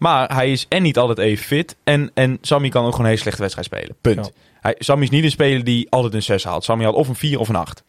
Maar 0.00 0.34
hij 0.34 0.52
is 0.52 0.66
en 0.68 0.82
niet 0.82 0.98
altijd 0.98 1.18
even 1.18 1.44
fit. 1.44 1.76
En, 1.84 2.10
en 2.14 2.38
Sammy 2.40 2.68
kan 2.68 2.80
ook 2.80 2.90
gewoon 2.90 3.00
een 3.00 3.10
hele 3.10 3.20
slechte 3.20 3.40
wedstrijd 3.40 3.66
spelen. 3.66 3.96
Punt. 4.00 4.26
Ja. 4.26 4.32
Hij, 4.60 4.74
Sammy 4.78 5.04
is 5.04 5.10
niet 5.10 5.24
een 5.24 5.30
speler 5.30 5.64
die 5.64 5.90
altijd 5.90 6.14
een 6.14 6.22
6 6.22 6.44
haalt. 6.44 6.64
Sammy 6.64 6.84
haalt 6.84 6.96
of 6.96 7.08
een 7.08 7.14
4 7.14 7.38
of 7.38 7.48
een 7.48 7.56
8. 7.56 7.84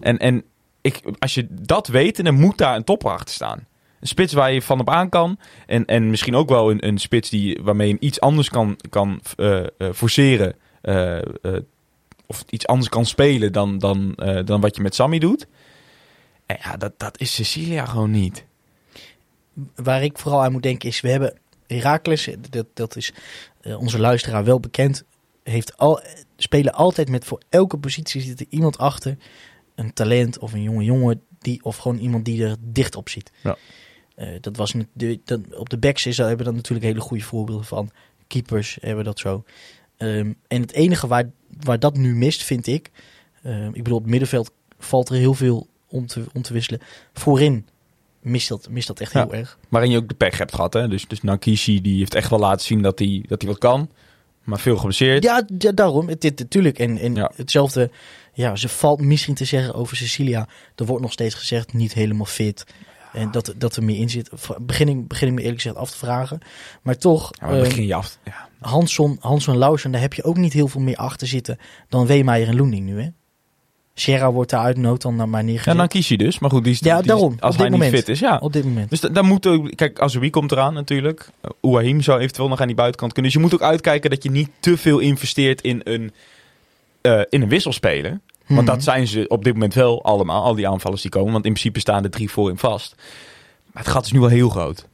En, 0.00 0.18
en 0.18 0.44
ik, 0.80 1.00
als 1.18 1.34
je 1.34 1.46
dat 1.50 1.86
weet, 1.86 2.24
dan 2.24 2.34
moet 2.34 2.58
daar 2.58 2.76
een 2.76 2.84
topper 2.84 3.10
achter 3.10 3.34
staan. 3.34 3.66
Een 4.00 4.06
spits 4.06 4.32
waar 4.32 4.52
je 4.52 4.62
van 4.62 4.80
op 4.80 4.90
aan 4.90 5.08
kan. 5.08 5.38
En, 5.66 5.84
en 5.84 6.10
misschien 6.10 6.34
ook 6.34 6.48
wel 6.48 6.70
een, 6.70 6.86
een 6.86 6.98
spits 6.98 7.30
die, 7.30 7.60
waarmee 7.62 7.88
je 7.88 7.96
iets 8.00 8.20
anders 8.20 8.48
kan, 8.48 8.78
kan 8.88 9.20
eh, 9.36 9.64
forceren. 9.94 10.54
eh, 10.80 11.18
of 12.26 12.44
iets 12.50 12.66
anders 12.66 12.88
kan 12.88 13.06
spelen 13.06 13.52
dan, 13.52 13.78
dan, 13.78 14.12
dan 14.44 14.60
wat 14.60 14.76
je 14.76 14.82
met 14.82 14.94
Sammy 14.94 15.18
doet. 15.18 15.46
En 16.46 16.56
ja, 16.62 16.76
dat, 16.76 16.92
dat 16.96 17.20
is 17.20 17.34
Cecilia 17.34 17.84
gewoon 17.84 18.10
niet. 18.10 18.46
Waar 19.74 20.02
ik 20.02 20.18
vooral 20.18 20.42
aan 20.42 20.52
moet 20.52 20.62
denken 20.62 20.88
is, 20.88 21.00
we 21.00 21.10
hebben 21.10 21.38
Heracles, 21.66 22.28
dat, 22.50 22.66
dat 22.74 22.96
is 22.96 23.12
eh, 23.60 23.78
onze 23.78 23.98
luisteraar 23.98 24.44
wel 24.44 24.60
bekend, 24.60 25.04
heeft 25.42 25.76
al, 25.76 26.00
spelen 26.36 26.72
altijd 26.72 27.08
met 27.08 27.24
voor 27.24 27.42
elke 27.48 27.78
positie 27.78 28.20
zit 28.20 28.40
er 28.40 28.46
iemand 28.48 28.78
achter, 28.78 29.16
een 29.74 29.92
talent 29.92 30.38
of 30.38 30.52
een 30.52 30.62
jonge 30.62 30.84
jongen, 30.84 31.22
die, 31.38 31.64
of 31.64 31.76
gewoon 31.76 31.98
iemand 31.98 32.24
die 32.24 32.44
er 32.44 32.56
dicht 32.60 32.96
op 32.96 33.08
ziet. 33.08 33.32
Ja. 33.42 33.56
Eh, 34.14 34.28
dat 34.40 34.56
was 34.56 34.74
de, 34.92 35.20
dat, 35.24 35.40
op 35.56 35.68
de 35.68 35.78
backs 35.78 36.06
is, 36.06 36.16
hebben 36.16 36.36
we 36.36 36.44
dan 36.44 36.54
natuurlijk 36.54 36.86
hele 36.86 37.00
goede 37.00 37.24
voorbeelden 37.24 37.66
van. 37.66 37.90
Keepers 38.26 38.78
hebben 38.80 39.04
dat 39.04 39.18
zo. 39.18 39.44
Ehm, 39.96 40.32
en 40.48 40.60
het 40.60 40.72
enige 40.72 41.06
waar, 41.06 41.30
waar 41.60 41.78
dat 41.78 41.96
nu 41.96 42.14
mist, 42.14 42.42
vind 42.42 42.66
ik, 42.66 42.90
ehm, 43.42 43.66
ik 43.66 43.82
bedoel, 43.82 43.96
op 43.96 44.02
het 44.02 44.10
middenveld 44.10 44.50
valt 44.78 45.08
er 45.08 45.16
heel 45.16 45.34
veel 45.34 45.66
om 45.88 46.06
te, 46.06 46.24
om 46.32 46.42
te 46.42 46.52
wisselen. 46.52 46.80
Voorin 47.12 47.66
mist 48.26 48.48
dat, 48.48 48.68
mist 48.70 48.86
dat 48.86 49.00
echt 49.00 49.12
Ja. 49.12 49.22
heel 49.22 49.34
erg. 49.34 49.58
Waarin 49.68 49.90
je 49.90 49.96
ook 49.96 50.08
de 50.08 50.14
pech 50.14 50.38
hebt 50.38 50.54
gehad. 50.54 50.72
Hè? 50.72 50.88
Dus, 50.88 51.06
dus 51.06 51.22
Nakishi 51.22 51.80
die 51.80 51.98
heeft 51.98 52.14
echt 52.14 52.30
wel 52.30 52.38
laten 52.38 52.66
zien 52.66 52.82
dat 52.82 52.98
hij, 52.98 53.24
dat 53.28 53.42
hij 53.42 53.50
wat 53.50 53.60
kan. 53.60 53.90
Maar 54.44 54.58
veel 54.60 54.76
geblesseerd. 54.76 55.22
Ja, 55.24 55.46
ja 55.58 55.72
daarom. 55.72 56.08
Het, 56.08 56.20
dit 56.20 56.38
natuurlijk. 56.38 56.78
En, 56.78 56.98
en 56.98 57.14
Ja. 57.14 57.30
hetzelfde, 57.34 57.90
ja, 58.32 58.56
ze 58.56 58.68
valt 58.68 59.00
misschien 59.00 59.34
te 59.34 59.44
zeggen 59.44 59.74
over 59.74 59.96
Cecilia. 59.96 60.48
Er 60.74 60.86
wordt 60.86 61.02
nog 61.02 61.12
steeds 61.12 61.34
gezegd, 61.34 61.72
niet 61.72 61.92
helemaal 61.92 62.26
fit. 62.26 62.64
En 63.12 63.30
dat, 63.30 63.54
dat 63.56 63.76
er 63.76 63.84
meer 63.84 63.96
in 63.98 64.10
zit. 64.10 64.30
Begin 64.60 64.88
ik, 64.88 65.08
begin 65.08 65.28
ik 65.28 65.34
me 65.34 65.40
eerlijk 65.40 65.60
gezegd 65.60 65.76
af 65.80 65.90
te 65.90 65.96
vragen. 65.96 66.38
Maar 66.82 66.96
toch, 66.98 67.30
Ja, 67.40 67.46
maar 67.46 67.56
eh, 67.56 67.62
begin 67.62 67.86
je 67.86 67.94
af. 67.94 68.18
Ja. 68.24 68.48
Hansson, 68.60 69.16
Hansson 69.20 69.56
Lausen, 69.56 69.90
daar 69.90 70.00
heb 70.00 70.14
je 70.14 70.24
ook 70.24 70.36
niet 70.36 70.52
heel 70.52 70.68
veel 70.68 70.80
meer 70.80 70.96
achter 70.96 71.26
zitten 71.26 71.58
dan 71.88 72.06
Weemeyer 72.06 72.48
en 72.48 72.56
Loening 72.56 72.86
nu, 72.86 73.02
hè? 73.02 73.08
Sierra 73.98 74.32
wordt 74.32 74.50
daar 74.50 74.60
uit 74.60 74.76
nood 74.76 75.02
dan 75.02 75.16
maar 75.16 75.40
ja, 75.40 75.46
neergezet. 75.46 75.74
Nakishi 75.76 76.16
dus. 76.16 76.38
Maar 76.38 76.50
goed, 76.50 76.64
die 76.64 76.72
is, 76.72 76.78
Ja, 76.78 76.92
die 76.92 77.00
is- 77.00 77.06
daarom, 77.06 77.36
als 77.40 77.52
op 77.54 77.60
hij 77.60 77.68
dit 77.70 77.78
niet 77.78 77.86
moment. 77.86 77.94
fit 77.96 78.08
is. 78.08 78.18
Ja. 78.20 78.38
Op 78.42 78.52
dit 78.52 78.64
moment. 78.64 78.90
Dus 78.90 79.00
da- 79.00 79.08
daar 79.08 79.24
moet 79.24 79.46
ook... 79.46 79.76
Kijk, 79.76 80.00
Azoui 80.00 80.30
komt 80.30 80.52
eraan 80.52 80.74
natuurlijk. 80.74 81.28
Uh, 81.44 81.50
Ouahim 81.60 82.00
zou 82.02 82.20
eventueel 82.20 82.48
nog 82.48 82.60
aan 82.60 82.66
die 82.66 82.76
buitenkant 82.76 83.12
kunnen. 83.12 83.32
Dus 83.32 83.40
je 83.40 83.46
moet 83.48 83.54
ook 83.60 83.68
uitkijken 83.68 84.10
dat 84.10 84.22
je 84.22 84.30
niet 84.30 84.48
te 84.60 84.76
veel 84.76 84.98
investeert 84.98 85.60
in 85.60 85.80
een, 85.84 86.12
eh, 87.00 87.20
in 87.28 87.42
een 87.42 87.48
wisselspeler. 87.48 88.20
Want 88.46 88.60
Mhm. 88.60 88.64
dat 88.70 88.82
zijn 88.82 89.06
ze 89.06 89.24
op 89.28 89.44
dit 89.44 89.52
moment 89.52 89.74
wel 89.74 90.04
allemaal, 90.04 90.42
al 90.42 90.54
die 90.54 90.68
aanvallers 90.68 91.02
die 91.02 91.10
komen. 91.10 91.32
Want 91.32 91.44
in 91.44 91.50
principe 91.52 91.80
staan 91.80 92.04
er 92.04 92.10
drie 92.10 92.30
voor 92.30 92.50
in 92.50 92.58
vast. 92.58 92.94
Maar 93.72 93.82
het 93.82 93.92
gat 93.92 94.04
is 94.04 94.12
nu 94.12 94.20
wel 94.20 94.28
heel 94.28 94.48
groot. 94.48 94.86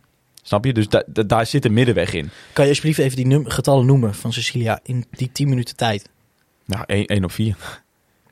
Snap 0.42 0.64
je? 0.64 0.72
Dus 0.72 0.88
da- 0.88 1.04
da- 1.06 1.22
daar 1.22 1.46
zit 1.46 1.64
een 1.64 1.72
middenweg 1.72 2.12
in. 2.12 2.30
Kan 2.52 2.64
je 2.64 2.70
alsjeblieft 2.70 2.98
even 2.98 3.16
die 3.28 3.50
getallen 3.50 3.86
noemen 3.86 4.14
van 4.14 4.32
Cecilia 4.32 4.80
in 4.82 5.04
die 5.10 5.30
10 5.32 5.48
minuten 5.48 5.76
tijd? 5.76 6.08
Nou, 6.64 6.84
1 6.86 7.24
op 7.24 7.32
4. 7.32 7.56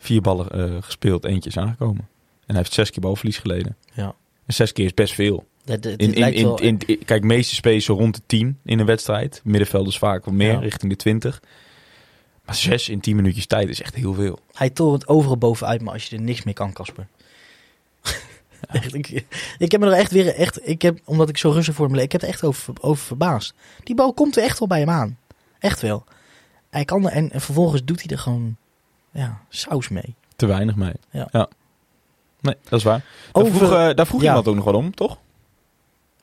Vier 0.02 0.20
ballen 0.20 0.50
eh, 0.50 0.82
gespeeld, 0.82 1.24
eentje 1.24 1.50
is 1.50 1.56
aangekomen. 1.58 2.08
En 2.40 2.46
hij 2.46 2.56
heeft 2.56 2.72
zes 2.72 2.90
keer 2.90 3.00
balverlies 3.00 3.38
geleden. 3.38 3.76
Ja. 3.92 4.14
En 4.46 4.54
zes 4.54 4.72
keer 4.72 4.84
is 4.84 4.94
best 4.94 5.14
veel. 5.14 5.46
Dat, 5.64 5.82
dat, 5.82 5.92
In, 5.98 6.06
het 6.06 6.14
in, 6.14 6.20
lijkt 6.20 6.36
in, 6.36 6.44
wel- 6.44 6.60
in, 6.60 6.78
in- 6.86 7.04
kijk, 7.04 7.22
meeste 7.24 7.54
spelen 7.54 7.82
zo 7.82 7.94
rond 7.94 8.14
de 8.14 8.22
10 8.26 8.58
in 8.64 8.78
een 8.78 8.86
wedstrijd. 8.86 9.40
Middenvelders 9.44 9.98
vaak 9.98 10.24
wat 10.24 10.34
meer, 10.34 10.52
Ja. 10.52 10.58
richting 10.58 10.90
de 10.92 10.98
20. 10.98 11.42
Maar 12.44 12.54
zes 12.54 12.88
in 12.88 13.00
10 13.00 13.16
minuutjes 13.16 13.46
tijd 13.46 13.68
is 13.68 13.82
echt 13.82 13.94
heel 13.94 14.14
veel. 14.14 14.38
Hij 14.52 14.70
torent 14.70 15.08
overal 15.08 15.36
bovenuit, 15.38 15.80
maar 15.82 15.92
als 15.92 16.04
je 16.06 16.16
er 16.16 16.22
niks 16.22 16.42
mee 16.42 16.54
kan, 16.54 16.72
Casper. 16.72 17.06
Echt, 18.68 18.94
ik, 18.94 19.24
ik 19.58 19.70
heb 19.72 19.80
me 19.80 19.86
er 19.86 19.92
echt 19.92 20.10
weer, 20.12 20.34
echt, 20.34 20.68
ik 20.68 20.82
heb, 20.82 20.98
omdat 21.04 21.28
ik 21.28 21.36
zo 21.38 21.50
rustig 21.50 21.74
voor 21.74 21.86
hem 21.86 21.94
leek, 21.94 22.04
ik 22.04 22.12
heb 22.12 22.22
er 22.22 22.28
echt 22.28 22.44
over, 22.44 22.74
over 22.80 23.04
verbaasd. 23.04 23.54
Die 23.84 23.94
bal 23.94 24.12
komt 24.12 24.36
er 24.36 24.42
echt 24.42 24.58
wel 24.58 24.68
bij 24.68 24.78
hem 24.78 24.90
aan. 24.90 25.18
Echt 25.58 25.80
wel. 25.80 26.04
Hij 26.70 26.84
kan 26.84 27.06
er, 27.06 27.12
en, 27.12 27.30
en 27.30 27.40
vervolgens 27.40 27.84
doet 27.84 28.00
hij 28.02 28.10
er 28.10 28.18
gewoon, 28.18 28.56
ja, 29.12 29.40
saus 29.48 29.88
mee. 29.88 30.14
Te 30.36 30.46
weinig 30.46 30.74
mee. 30.74 30.92
Ja. 31.10 31.48
Nee, 32.40 32.56
dat 32.68 32.78
is 32.78 32.84
waar. 32.84 33.04
Daar 33.32 33.42
Over- 33.44 33.56
vroeg, 33.56 33.72
eh, 33.72 33.90
daar 33.94 34.06
vroeg 34.06 34.20
ja. 34.22 34.26
iemand 34.28 34.48
ook 34.48 34.54
nog 34.54 34.64
wel 34.64 34.74
om, 34.74 34.94
toch? 34.94 35.18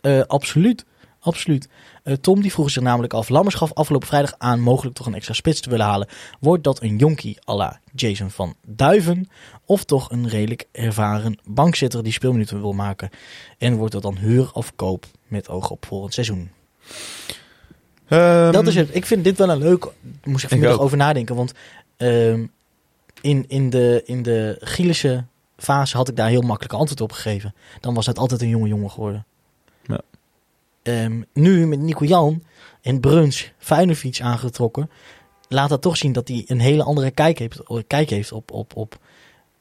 Eh, 0.02 0.22
absoluut. 0.22 0.86
Absoluut. 1.20 1.70
Eh, 2.04 2.14
Tom 2.14 2.42
die 2.42 2.52
vroeg 2.52 2.70
zich 2.70 2.84
namelijk 2.84 3.14
af. 3.14 3.30
Lammers 3.30 3.56
gaf 3.56 3.74
afgelopen 3.74 4.08
vrijdag 4.08 4.34
aan 4.38 4.60
mogelijk 4.60 4.96
toch 4.96 5.06
een 5.06 5.14
extra 5.16 5.34
spits 5.34 5.60
te 5.62 5.70
willen 5.70 5.86
halen. 5.86 6.08
Wordt 6.40 6.64
dat 6.64 6.82
een 6.82 6.98
jonkie 6.98 7.38
à 7.50 7.56
la 7.56 7.80
Jason 7.96 8.30
van 8.30 8.56
Duiven? 8.66 9.30
Of 9.66 9.84
toch 9.84 10.12
een 10.12 10.28
redelijk 10.30 10.68
ervaren 10.72 11.40
bankzitter 11.46 12.04
die 12.04 12.12
speelminuten 12.14 12.62
wil 12.62 12.74
maken? 12.74 13.10
En 13.58 13.76
wordt 13.76 13.94
dat 13.94 14.02
dan 14.02 14.18
huur 14.18 14.50
of 14.54 14.76
koop 14.76 15.06
met 15.28 15.50
oog 15.50 15.70
op 15.70 15.86
volgend 15.86 16.14
seizoen? 16.14 16.50
Ehm, 18.08 18.52
dat 18.52 18.68
is 18.68 18.76
het. 18.76 18.96
Ik 18.96 19.06
vind 19.06 19.24
dit 19.24 19.38
wel 19.38 19.50
een 19.50 19.58
leuk. 19.58 19.88
Moest 20.24 20.44
ik 20.44 20.50
vanmiddag 20.50 20.78
ook. 20.78 20.84
over 20.84 20.98
nadenken. 20.98 21.36
Want 21.36 21.54
ehm, 21.98 22.46
in, 23.22 23.46
in 23.48 23.70
de, 23.70 24.02
in 24.06 24.24
de 24.24 24.58
fase 25.58 25.98
had 25.98 26.10
ik 26.10 26.16
daar 26.16 26.30
heel 26.30 26.42
makkelijk 26.42 26.74
antwoord 26.74 27.02
op 27.02 27.12
gegeven. 27.12 27.56
Dan 27.80 27.94
was 27.94 28.06
het 28.06 28.18
altijd 28.18 28.42
een 28.42 28.50
jonge 28.50 28.68
jongen 28.68 28.92
geworden. 28.92 29.26
Ja. 29.84 30.02
Ehm, 30.84 31.22
nu 31.34 31.68
met 31.68 31.80
Nico 31.80 32.06
Jan 32.06 32.44
en 32.82 33.00
Bruns 33.00 33.52
Feyenoord 33.58 34.20
aangetrokken. 34.22 34.90
Laat 35.50 35.70
dat 35.70 35.82
toch 35.82 35.98
zien 35.98 36.12
dat 36.12 36.28
hij 36.28 36.44
een 36.48 36.60
hele 36.60 36.84
andere 36.84 37.12
kijk 37.12 37.40
heeft, 37.40 37.62
kijk 37.88 38.10
heeft 38.10 38.32
op, 38.32 38.52
op, 38.52 38.76
op, 38.76 39.00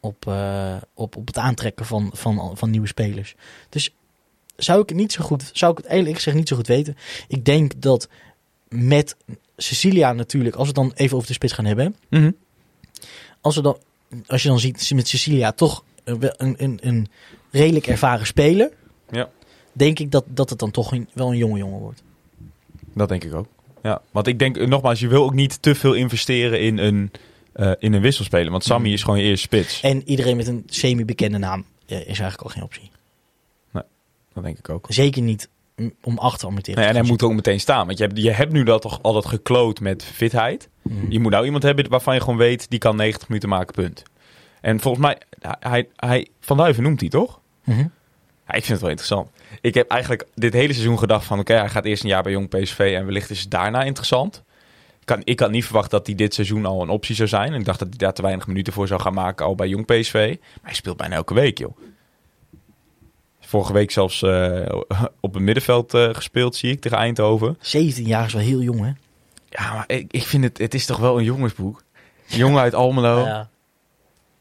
op, 0.01 0.27
eh, 0.27 0.77
op, 0.95 1.16
op 1.16 1.27
het 1.27 1.38
aantrekken 1.38 1.87
van, 1.87 2.11
van, 2.12 2.57
van 2.57 2.71
nieuwe 2.71 2.87
spelers. 2.87 3.35
Dus 3.69 3.95
zou 4.57 4.83
ik 4.83 4.88
het 4.88 4.99
niet 4.99 5.12
zo 5.12 5.25
goed, 5.25 5.51
zou 5.53 5.73
ik 5.73 5.77
het 5.77 5.87
eigenlijk 5.87 6.16
gezegd 6.16 6.37
niet 6.37 6.49
zo 6.49 6.57
goed 6.57 6.66
weten. 6.66 6.97
Ik 7.29 7.45
denk 7.45 7.81
dat 7.81 8.09
met 8.69 9.16
Cecilia 9.57 10.12
natuurlijk, 10.12 10.57
als 10.57 10.69
we 10.69 10.81
het 10.81 10.88
dan 10.88 10.99
even 10.99 11.16
over 11.16 11.29
de 11.29 11.35
spits 11.35 11.53
gaan 11.53 11.64
hebben. 11.64 11.97
mhm. 12.09 12.31
Als, 13.47 13.57
we 13.57 13.63
dan, 13.63 13.79
als 14.27 14.43
je 14.43 14.49
dan 14.49 14.59
ziet 14.61 14.91
met 14.95 15.09
Cecilia 15.09 15.53
toch 15.53 15.85
een, 16.05 16.31
een, 16.57 16.79
een, 16.83 17.07
redelijk 17.51 17.87
ervaren 17.87 18.27
speler. 18.27 18.71
Ja. 19.11 19.29
Denk 19.73 19.99
ik 19.99 20.11
dat, 20.11 20.25
dat 20.29 20.51
het 20.51 20.59
dan 20.59 20.71
toch 20.71 20.93
een- 20.93 21.09
wel 21.13 21.31
een 21.31 21.37
jonge 21.37 21.59
jongen 21.59 21.81
wordt. 21.81 22.03
Dat 22.95 23.09
denk 23.09 23.25
ik 23.25 23.35
ook. 23.35 23.47
Ja, 23.83 24.03
want 24.11 24.27
ik 24.27 24.39
denk, 24.39 24.67
nogmaals, 24.67 25.01
je 25.01 25.09
wil 25.09 25.25
ook 25.25 25.35
niet 25.35 25.63
te 25.63 25.75
veel 25.75 25.95
investeren 25.95 26.61
in 26.61 26.79
een, 26.79 27.11
eh, 27.53 27.73
in 27.79 27.93
een 27.93 28.01
wisselspeler. 28.01 28.51
Want 28.51 28.65
Sammy 28.65 28.89
Mm. 28.89 28.95
is 28.95 29.03
gewoon 29.03 29.19
je 29.19 29.25
eerste 29.25 29.47
spits. 29.47 29.81
En 29.81 30.03
iedereen 30.09 30.37
met 30.37 30.47
een 30.47 30.63
semi-bekende 30.67 31.39
naam 31.39 31.65
eh, 31.87 31.99
is 32.01 32.05
eigenlijk 32.07 32.43
al 32.43 32.49
geen 32.49 32.63
optie. 32.63 32.91
Dat 34.33 34.45
denk 34.45 34.59
ik 34.59 34.69
ook. 34.69 34.87
Zeker 34.89 35.23
niet 35.23 35.49
om 36.03 36.19
achter 36.19 36.49
amateur. 36.49 36.77
Nee, 36.77 36.85
en 36.85 36.95
hij 36.95 37.05
moet 37.05 37.23
ook 37.23 37.33
meteen 37.33 37.61
staan. 37.61 37.87
Want 37.87 37.99
je 37.99 38.05
hebt, 38.05 38.19
je 38.23 38.31
hebt 38.31 38.53
nu 38.53 38.65
dat 38.65 38.83
toch 38.83 39.03
altijd 39.03 39.27
gekloot 39.27 39.81
met 39.81 40.05
fitheid. 40.05 40.69
Mm. 40.83 41.07
Je 41.09 41.21
moet 41.21 41.33
nou 41.33 41.45
iemand 41.45 41.62
hebben 41.62 41.89
waarvan 41.89 42.15
je 42.15 42.21
gewoon 42.21 42.37
weet, 42.37 42.71
die 42.71 42.79
kan 42.79 42.97
90 42.97 43.29
minuten 43.29 43.49
maken, 43.49 43.75
punt. 43.75 44.03
En 44.61 44.81
volgens 44.81 45.05
mij, 45.05 45.19
hij, 45.59 45.89
hij, 45.97 46.29
Van 46.41 46.57
Duiven 46.57 46.83
noemt 46.83 47.01
hij 47.01 47.09
toch? 47.09 47.41
Mhm. 47.65 47.79
Ja, 48.47 48.55
ik 48.55 48.65
vind 48.65 48.69
het 48.69 48.81
wel 48.81 48.91
interessant. 48.91 49.31
Ik 49.61 49.75
heb 49.75 49.89
eigenlijk 49.89 50.27
dit 50.35 50.53
hele 50.53 50.73
seizoen 50.73 50.99
gedacht 50.99 51.25
van... 51.25 51.39
oké, 51.39 51.55
hij 51.55 51.69
gaat 51.69 51.85
eerst 51.85 52.03
een 52.03 52.09
jaar 52.09 52.23
bij 52.23 52.33
Jong 52.33 52.49
PSV 52.49 52.93
en 52.97 53.05
wellicht 53.05 53.31
is 53.31 53.41
het 53.41 53.51
daarna 53.51 53.83
interessant. 53.83 54.43
Ik, 55.01 55.07
kan, 55.07 55.21
ik 55.25 55.41
had 55.41 55.51
niet 55.51 55.65
verwacht 55.65 55.91
dat 55.91 56.07
hij 56.07 56.15
dit 56.15 56.35
seizoen 56.35 56.67
al 56.67 56.83
een 56.83 56.89
optie 56.89 57.15
zou 57.15 57.29
zijn. 57.29 57.55
Ik 57.55 57.65
dacht 57.65 57.79
dat 57.79 57.89
hij 57.89 57.99
daar 57.99 58.12
te 58.12 58.23
weinig 58.23 58.47
minuten 58.47 58.73
voor 58.73 58.87
zou 58.87 59.01
gaan 59.01 59.15
maken 59.15 59.47
al 59.47 59.55
bij 59.55 59.69
Jong 59.69 59.87
PSV. 59.87 60.37
Maar 60.39 60.61
hij 60.62 60.75
speelt 60.75 60.97
bijna 60.97 61.15
elke 61.15 61.35
week, 61.35 61.59
joh. 61.59 61.77
Vorige 63.47 63.73
week 63.73 63.91
zelfs 63.91 64.23
eh, 64.23 64.67
op 65.21 65.35
het 65.35 65.43
middenveld 65.43 65.95
eh, 65.95 66.09
gespeeld, 66.13 66.57
zie 66.57 66.71
ik, 66.71 66.81
tegen 66.81 66.99
Eindhoven. 66.99 67.57
17 67.61 68.05
jaar 68.05 68.27
is 68.27 68.33
wel 68.33 68.43
heel 68.43 68.63
jong, 68.63 68.81
hè? 68.81 68.93
Ja, 69.49 69.75
maar 69.75 69.85
ik, 69.87 70.07
ik 70.11 70.23
vind 70.23 70.45
het... 70.45 70.59
Het 70.59 70.75
is 70.75 70.87
toch 70.87 70.99
wel 70.99 71.19
een 71.19 71.25
jongensboek? 71.25 71.83
Een 72.31 72.39
jongen 72.39 72.61
uit 72.61 72.75
Almelo. 72.75 73.25
Ja. 73.25 73.49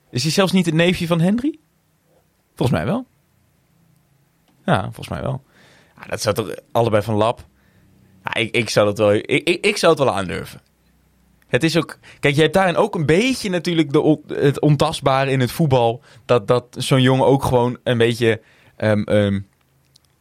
Is 0.10 0.24
hij 0.24 0.32
zelfs 0.32 0.52
niet 0.52 0.66
het 0.66 0.76
neefje 0.76 1.08
van 1.08 1.20
Henry? 1.20 1.60
Volgens 2.56 2.78
mij 2.78 2.88
wel. 2.88 3.06
Ja, 4.66 4.82
volgens 4.82 5.10
mij 5.10 5.22
wel. 5.22 5.44
Ja, 6.00 6.08
dat 6.08 6.22
zou 6.22 6.36
toch 6.36 6.56
allebei 6.72 7.04
van 7.04 7.16
lab. 7.16 7.46
Ja, 8.24 8.34
ik, 8.34 8.56
ik 8.56 8.70
zou 8.70 8.86
dat 8.86 8.98
wel. 8.98 9.14
Ik, 9.14 9.26
ik, 9.26 9.66
ik 9.66 9.78
zou 9.78 9.94
het 9.94 10.04
wel 10.04 10.14
aandurven. 10.14 10.62
Het 11.48 11.64
is 11.64 11.78
ook... 11.78 11.98
Kijk, 12.20 12.36
je 12.36 12.42
hebt 12.42 12.54
daarin 12.54 12.76
ook 12.76 12.96
een 12.96 13.06
beetje 13.06 13.50
natuurlijk 13.50 13.92
de, 13.94 14.20
het 14.28 14.62
ontastbare 14.62 15.32
in 15.32 15.40
het 15.40 15.52
voetbal. 15.52 16.02
Dat, 16.26 16.48
dat 16.48 16.66
zo'n 16.78 17.02
jongen 17.02 17.26
ook 17.26 17.44
gewoon 17.44 17.78
een 17.84 17.98
beetje... 17.98 18.42
ehm, 18.76 19.02
ehm, 19.04 19.40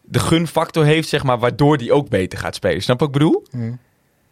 de 0.03 0.19
gunfactor 0.19 0.85
heeft, 0.85 1.09
zeg 1.09 1.23
maar, 1.23 1.39
waardoor 1.39 1.79
die 1.79 1.93
ook 1.93 2.09
beter 2.09 2.39
gaat 2.39 2.55
spelen. 2.55 2.83
Snap 2.83 2.99
wat 2.99 3.09
ik 3.09 3.15
bedoel? 3.15 3.47
Mm. 3.51 3.79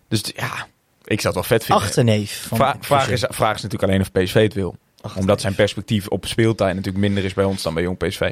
Dus 0.09 0.23
ja, 0.37 0.67
ik 1.05 1.21
zou 1.21 1.35
het 1.35 1.35
wel 1.35 1.43
vet 1.43 1.65
vinden. 1.65 1.85
Achterneef. 1.85 2.45
Van 2.49 2.57
Vra- 2.59 2.77
vraag, 2.81 3.11
is, 3.11 3.25
vraag 3.29 3.55
is 3.57 3.63
natuurlijk 3.63 3.91
alleen 3.93 4.01
of 4.01 4.13
PSV 4.13 4.43
het 4.43 4.55
wil. 4.55 4.77
Omdat 5.17 5.41
zijn 5.41 5.55
perspectief 5.55 6.09
op 6.09 6.27
speeltijd 6.27 6.75
natuurlijk 6.75 7.05
minder 7.05 7.25
is 7.25 7.35
bij 7.35 7.45
ons 7.45 7.63
dan 7.63 7.75
bij 7.75 7.83
jong 7.83 7.99
PSV. 7.99 8.31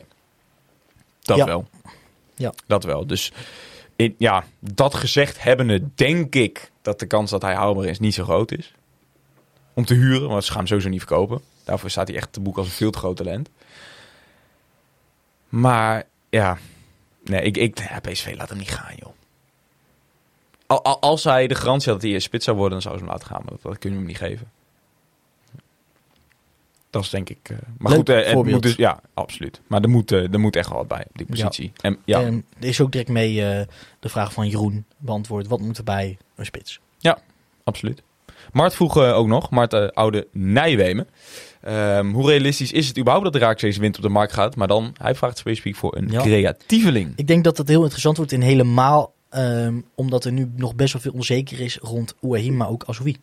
Dat 1.23 1.37
Ja. 1.37 1.45
wel. 1.45 1.69
Ja. 2.35 2.53
Dat 2.67 2.85
wel. 2.85 3.07
Dus 3.07 3.33
in, 3.97 4.15
ja, 4.19 4.45
dat 4.61 4.95
gezegd 4.95 5.43
hebbende 5.43 5.83
denk 5.95 6.35
ik 6.35 6.71
dat 6.83 6.99
de 6.99 7.07
kans 7.07 7.31
dat 7.31 7.43
hij 7.43 7.55
haalbaar 7.55 7.85
is 7.85 7.99
niet 7.99 8.15
zo 8.15 8.25
groot 8.25 8.53
is. 8.53 8.73
Om 9.75 9.85
te 9.85 9.95
huren, 9.95 10.29
want 10.29 10.43
ze 10.45 10.49
gaan 10.51 10.59
hem 10.59 10.67
sowieso 10.67 10.89
niet 10.89 10.99
verkopen. 10.99 11.41
Daarvoor 11.65 11.91
staat 11.91 12.09
hij 12.09 12.17
echt 12.17 12.33
te 12.33 12.41
boek 12.41 12.57
als 12.57 12.67
een 12.67 12.73
veel 12.73 12.91
te 12.91 12.99
groot 12.99 13.17
talent. 13.17 13.49
Maar 15.51 16.05
ja, 16.29 16.59
nee, 17.25 17.43
ik, 17.43 17.57
ik, 17.57 17.79
ja, 17.79 18.01
PSV 18.01 18.35
laat 18.37 18.49
hem 18.49 18.59
niet 18.59 18.71
gaan, 18.71 18.95
joh. 18.97 19.13
Al, 20.67 20.85
al- 20.85 21.01
als 21.01 21.25
hij 21.25 21.47
de 21.47 21.55
garantie 21.55 21.93
had 21.93 22.01
dat 22.01 22.11
hij 22.11 22.19
spits 22.21 22.45
zou 22.45 22.57
worden, 22.57 22.73
dan 22.73 22.83
zou 22.83 22.95
ze 22.99 23.01
hem 23.05 23.13
laten 23.13 23.27
gaan. 23.29 23.41
Maar 23.45 23.53
dat, 23.53 23.63
dat 23.63 23.79
kunnen 23.79 23.99
we 23.99 24.05
hem 24.05 24.15
niet 24.21 24.31
geven. 24.31 24.51
Dat 26.91 27.03
is 27.03 27.11
denk 27.11 27.29
ik... 27.29 27.39
eh, 27.43 27.57
maar 27.79 27.89
Leuk 27.91 27.99
goed, 27.99 28.09
eh, 28.09 28.17
het 28.17 28.27
voorbeeld. 28.27 28.55
moet 28.55 28.63
dus, 28.63 28.75
ja, 28.75 29.01
absoluut. 29.15 29.61
Maar 29.67 29.83
er 29.83 29.89
moet, 29.89 30.13
eh, 30.13 30.33
er 30.33 30.41
moet 30.41 30.57
echt 30.57 30.69
wel 30.69 30.79
wat 30.79 30.89
bij 30.89 31.05
op 31.09 31.17
die 31.17 31.27
positie. 31.27 31.73
En 31.81 31.99
ja, 32.05 32.21
En 32.23 32.45
er 32.61 32.69
is 32.69 32.81
ook 32.81 32.93
direct 32.93 33.11
mee 33.11 33.35
de 34.01 34.09
vraag 34.09 34.33
van 34.33 34.49
Jeroen 34.49 34.85
beantwoord. 34.97 35.47
Wat 35.47 35.61
moet 35.61 35.79
er 35.79 35.85
bij 35.85 36.19
een 36.35 36.45
spits? 36.47 36.81
absoluut. 37.65 38.03
Mart 38.53 38.75
vroeg 38.75 38.97
ook 38.99 39.27
nog, 39.27 39.51
Mart 39.51 39.95
oude 39.95 40.27
Nijwemen. 40.33 41.09
Ehm, 41.61 42.11
hoe 42.13 42.27
realistisch 42.27 42.73
is 42.73 42.89
het 42.89 42.99
überhaupt 42.99 43.25
dat 43.25 43.33
de 43.33 43.39
Raak 43.47 43.61
deze 43.61 43.81
wind 43.81 43.97
op 43.97 44.03
de 44.03 44.09
markt 44.09 44.33
gaat? 44.33 44.57
Maar 44.57 44.69
dan, 44.69 44.95
hij 44.99 45.15
vraagt 45.15 45.39
specifiek 45.39 45.77
voor 45.77 45.97
een 45.97 46.09
Ja. 46.11 46.21
creatieveling. 46.21 47.13
Ik 47.17 47.27
denk 47.27 47.45
dat 47.45 47.59
het 47.59 47.69
heel 47.69 47.83
interessant 47.83 48.17
wordt 48.17 48.33
in 48.33 48.41
helemaal... 48.41 49.13
ehm, 49.29 49.81
omdat 49.95 50.25
er 50.25 50.33
nu 50.33 50.51
nog 50.57 50.75
best 50.75 50.93
wel 50.93 51.03
veel 51.03 51.13
onzeker 51.13 51.61
is 51.61 51.79
rond 51.81 52.15
Ouahim, 52.23 52.57
maar 52.57 52.69
ook 52.69 52.85
Azoui. 52.87 53.17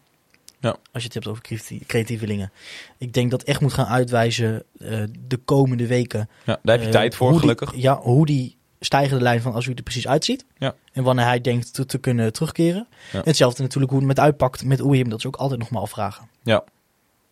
Ja. 0.60 0.70
Als 0.70 0.78
je 0.92 1.04
het 1.04 1.14
hebt 1.14 1.28
over 1.28 1.42
creati- 1.44 1.84
creatievelingen. 1.88 2.52
Ik 2.98 3.14
denk 3.14 3.32
dat 3.32 3.44
echt 3.44 3.62
moet 3.62 3.74
gaan 3.74 3.86
uitwijzen 3.86 4.64
eh, 4.80 5.04
de 5.28 5.38
komende 5.38 5.88
weken. 5.88 6.30
Ja, 6.46 6.60
daar 6.64 6.74
heb 6.76 6.80
je 6.80 6.86
eh, 6.86 6.92
tijd 6.92 7.16
voor, 7.16 7.32
die- 7.32 7.40
gelukkig. 7.40 7.76
ja, 7.76 8.00
hoe 8.02 8.26
die 8.26 8.56
stijgende 8.80 9.24
lijn 9.24 9.42
van 9.42 9.54
Azoui 9.56 9.76
er 9.76 9.84
precies 9.84 10.08
uitziet. 10.08 10.46
Ja. 10.58 10.76
En 10.94 11.04
wanneer 11.04 11.26
hij 11.26 11.42
denkt 11.42 11.74
te, 11.74 11.86
te 11.86 11.98
kunnen 11.98 12.34
terugkeren. 12.34 12.88
Ja. 13.12 13.22
Hetzelfde 13.24 13.62
natuurlijk 13.62 13.92
hoe 13.92 14.00
het 14.00 14.08
met 14.10 14.20
uitpakt 14.20 14.64
met 14.66 14.82
Ouahim. 14.82 15.10
Dat 15.10 15.20
is 15.20 15.26
ook 15.26 15.36
altijd 15.36 15.60
nog 15.60 15.70
maar 15.70 15.82
afvragen. 15.82 16.28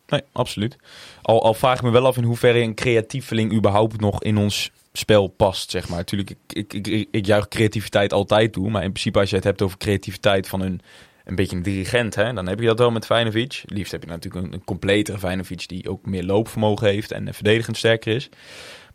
Nee, 0.06 0.22
absoluut. 0.32 0.76
Al, 1.22 1.42
al 1.42 1.54
vraag 1.54 1.76
ik 1.76 1.82
me 1.82 1.90
wel 1.90 2.06
af 2.06 2.16
in 2.16 2.24
hoeverre 2.24 2.58
een 2.60 2.74
creatieveling 2.74 3.52
überhaupt 3.52 4.00
nog 4.00 4.22
in 4.22 4.36
ons 4.36 4.70
spel 4.92 5.26
past, 5.26 5.70
zeg 5.70 5.88
maar. 5.88 5.98
Natuurlijk, 5.98 6.30
ik, 6.30 6.72
ik, 6.72 6.86
ik, 6.86 7.08
ik 7.10 7.26
juich 7.26 7.48
creativiteit 7.48 8.12
altijd 8.12 8.52
toe. 8.52 8.70
Maar 8.70 8.82
in 8.82 8.90
principe 8.90 9.18
als 9.18 9.30
je 9.30 9.36
het 9.36 9.44
hebt 9.44 9.62
over 9.62 9.78
creativiteit 9.78 10.48
van 10.48 10.60
een, 10.60 10.80
een 11.24 11.34
beetje 11.34 11.56
een 11.56 11.62
dirigent, 11.62 12.14
hè, 12.14 12.32
dan 12.32 12.46
heb 12.48 12.60
je 12.60 12.66
dat 12.66 12.78
wel 12.78 12.90
met 12.90 13.06
Feyenoord. 13.06 13.62
Liefst 13.66 13.92
heb 13.92 14.02
je 14.02 14.08
natuurlijk 14.08 14.46
een, 14.46 14.52
een 14.52 14.64
completere 14.64 15.18
Feyenoord 15.18 15.68
die 15.68 15.90
ook 15.90 16.06
meer 16.06 16.24
loopvermogen 16.24 16.88
heeft 16.88 17.12
en 17.12 17.34
verdedigend 17.34 17.76
sterker 17.76 18.14
is. 18.14 18.28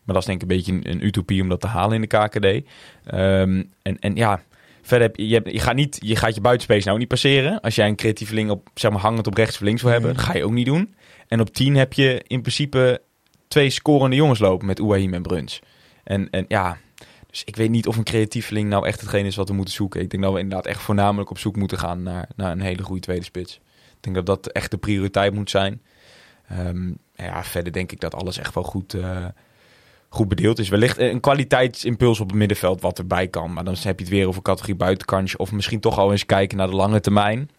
Maar 0.02 0.14
dat 0.14 0.22
is 0.22 0.24
denk 0.24 0.42
ik 0.42 0.50
een 0.50 0.56
beetje 0.56 0.72
een, 0.72 0.90
een 0.90 1.06
utopie 1.06 1.42
om 1.42 1.48
dat 1.48 1.60
te 1.60 1.66
halen 1.66 1.94
in 1.94 2.00
de 2.00 2.06
KKD. 2.06 2.68
Ehm, 3.04 3.62
en, 3.82 3.98
en 4.00 4.16
ja, 4.16 4.42
verder 4.82 5.06
heb 5.06 5.16
je, 5.16 5.28
je, 5.28 5.34
hebt- 5.34 5.52
je, 5.52 5.60
gaat 5.60 5.74
niet, 5.74 5.98
je 6.00 6.16
gaat 6.16 6.34
je 6.34 6.40
buitenspace 6.40 6.86
nou 6.86 6.98
niet 6.98 7.08
passeren. 7.08 7.60
Als 7.60 7.74
jij 7.74 7.88
een 7.88 7.96
creatieveling 7.96 8.50
op, 8.50 8.68
zeg 8.74 8.90
maar, 8.90 9.00
hangend 9.00 9.26
op 9.26 9.34
rechts 9.34 9.54
of 9.54 9.60
links 9.60 9.82
wil 9.82 9.90
hebben, 9.90 10.14
dat 10.14 10.22
ga 10.24 10.34
je 10.34 10.44
ook 10.44 10.52
niet 10.52 10.66
doen. 10.66 10.94
En 11.32 11.40
op 11.40 11.54
10 11.54 11.74
heb 11.74 11.92
je 11.92 12.22
in 12.26 12.40
principe 12.40 13.02
twee 13.48 13.70
scorende 13.70 14.16
jongens 14.16 14.38
lopen 14.38 14.66
met 14.66 14.80
Ouahim 14.80 15.14
en 15.14 15.22
Bruns. 15.22 15.60
En, 16.04 16.30
en 16.30 16.44
ja, 16.48 16.78
dus 17.30 17.44
ik 17.44 17.56
weet 17.56 17.70
niet 17.70 17.86
of 17.86 17.96
een 17.96 18.04
creatieveling 18.04 18.68
nou 18.68 18.86
echt 18.86 19.00
hetgeen 19.00 19.26
is 19.26 19.36
wat 19.36 19.48
we 19.48 19.54
moeten 19.54 19.74
zoeken. 19.74 20.00
Ik 20.00 20.10
denk 20.10 20.22
dat 20.22 20.32
we 20.32 20.38
inderdaad 20.38 20.66
echt 20.66 20.80
voornamelijk 20.80 21.30
op 21.30 21.38
zoek 21.38 21.56
moeten 21.56 21.78
gaan 21.78 22.02
naar, 22.02 22.28
naar 22.36 22.52
een 22.52 22.60
hele 22.60 22.82
goede 22.82 23.00
tweede 23.00 23.24
spits. 23.24 23.54
Ik 23.90 23.96
denk 24.00 24.16
dat 24.16 24.26
dat 24.26 24.46
echt 24.46 24.70
de 24.70 24.76
prioriteit 24.76 25.34
moet 25.34 25.50
zijn. 25.50 25.82
Ehm, 26.48 26.92
ja, 27.14 27.44
verder 27.44 27.72
denk 27.72 27.92
ik 27.92 28.00
dat 28.00 28.14
alles 28.14 28.38
echt 28.38 28.54
wel 28.54 28.64
goed, 28.64 28.94
eh, 28.94 29.26
goed 30.08 30.28
bedeeld 30.28 30.58
is. 30.58 30.68
Wellicht 30.68 30.98
een 30.98 31.20
kwaliteitsimpuls 31.20 32.20
op 32.20 32.28
het 32.28 32.38
middenveld 32.38 32.80
wat 32.80 32.98
erbij 32.98 33.28
kan. 33.28 33.52
Maar 33.52 33.64
dan 33.64 33.76
heb 33.82 33.98
je 33.98 34.04
het 34.04 34.14
weer 34.14 34.26
over 34.26 34.42
categorie 34.42 34.76
buitenkantje. 34.76 35.38
Of 35.38 35.52
misschien 35.52 35.80
toch 35.80 35.98
al 35.98 36.10
eens 36.10 36.26
kijken 36.26 36.56
naar 36.56 36.70
de 36.70 36.76
lange 36.76 37.00
termijn. 37.00 37.50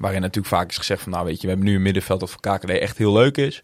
Waarin 0.00 0.20
natuurlijk 0.20 0.54
vaak 0.54 0.68
is 0.70 0.76
gezegd 0.76 1.02
van, 1.02 1.12
nou 1.12 1.24
weet 1.24 1.36
je, 1.36 1.42
we 1.42 1.48
hebben 1.48 1.66
nu 1.66 1.74
een 1.74 1.82
middenveld 1.82 2.20
dat 2.20 2.30
voor 2.30 2.40
KKD 2.40 2.68
echt 2.70 2.98
heel 2.98 3.12
leuk 3.12 3.36
is. 3.36 3.60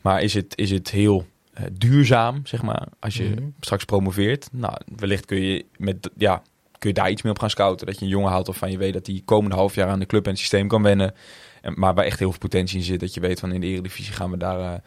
Maar 0.00 0.22
is 0.22 0.34
het, 0.34 0.52
is 0.56 0.70
het 0.70 0.90
heel 0.90 1.26
eh, 1.52 1.64
duurzaam, 1.72 2.46
zeg 2.46 2.62
maar, 2.62 2.86
als 3.00 3.16
je 3.16 3.24
Mhm. 3.28 3.44
straks 3.60 3.84
promoveert? 3.84 4.48
Nou, 4.52 4.74
wellicht 4.96 5.24
kun 5.26 5.40
je, 5.42 5.64
met, 5.76 6.10
ja, 6.16 6.42
kun 6.78 6.88
je 6.88 6.94
daar 6.94 7.10
iets 7.10 7.22
meer 7.22 7.32
op 7.32 7.38
gaan 7.38 7.50
scouten. 7.50 7.86
Dat 7.86 7.98
je 7.98 8.04
een 8.04 8.10
jongen 8.10 8.30
haalt 8.30 8.46
waarvan 8.46 8.70
je 8.70 8.78
weet 8.78 8.92
dat 8.92 9.06
hij 9.06 9.22
komende 9.24 9.56
half 9.56 9.74
jaar 9.74 9.88
aan 9.88 9.98
de 9.98 10.06
club 10.06 10.24
en 10.24 10.30
het 10.30 10.38
systeem 10.38 10.68
kan 10.68 10.82
wennen. 10.82 11.14
En, 11.60 11.74
maar 11.76 11.94
waar 11.94 12.04
echt 12.04 12.18
heel 12.18 12.30
veel 12.30 12.38
potentie 12.38 12.78
in 12.78 12.84
zit. 12.84 13.00
Dat 13.00 13.14
je 13.14 13.20
weet 13.20 13.40
van 13.40 13.52
in 13.52 13.60
de 13.60 13.66
Eredivisie 13.66 14.12
gaan 14.14 14.30
we 14.30 14.36
daar, 14.36 14.60
eh, 14.74 14.78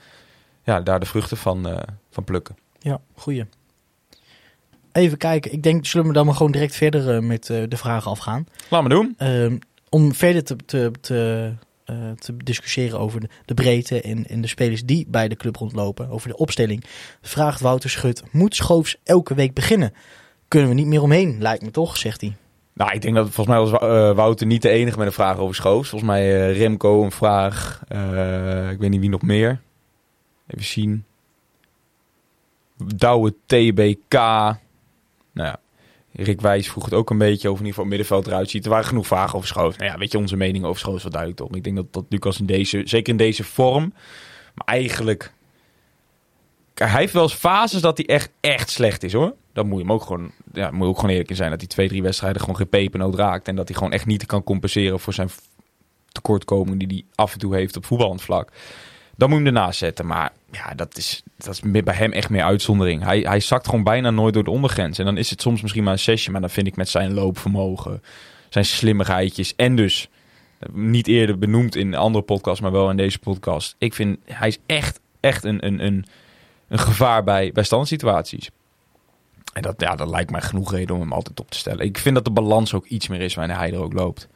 ja, 0.63 0.81
daar 0.81 0.99
de 0.99 1.05
vruchten 1.05 1.37
van, 1.37 1.67
eh, 1.69 1.77
van 2.09 2.23
plukken. 2.23 2.55
Ja, 2.79 3.01
goeie. 3.15 3.45
Even 4.91 5.17
kijken. 5.17 5.51
Ik 5.51 5.63
denk, 5.63 5.85
zullen 5.85 6.07
we 6.07 6.13
dan 6.13 6.25
maar 6.25 6.35
gewoon 6.35 6.51
direct 6.51 6.75
verder 6.75 7.23
met 7.23 7.45
de 7.45 7.67
vragen 7.77 8.11
afgaan. 8.11 8.47
Laat 8.69 8.83
me 8.83 8.89
doen. 8.89 9.15
Om 9.89 10.13
verder 10.13 10.43
te, 10.43 10.55
te, 10.55 10.91
te, 11.01 11.53
eh, 11.85 12.11
te 12.11 12.37
discussiëren 12.37 12.99
over 12.99 13.29
de, 13.45 13.53
breedte 13.53 14.01
en, 14.01 14.27
en 14.27 14.41
de 14.41 14.47
spelers 14.47 14.85
die 14.85 15.05
bij 15.07 15.27
de 15.27 15.35
club 15.35 15.55
rondlopen, 15.55 16.09
over 16.09 16.29
de 16.29 16.37
opstelling, 16.37 16.83
vraagt 17.21 17.61
Wouter 17.61 17.89
Schut, 17.89 18.23
moet 18.31 18.55
Schoofs 18.55 18.97
elke 19.03 19.33
week 19.33 19.53
beginnen? 19.53 19.93
Kunnen 20.47 20.69
we 20.69 20.75
niet 20.75 20.87
meer 20.87 21.01
omheen, 21.01 21.41
lijkt 21.41 21.63
me 21.63 21.71
toch, 21.71 21.97
zegt 21.97 22.21
hij. 22.21 22.35
Nou, 22.73 22.91
ik 22.91 23.01
denk 23.01 23.15
dat 23.15 23.29
volgens 23.29 23.47
mij 23.47 23.65
was 23.65 23.71
eh, 23.71 24.15
Wouter 24.15 24.47
niet 24.47 24.61
de 24.61 24.69
enige 24.69 24.97
met 24.97 25.07
een 25.07 25.13
vraag 25.13 25.37
over 25.37 25.55
Schoofs. 25.55 25.89
Volgens 25.89 26.11
mij 26.11 26.49
eh, 26.49 26.57
Remco 26.57 27.03
een 27.03 27.11
vraag. 27.11 27.81
Ik 28.71 28.79
weet 28.79 28.89
niet 28.89 28.99
wie 28.99 29.09
nog 29.09 29.21
meer. 29.21 29.61
Even 30.47 30.65
zien. 30.65 31.05
Douwe 32.77 33.33
TBK. 33.45 34.13
Nou 34.13 35.47
ja, 35.49 35.59
Rick 36.15 36.41
Wijs 36.41 36.69
vroeg 36.69 36.85
het 36.85 36.93
ook 36.93 37.09
een 37.09 37.17
beetje 37.17 37.49
over 37.49 37.63
in 37.63 37.69
ieder 37.69 37.69
geval 37.69 37.83
het 37.83 37.89
middenveld 37.89 38.27
eruit 38.27 38.49
ziet. 38.49 38.63
Er 38.63 38.69
waren 38.69 38.85
genoeg 38.85 39.07
vragen 39.07 39.35
over 39.35 39.47
Schoofs. 39.47 39.77
Nou 39.77 39.91
ja, 39.91 39.97
weet 39.97 40.11
je, 40.11 40.17
onze 40.17 40.35
mening 40.35 40.65
over 40.65 40.79
Schoofs 40.79 41.03
wel 41.03 41.11
duidelijk 41.11 41.41
toch. 41.41 41.55
Ik 41.55 41.63
denk 41.63 41.75
dat, 41.75 41.93
dat 41.93 42.05
Lucas 42.09 42.39
in 42.39 42.45
deze, 42.45 42.81
zeker 42.83 43.11
in 43.11 43.17
deze 43.17 43.43
vorm, 43.43 43.93
maar 44.53 44.65
eigenlijk... 44.65 45.33
Hij 46.73 46.99
heeft 46.99 47.13
wel 47.13 47.23
eens 47.23 47.33
fases 47.33 47.81
dat 47.81 47.97
hij 47.97 48.05
echt, 48.05 48.31
echt 48.39 48.69
slecht 48.69 49.03
is 49.03 49.13
hoor. 49.13 49.35
Dat 49.53 49.65
moet 49.65 49.77
je 49.77 49.83
hem 49.83 49.91
ook 49.91 50.03
gewoon, 50.03 50.31
ja, 50.53 50.71
moet 50.71 50.81
je 50.81 50.87
ook 50.87 50.95
gewoon 50.95 51.11
eerlijk 51.11 51.29
in 51.29 51.35
zijn. 51.35 51.49
Dat 51.49 51.59
hij 51.59 51.69
twee, 51.69 51.87
drie 51.87 52.01
wedstrijden 52.01 52.39
gewoon 52.39 52.55
geen 52.55 52.69
pepernoot 52.69 53.15
raakt. 53.15 53.47
En 53.47 53.55
dat 53.55 53.67
hij 53.67 53.77
gewoon 53.77 53.91
echt 53.91 54.05
niet 54.05 54.25
kan 54.25 54.43
compenseren 54.43 54.99
voor 54.99 55.13
zijn 55.13 55.29
tekortkoming 56.11 56.79
die 56.79 56.87
hij 56.87 57.03
af 57.15 57.33
en 57.33 57.39
toe 57.39 57.55
heeft 57.55 57.77
op 57.77 57.85
voetballend 57.85 58.21
vlak. 58.21 58.51
Dan 59.15 59.29
moet 59.29 59.39
je 59.39 59.45
hem 59.45 59.55
ernaast 59.55 59.79
zetten. 59.79 60.05
Maar 60.05 60.31
ja, 60.55 60.73
dat 60.73 60.97
is, 60.97 61.23
dat 61.37 61.53
is 61.53 61.83
bij 61.83 61.95
hem 61.95 62.11
echt 62.11 62.29
meer 62.29 62.43
uitzondering. 62.43 63.03
Hij, 63.03 63.19
hij 63.19 63.39
zakt 63.39 63.65
gewoon 63.65 63.83
bijna 63.83 64.09
nooit 64.09 64.33
door 64.33 64.43
de 64.43 64.51
ondergrens. 64.51 64.99
En 64.99 65.05
dan 65.05 65.17
is 65.17 65.29
het 65.29 65.41
soms 65.41 65.61
misschien 65.61 65.83
maar 65.83 65.93
een 65.93 65.99
zesje. 65.99 66.31
Maar 66.31 66.41
dan 66.41 66.49
vind 66.49 66.67
ik 66.67 66.75
met 66.75 66.89
zijn 66.89 67.13
loopvermogen, 67.13 68.03
zijn 68.49 68.65
slimmigheidjes. 68.65 69.55
En 69.55 69.75
dus, 69.75 70.09
niet 70.71 71.07
eerder 71.07 71.37
benoemd 71.37 71.75
in 71.75 71.95
andere 71.95 72.23
podcasts, 72.23 72.61
maar 72.61 72.71
wel 72.71 72.89
in 72.89 72.97
deze 72.97 73.19
podcast. 73.19 73.75
Ik 73.77 73.93
vind, 73.93 74.19
hij 74.25 74.47
is 74.47 74.57
echt, 74.65 74.99
echt 75.19 75.43
een, 75.43 75.65
een, 75.65 75.85
een, 75.85 76.05
een 76.67 76.79
gevaar 76.79 77.23
bij, 77.23 77.51
bij 77.51 77.63
standsituaties. 77.63 78.49
En 79.53 79.61
dat, 79.61 79.75
ja, 79.77 79.95
dat 79.95 80.09
lijkt 80.09 80.31
mij 80.31 80.41
genoeg 80.41 80.71
reden 80.71 80.95
om 80.95 81.01
hem 81.01 81.13
altijd 81.13 81.39
op 81.39 81.51
te 81.51 81.57
stellen. 81.57 81.85
Ik 81.85 81.97
vind 81.97 82.15
dat 82.15 82.25
de 82.25 82.31
balans 82.31 82.73
ook 82.73 82.85
iets 82.85 83.07
meer 83.07 83.21
is 83.21 83.35
wanneer 83.35 83.57
hij 83.57 83.73
er 83.73 83.81
ook 83.81 83.93
loopt. 83.93 84.27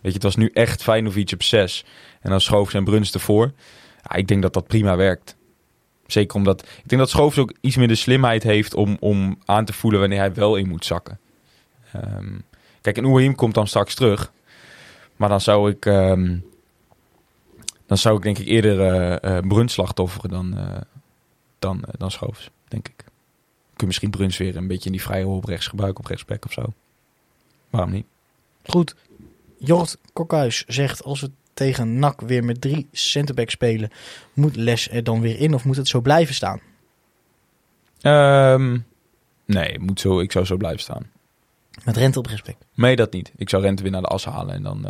Weet 0.00 0.12
je, 0.12 0.12
het 0.12 0.22
was 0.22 0.36
nu 0.36 0.50
echt 0.52 0.82
Feyenoord 0.82 1.32
op 1.32 1.42
6. 1.42 1.84
En 2.20 2.30
dan 2.30 2.40
Schoof 2.40 2.70
zijn 2.70 2.84
Bruns 2.84 3.12
ervoor. 3.12 3.52
Ja, 4.02 4.16
ik 4.16 4.28
denk 4.28 4.42
dat 4.42 4.52
dat 4.52 4.66
prima 4.66 4.96
werkt. 4.96 5.36
Zeker 6.12 6.36
omdat... 6.36 6.62
Ik 6.62 6.88
denk 6.88 7.00
dat 7.00 7.10
Schoofs 7.10 7.38
ook 7.38 7.52
iets 7.60 7.76
meer 7.76 7.88
de 7.88 7.94
slimheid 7.94 8.42
heeft 8.42 8.74
om, 8.74 8.96
om 9.00 9.38
aan 9.44 9.64
te 9.64 9.72
voelen 9.72 10.00
wanneer 10.00 10.18
hij 10.18 10.34
wel 10.34 10.56
in 10.56 10.68
moet 10.68 10.84
zakken. 10.84 11.18
Ehm, 11.92 12.38
kijk, 12.80 12.96
en 12.96 13.04
Ouahim 13.04 13.34
komt 13.34 13.54
dan 13.54 13.66
straks 13.66 13.94
terug. 13.94 14.32
Maar 15.16 15.28
dan 15.28 15.40
zou 15.40 15.70
ik... 15.70 15.86
ehm, 15.86 16.36
dan 17.86 17.98
zou 17.98 18.16
ik 18.16 18.22
denk 18.22 18.38
ik 18.38 18.46
eerder 18.46 18.80
eh, 19.18 19.38
Bruns 19.48 19.72
slachtofferen 19.72 20.30
dan, 20.30 20.56
eh, 20.56 20.80
dan, 21.58 21.84
dan 21.98 22.10
Schoofs, 22.10 22.50
denk 22.68 22.88
ik. 22.88 22.96
Kun 22.96 23.10
je 23.76 23.86
misschien 23.86 24.10
Bruns 24.10 24.36
weer 24.36 24.56
een 24.56 24.66
beetje 24.66 24.86
in 24.86 24.92
die 24.92 25.02
vrije 25.02 25.24
rol 25.24 25.36
op 25.36 25.44
rechts 25.44 25.66
gebruiken, 25.66 26.00
op 26.00 26.10
rechtsback 26.10 26.44
of 26.44 26.52
zo. 26.52 26.72
Waarom 27.70 27.90
niet? 27.90 28.06
Goed, 28.66 28.94
Jort 29.58 29.98
Kokhuis 30.12 30.64
zegt 30.66 31.04
als 31.04 31.20
we 31.20 31.30
tegen 31.60 31.98
NAC 31.98 32.20
weer 32.20 32.44
met 32.44 32.60
drie 32.60 32.88
centerback 32.92 33.50
spelen, 33.50 33.90
moet 34.32 34.56
Les 34.56 34.90
er 34.90 35.04
dan 35.04 35.20
weer 35.20 35.38
in 35.38 35.54
of 35.54 35.64
moet 35.64 35.76
het 35.76 35.88
zo 35.88 36.00
blijven 36.00 36.34
staan? 36.34 36.60
Ehm, 38.00 38.78
nee, 39.44 39.78
moet 39.78 40.00
zo, 40.00 40.20
ik 40.20 40.32
zou 40.32 40.44
zo 40.44 40.56
blijven 40.56 40.80
staan. 40.80 41.10
Met 41.84 41.96
Rente 41.96 42.18
op 42.18 42.26
rechtsback. 42.26 42.56
Nee, 42.74 42.96
dat 42.96 43.12
niet. 43.12 43.32
Ik 43.36 43.48
zou 43.48 43.62
Rente 43.62 43.82
weer 43.82 43.92
naar 43.92 44.00
de 44.00 44.06
as 44.06 44.24
halen 44.24 44.54
en 44.54 44.62
dan... 44.62 44.86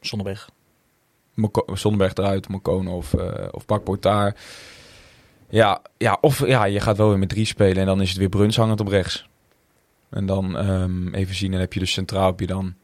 Zonderberg. 0.00 0.50
Moko- 1.34 1.74
Zonderberg 1.76 2.14
eruit, 2.14 2.48
Mokono 2.48 2.96
of, 2.96 3.14
eh 3.14 3.48
of 3.50 3.66
Bakboord 3.66 4.02
daar. 4.02 4.36
Ja, 5.48 5.82
ja, 5.98 6.18
of 6.20 6.46
ja, 6.46 6.64
je 6.64 6.80
gaat 6.80 6.96
wel 6.96 7.08
weer 7.08 7.18
met 7.18 7.28
drie 7.28 7.44
spelen 7.44 7.76
en 7.76 7.86
dan 7.86 8.00
is 8.00 8.08
het 8.08 8.18
weer 8.18 8.28
Bruns 8.28 8.56
hangend 8.56 8.80
op 8.80 8.88
rechts. 8.88 9.28
En 10.10 10.26
dan 10.26 10.56
ehm, 10.58 11.14
even 11.14 11.34
zien, 11.34 11.50
dan 11.50 11.60
heb 11.60 11.72
je 11.72 11.80
dus 11.80 11.92
centraal 11.92 12.26
heb 12.26 12.40
je 12.40 12.46
dan... 12.46 12.74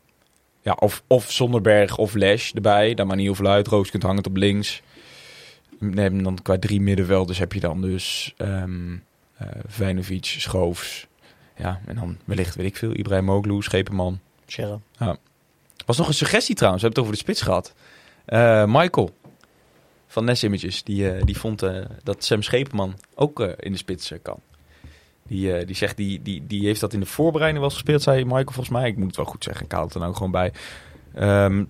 Ja, 0.64 0.72
of, 0.72 1.02
of 1.06 1.30
Zonderberg 1.30 1.96
of 1.96 2.14
Lesch 2.14 2.52
erbij. 2.52 2.94
Daar 2.94 3.06
maar 3.06 3.16
niet 3.16 3.24
heel 3.24 3.34
veel 3.34 3.46
uit. 3.46 3.66
Roos 3.66 3.90
kunt 3.90 4.02
hangend 4.02 4.26
op 4.26 4.36
links. 4.36 4.82
Nee, 5.78 6.06
en 6.06 6.22
dan 6.22 6.42
qua 6.42 6.58
drie 6.58 6.80
middenvelders 6.80 7.38
heb 7.38 7.52
je 7.52 7.60
dan 7.60 7.80
dus 7.80 8.34
Vijnovic, 9.66 10.24
Schoofs. 10.24 11.06
Ja, 11.56 11.80
en 11.86 11.94
dan 11.94 12.18
wellicht, 12.24 12.54
weet 12.54 12.66
ik 12.66 12.76
veel, 12.76 12.96
Ibrahim 12.96 13.24
Moglu, 13.24 13.62
Schepenman. 13.62 14.20
Scherre. 14.46 14.78
Was 15.86 15.96
nog 15.96 16.08
een 16.08 16.14
suggestie 16.14 16.54
trouwens, 16.54 16.82
we 16.82 16.88
hebben 16.88 17.04
het 17.04 17.12
over 17.12 17.24
de 17.24 17.32
spits 17.32 17.42
gehad. 17.42 17.74
Eh, 18.24 18.64
Michael 18.66 19.14
van 20.06 20.24
Ness 20.24 20.44
Images, 20.44 20.82
die, 20.82 21.10
eh, 21.10 21.22
die 21.24 21.38
vond 21.38 21.62
dat 22.02 22.24
Sam 22.24 22.42
Schepenman 22.42 22.98
ook 23.14 23.40
in 23.40 23.72
de 23.72 23.78
spits 23.78 24.12
kan. 24.22 24.40
Die, 25.28 25.52
eh, 25.52 25.66
die 25.66 25.76
zegt, 25.76 25.96
die, 25.96 26.22
die, 26.22 26.46
die 26.46 26.66
heeft 26.66 26.80
dat 26.80 26.92
in 26.92 27.00
de 27.00 27.06
voorbereiding 27.06 27.62
wel 27.62 27.72
gespeeld, 27.72 28.02
zei 28.02 28.24
Michael 28.24 28.44
volgens 28.44 28.68
mij. 28.68 28.88
Ik 28.88 28.96
moet 28.96 29.06
het 29.06 29.16
wel 29.16 29.24
goed 29.24 29.44
zeggen, 29.44 29.64
ik 29.64 29.72
haal 29.72 29.84
het 29.84 29.94
er 29.94 30.00
nou 30.00 30.14
gewoon 30.14 30.30
bij. 30.30 30.52
Ehm, 31.14 31.64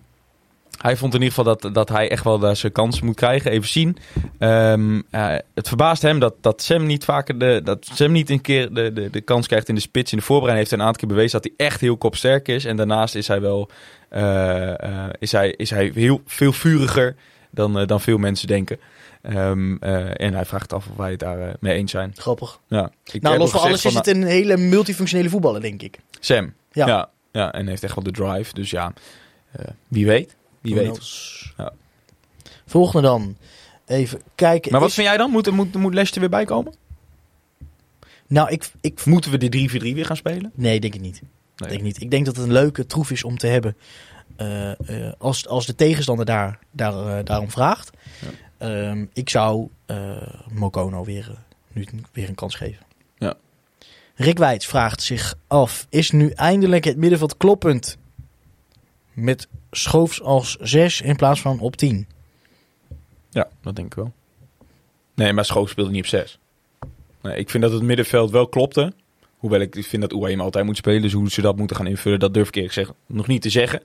hij 0.80 0.96
vond 0.96 1.14
in 1.14 1.22
ieder 1.22 1.34
geval 1.34 1.56
dat, 1.56 1.74
dat 1.74 1.88
hij 1.88 2.10
echt 2.10 2.24
wel 2.24 2.38
daar 2.38 2.56
zijn 2.56 2.72
kans 2.72 3.00
moet 3.00 3.16
krijgen. 3.16 3.50
Even 3.50 3.68
zien. 3.68 3.96
Ehm, 4.38 5.00
eh, 5.10 5.34
het 5.54 5.68
verbaast 5.68 6.02
hem 6.02 6.18
dat, 6.18 6.34
dat 6.40 6.62
Sam 6.62 6.86
niet 6.86 7.04
vaker 7.04 7.38
de, 7.38 7.60
dat 7.64 7.88
Sam 7.92 8.12
niet 8.12 8.30
een 8.30 8.40
keer 8.40 8.74
de, 8.74 8.92
de, 8.92 9.10
de 9.10 9.20
kans 9.20 9.46
krijgt 9.46 9.68
in 9.68 9.74
de 9.74 9.80
spits. 9.80 10.12
In 10.12 10.18
de 10.18 10.24
voorbereiding 10.24 10.58
heeft 10.58 10.70
hij 10.70 10.78
een 10.78 10.86
aantal 10.86 11.00
keer 11.00 11.16
bewezen 11.16 11.40
dat 11.42 11.52
hij 11.56 11.66
echt 11.66 11.80
heel 11.80 11.96
kopsterk 11.96 12.48
is. 12.48 12.64
En 12.64 12.76
daarnaast 12.76 13.14
is 13.14 13.28
hij 13.28 13.40
wel 13.40 13.70
eh, 14.14 14.82
eh, 14.82 15.10
is 15.18 15.32
hij, 15.32 15.54
is 15.56 15.70
hij 15.70 15.90
heel 15.94 16.20
veel 16.26 16.52
vuriger 16.52 17.16
dan, 17.50 17.78
eh, 17.78 17.86
dan 17.86 18.00
veel 18.00 18.18
mensen 18.18 18.46
denken. 18.46 18.78
Ehm, 19.24 19.76
eh, 19.76 20.20
en 20.20 20.34
hij 20.34 20.44
vraagt 20.44 20.72
af 20.72 20.88
of 20.88 20.96
wij 20.96 21.10
het 21.10 21.20
daar 21.20 21.40
eh, 21.40 21.54
mee 21.60 21.76
eens 21.76 21.90
zijn. 21.90 22.12
Grappig. 22.16 22.60
Ja. 22.68 22.90
Nou, 23.20 23.38
los 23.38 23.50
van 23.50 23.60
alles 23.60 23.84
is 23.84 23.94
het 23.94 24.06
een 24.06 24.24
hele 24.24 24.56
multifunctionele 24.56 25.28
voetballer, 25.28 25.60
denk 25.60 25.82
ik. 25.82 25.98
Sam. 26.20 26.52
Ja. 26.72 26.86
Ja. 26.86 27.10
ja. 27.32 27.52
en 27.52 27.66
heeft 27.66 27.82
echt 27.82 27.94
wel 27.94 28.04
de 28.04 28.10
drive. 28.10 28.54
Dus 28.54 28.70
ja, 28.70 28.92
eh, 29.50 29.66
wie 29.88 30.06
weet. 30.06 30.36
Wie 30.60 30.74
Who 30.74 30.84
weet. 30.84 31.00
Ja. 31.56 31.72
Volgende 32.66 33.08
dan. 33.08 33.36
Even 33.86 34.20
kijken. 34.34 34.70
Maar 34.72 34.80
wat 34.80 34.88
Is- 34.88 34.94
vind 34.94 35.06
jij 35.06 35.16
dan? 35.16 35.30
Moet, 35.30 35.50
moet, 35.50 35.74
moet 35.74 35.92
Leicester 35.92 36.20
weer 36.20 36.30
bijkomen? 36.30 36.74
Nou, 38.26 38.50
ik, 38.50 38.70
ik... 38.80 39.04
Moeten 39.04 39.30
we 39.30 39.38
de 39.38 39.68
3-4-3 39.70 39.94
weer 39.94 40.06
gaan 40.06 40.16
spelen? 40.16 40.52
Nee, 40.54 40.80
denk 40.80 40.94
ik 40.94 41.00
niet. 41.00 41.22
Nee. 41.56 41.68
Denk 41.68 41.80
ik 41.80 41.82
niet. 41.82 42.00
Ik 42.00 42.10
denk 42.10 42.24
dat 42.26 42.36
het 42.36 42.44
een 42.44 42.52
leuke 42.52 42.86
troef 42.86 43.10
is 43.10 43.24
om 43.24 43.38
te 43.38 43.46
hebben. 43.46 43.76
Eh, 44.36 44.70
eh, 45.06 45.12
als, 45.18 45.46
als 45.46 45.66
de 45.66 45.74
tegenstander 45.74 46.24
daar, 46.24 46.58
daar, 46.70 47.18
eh, 47.18 47.24
daarom 47.24 47.50
vraagt. 47.50 47.90
Ja. 48.20 48.28
Ehm, 48.68 49.04
ik 49.12 49.28
zou 49.28 49.68
Mokono 50.52 51.04
weer, 51.04 51.38
nu 51.72 51.86
weer 52.12 52.28
een 52.28 52.34
kans 52.34 52.54
geven. 52.54 52.86
Ja. 53.18 53.34
Rick 54.14 54.38
Wijts 54.38 54.66
vraagt 54.66 55.02
zich 55.02 55.34
af. 55.46 55.86
Is 55.88 56.10
nu 56.10 56.30
eindelijk 56.30 56.84
het 56.84 56.96
middenveld 56.96 57.36
kloppend? 57.36 57.96
Met 59.12 59.48
Schoofs 59.70 60.22
als 60.22 60.56
6 60.60 61.00
in 61.00 61.16
plaats 61.16 61.40
van 61.40 61.60
op 61.60 61.76
10. 61.76 62.08
Ja, 63.30 63.48
dat 63.62 63.76
denk 63.76 63.88
ik 63.88 63.94
wel. 63.94 64.12
Nee, 65.14 65.32
maar 65.32 65.44
Schoof 65.44 65.70
speelde 65.70 65.90
niet 65.90 66.02
op 66.02 66.08
6. 66.08 66.38
Nee, 67.22 67.36
ik 67.36 67.50
vind 67.50 67.62
dat 67.62 67.72
het 67.72 67.82
middenveld 67.82 68.30
wel 68.30 68.48
klopte. 68.48 68.92
Hoewel 69.44 69.60
ik 69.60 69.84
vind 69.84 70.02
dat 70.02 70.12
Oeheim 70.12 70.40
altijd 70.40 70.64
moet 70.64 70.76
spelen. 70.76 71.02
Dus 71.02 71.12
hoe 71.12 71.30
ze 71.30 71.40
dat 71.40 71.56
moeten 71.56 71.76
gaan 71.76 71.86
invullen, 71.86 72.18
dat 72.18 72.34
durf 72.34 72.48
ik 72.48 72.54
eerlijk 72.54 72.72
gezegd 72.72 72.92
nog 73.06 73.26
niet 73.26 73.42
te 73.42 73.50
zeggen. 73.50 73.82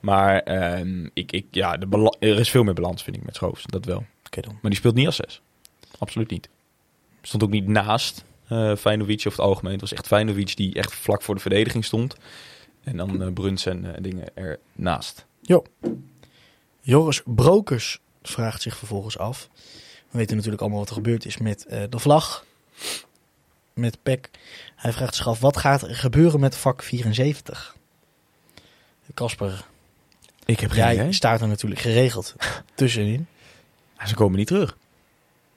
Maar 0.00 0.40
ehm, 0.40 1.08
ik, 1.12 1.32
ik, 1.32 1.46
ja, 1.50 1.76
de 1.76 2.16
er 2.18 2.38
is 2.38 2.50
veel 2.50 2.62
meer 2.62 2.74
balans, 2.74 3.02
vind 3.02 3.16
ik, 3.16 3.24
met 3.24 3.34
Schoofs. 3.34 3.64
Dat 3.66 3.84
wel. 3.84 4.04
Oké 4.26 4.40
dan. 4.40 4.52
Maar 4.52 4.70
die 4.70 4.80
speelt 4.80 4.94
niet 4.94 5.06
als 5.06 5.16
6. 5.16 5.40
Absoluut 5.98 6.30
niet. 6.30 6.48
Stond 7.22 7.42
ook 7.42 7.50
niet 7.50 7.66
naast 7.66 8.24
eh 8.48 8.76
Feyenoord 8.76 9.10
over 9.18 9.30
het 9.30 9.48
algemeen. 9.48 9.72
Het 9.72 9.80
was 9.80 9.92
echt 9.92 10.06
Feyenoord 10.06 10.56
die 10.56 10.74
echt 10.74 10.94
vlak 10.94 11.22
voor 11.22 11.34
de 11.34 11.40
verdediging 11.40 11.84
stond. 11.84 12.16
En 12.84 12.96
dan 12.96 13.22
eh 13.22 13.32
Bruns 13.32 13.66
en 13.66 13.94
eh, 13.94 14.02
dingen 14.02 14.28
ernaast. 14.34 15.26
Joris 16.80 17.22
Brokers 17.24 18.00
vraagt 18.22 18.62
zich 18.62 18.76
vervolgens 18.76 19.18
af. 19.18 19.48
We 20.10 20.18
weten 20.18 20.36
natuurlijk 20.36 20.62
allemaal 20.62 20.80
wat 20.80 20.88
er 20.88 20.94
gebeurd 20.94 21.24
is 21.24 21.36
met 21.36 21.66
eh, 21.66 21.82
de 21.90 21.98
vlag. 21.98 22.44
Met 23.74 23.98
PEC. 24.02 24.30
Hij 24.76 24.92
vraagt 24.92 25.14
zich 25.14 25.28
af, 25.28 25.40
wat 25.40 25.56
gaat 25.56 25.82
er 25.82 25.94
gebeuren 25.96 26.40
met 26.40 26.56
vak 26.56 26.82
74? 26.82 27.76
Kasper, 29.14 29.64
Ik 30.44 30.60
heb 30.60 30.72
jij 30.72 31.12
staat 31.12 31.40
er 31.40 31.48
natuurlijk 31.48 31.80
geregeld 31.80 32.34
tussenin. 32.74 33.26
Ze 34.06 34.14
komen 34.14 34.38
niet 34.38 34.46
terug. 34.46 34.76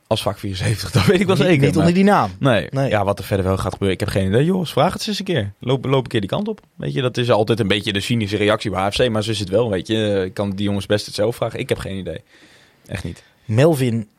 Als 0.07 0.21
vak 0.21 0.37
74, 0.39 0.91
dat 0.91 1.05
weet 1.05 1.19
ik 1.19 1.25
wel 1.27 1.35
Niet- 1.35 1.45
zeker. 1.45 1.59
Niet 1.65 1.69
maar- 1.75 1.79
onder 1.79 1.93
die 1.93 2.03
naam. 2.03 2.31
Nee. 2.39 2.67
Nee. 2.71 2.89
ja, 2.89 3.03
wat 3.03 3.19
er 3.19 3.25
verder 3.25 3.45
wel 3.45 3.57
gaat 3.57 3.71
gebeuren, 3.73 3.93
ik 3.93 3.99
heb 4.05 4.09
geen 4.09 4.27
idee. 4.27 4.43
Jongens, 4.45 4.71
vraag 4.71 4.93
het 4.93 5.01
ze 5.01 5.09
eens 5.09 5.19
een 5.19 5.25
keer. 5.25 5.51
Loop, 5.59 5.85
loop 5.85 6.03
een 6.03 6.09
keer 6.09 6.19
die 6.19 6.29
kant 6.29 6.47
op. 6.47 6.61
Weet 6.75 6.93
je, 6.93 7.01
dat 7.01 7.17
is 7.17 7.29
altijd 7.31 7.59
een 7.59 7.67
beetje 7.67 7.93
de 7.93 7.99
cynische 7.99 8.37
reactie 8.37 8.71
bij 8.71 8.79
AFC, 8.79 9.09
maar 9.09 9.23
zo 9.23 9.31
is 9.31 9.39
het 9.39 9.49
wel, 9.49 9.69
weet 9.69 9.87
je. 9.87 10.23
Ik 10.25 10.33
kan 10.33 10.49
die 10.49 10.65
jongens 10.65 10.85
best 10.85 11.05
het 11.05 11.15
zelf 11.15 11.35
vragen. 11.35 11.59
Ik 11.59 11.69
heb 11.69 11.77
geen 11.77 11.97
idee. 11.97 12.21
Echt 12.85 13.03
niet. 13.03 13.23
Melvin, 13.45 14.09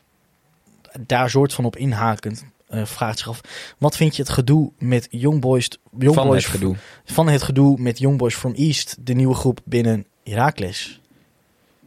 daar 1.07 1.31
soort 1.31 1.53
van 1.53 1.65
op 1.65 1.77
inhakend, 1.77 2.45
eh, 2.71 2.85
vraagt 2.85 3.19
zich 3.19 3.29
af. 3.29 3.41
Wat 3.79 3.97
vind 3.97 4.17
je 4.17 4.23
het 4.23 4.31
gedoe 4.31 4.73
met 4.79 5.07
Young 5.11 5.41
Boys, 5.41 5.69
Young 5.99 6.15
Van 6.15 6.27
Boys 6.27 6.45
het 6.45 6.53
gedoe. 6.55 6.77
van 7.05 7.29
het 7.29 7.43
gedoe 7.43 7.79
met 7.81 7.99
Young 7.99 8.19
Boys 8.19 8.35
from 8.35 8.53
East, 8.55 8.97
de 9.01 9.13
nieuwe 9.15 9.35
groep 9.35 9.61
binnen 9.65 10.07
Heracles? 10.25 11.01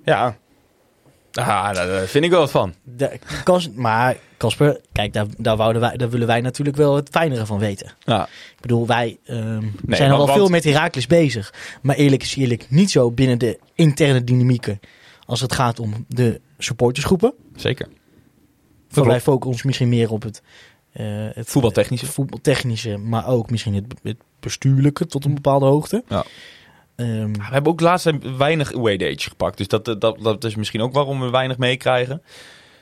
Ja. 0.06 0.38
Ah, 1.34 1.74
daar 1.74 2.08
vind 2.08 2.26
ik 2.26 2.30
wel 2.32 2.40
wat 2.40 2.52
van. 2.52 2.74
De, 2.84 3.20
Kas, 3.44 3.70
maar 3.70 4.18
Casper, 4.38 4.80
kijk, 4.92 5.14
daar, 5.14 5.26
daar, 5.38 5.58
wouden 5.58 5.82
wij, 5.82 5.98
daar 5.98 6.10
willen 6.10 6.28
wij 6.28 6.42
natuurlijk 6.42 6.78
wel 6.78 6.96
het 6.96 7.10
fijnere 7.10 7.46
van 7.46 7.60
weten. 7.60 7.92
Ja. 8.04 8.24
Ik 8.26 8.62
bedoel, 8.62 8.88
wij 8.88 9.18
ehm, 9.26 9.66
zijn 9.88 10.12
al 10.12 10.18
wel 10.18 10.26
want- 10.26 10.38
veel 10.38 10.48
met 10.48 10.64
Heracles 10.64 11.08
bezig. 11.08 11.54
Maar 11.82 11.96
eerlijk 11.96 12.24
is 12.24 12.36
eerlijk 12.36 12.66
niet 12.70 12.92
zo 12.92 13.12
binnen 13.12 13.40
de 13.40 13.60
interne 13.76 14.24
dynamieken 14.24 14.80
als 15.26 15.42
het 15.42 15.54
gaat 15.54 15.80
om 15.80 16.06
de 16.08 16.42
supportersgroepen. 16.58 17.34
Zeker. 17.56 17.88
Voor 18.90 19.08
wij 19.08 19.22
focussen 19.22 19.52
ons 19.52 19.64
misschien 19.64 19.90
meer 19.90 20.12
op 20.12 20.24
het, 20.24 20.42
het 21.34 21.50
Voetbaltechnische. 21.50 22.06
voetbaltechnische, 22.06 22.98
maar 22.98 23.28
ook 23.28 23.50
misschien 23.50 23.74
het, 23.76 23.86
het 24.04 24.18
bestuurlijke 24.39 25.06
tot 25.06 25.26
een 25.26 25.34
bepaalde 25.34 25.66
hoogte. 25.66 26.04
Ja. 26.08 26.24
Ehm, 26.96 27.32
We 27.32 27.44
hebben 27.44 27.72
ook 27.72 27.80
laatst 27.80 28.12
weinig 28.38 28.74
away 28.74 28.98
days 28.98 29.26
gepakt. 29.26 29.58
Dus 29.58 29.68
dat, 29.68 29.86
dat, 29.86 30.18
dat 30.22 30.44
is 30.44 30.56
misschien 30.56 30.82
ook 30.82 30.94
waarom 30.94 31.20
we 31.20 31.30
weinig 31.30 31.58
meekrijgen. 31.58 32.22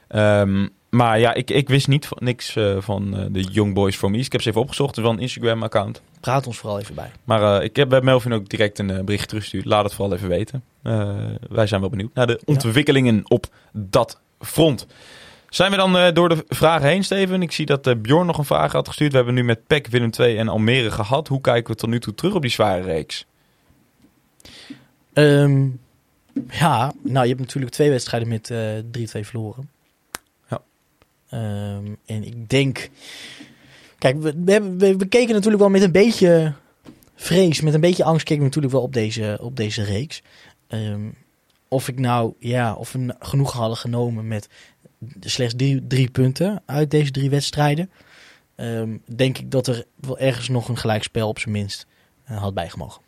Ehm, 0.08 0.68
maar 0.90 1.20
ja, 1.20 1.34
ik, 1.34 1.50
ik 1.50 1.70
wist 1.70 1.88
niet 1.88 2.06
van, 2.06 2.18
niks 2.22 2.56
eh, 2.56 2.76
van 2.80 3.18
eh, 3.18 3.26
de 3.30 3.40
Young 3.40 3.74
Boys 3.74 3.96
from 3.96 4.14
East. 4.14 4.26
Ik 4.26 4.32
heb 4.32 4.42
ze 4.42 4.50
even 4.50 4.62
opgezocht. 4.62 4.90
Het 4.90 4.98
is 4.98 5.04
wel 5.04 5.14
een 5.14 5.20
Instagram-account. 5.20 6.02
praat 6.20 6.48
ons 6.48 6.58
vooral 6.58 6.80
even 6.80 6.96
bij. 6.96 7.12
Maar 7.24 7.58
eh, 7.58 7.64
ik 7.64 7.76
heb 7.76 7.90
bij 7.90 8.02
Melvin 8.02 8.34
ook 8.34 8.50
direct 8.50 8.80
een 8.80 8.90
eh, 8.90 9.04
bericht 9.04 9.28
teruggestuurd. 9.28 9.66
Laat 9.66 9.84
het 9.84 9.94
vooral 9.94 10.16
even 10.16 10.30
weten. 10.30 10.64
Eh, 10.84 11.10
wij 11.50 11.68
zijn 11.68 11.82
wel 11.82 11.90
benieuwd 11.90 12.14
naar 12.14 12.28
de 12.28 12.40
ontwikkelingen 12.46 13.22
op 13.28 13.46
dat 13.72 14.20
front. 14.40 14.88
Zijn 15.52 15.72
we 15.72 15.78
dan 15.78 15.98
eh, 15.98 16.14
door 16.14 16.30
de 16.30 16.46
vragen 16.48 16.88
heen, 16.88 17.04
Steven? 17.04 17.42
Ik 17.42 17.52
zie 17.52 17.66
dat 17.66 17.88
eh, 17.88 17.96
Bjorn 17.96 18.26
nog 18.26 18.38
een 18.38 18.46
vraag 18.46 18.72
had 18.72 18.88
gestuurd. 18.88 19.12
We 19.12 19.18
hebben 19.18 19.36
nu 19.36 19.44
met 19.44 19.68
PEC, 19.68 19.88
Willem 19.88 20.10
II 20.20 20.38
en 20.38 20.48
Almere 20.48 20.92
gehad. 20.92 21.28
Hoe 21.28 21.42
kijken 21.42 21.74
we 21.74 21.80
tot 21.80 21.90
nu 21.90 22.00
toe 22.00 22.14
terug 22.14 22.34
op 22.34 22.42
die 22.42 22.52
zware 22.52 22.82
reeks? 22.82 23.26
Ehm, 25.14 25.68
ja, 26.50 26.94
nou, 27.04 27.24
je 27.24 27.30
hebt 27.30 27.40
natuurlijk 27.40 27.74
twee 27.74 27.90
wedstrijden 27.90 28.28
met 28.30 28.50
eh 28.50 28.78
3-2 29.22 29.26
verloren. 29.26 29.70
Ja. 30.50 30.62
Ehm, 31.30 31.86
en 32.06 32.24
ik 32.24 32.50
denk... 32.50 32.90
Kijk, 33.98 34.22
we, 34.22 34.34
we, 34.46 34.52
hebben- 34.52 34.78
we, 34.78 34.98
we 34.98 35.06
keken 35.06 35.34
natuurlijk 35.34 35.62
wel 35.62 35.72
met 35.72 35.82
een 35.82 35.92
beetje 35.92 36.54
vrees, 37.16 37.62
met 37.62 37.74
een 37.74 37.82
beetje 37.82 38.04
angst 38.04 38.24
keken 38.26 38.42
we 38.42 38.48
natuurlijk 38.48 38.74
wel 38.74 38.84
op 38.84 38.94
deze, 38.94 39.38
op 39.42 39.56
deze 39.56 39.84
reeks. 39.84 40.22
Ehm, 40.68 41.10
of 41.68 41.88
ik 41.88 42.00
nou, 42.00 42.34
ja, 42.40 42.74
of 42.74 42.92
we 42.92 43.16
genoeg 43.20 43.52
hadden 43.52 43.78
genomen 43.78 44.28
met 44.28 44.50
slechts 45.20 45.54
drie, 45.58 45.88
drie 45.88 46.10
punten 46.10 46.62
uit 46.66 46.92
deze 46.92 47.12
drie 47.12 47.30
wedstrijden. 47.30 47.90
ehm, 48.56 48.98
denk 49.16 49.38
ik 49.38 49.52
dat 49.52 49.68
er 49.68 49.86
wel 49.96 50.20
ergens 50.20 50.50
nog 50.50 50.70
een 50.70 50.78
gelijkspel 50.78 51.28
op 51.28 51.40
zijn 51.40 51.52
minst 51.54 51.86
eh, 52.24 52.42
had 52.42 52.54
bijgemogen. 52.54 53.02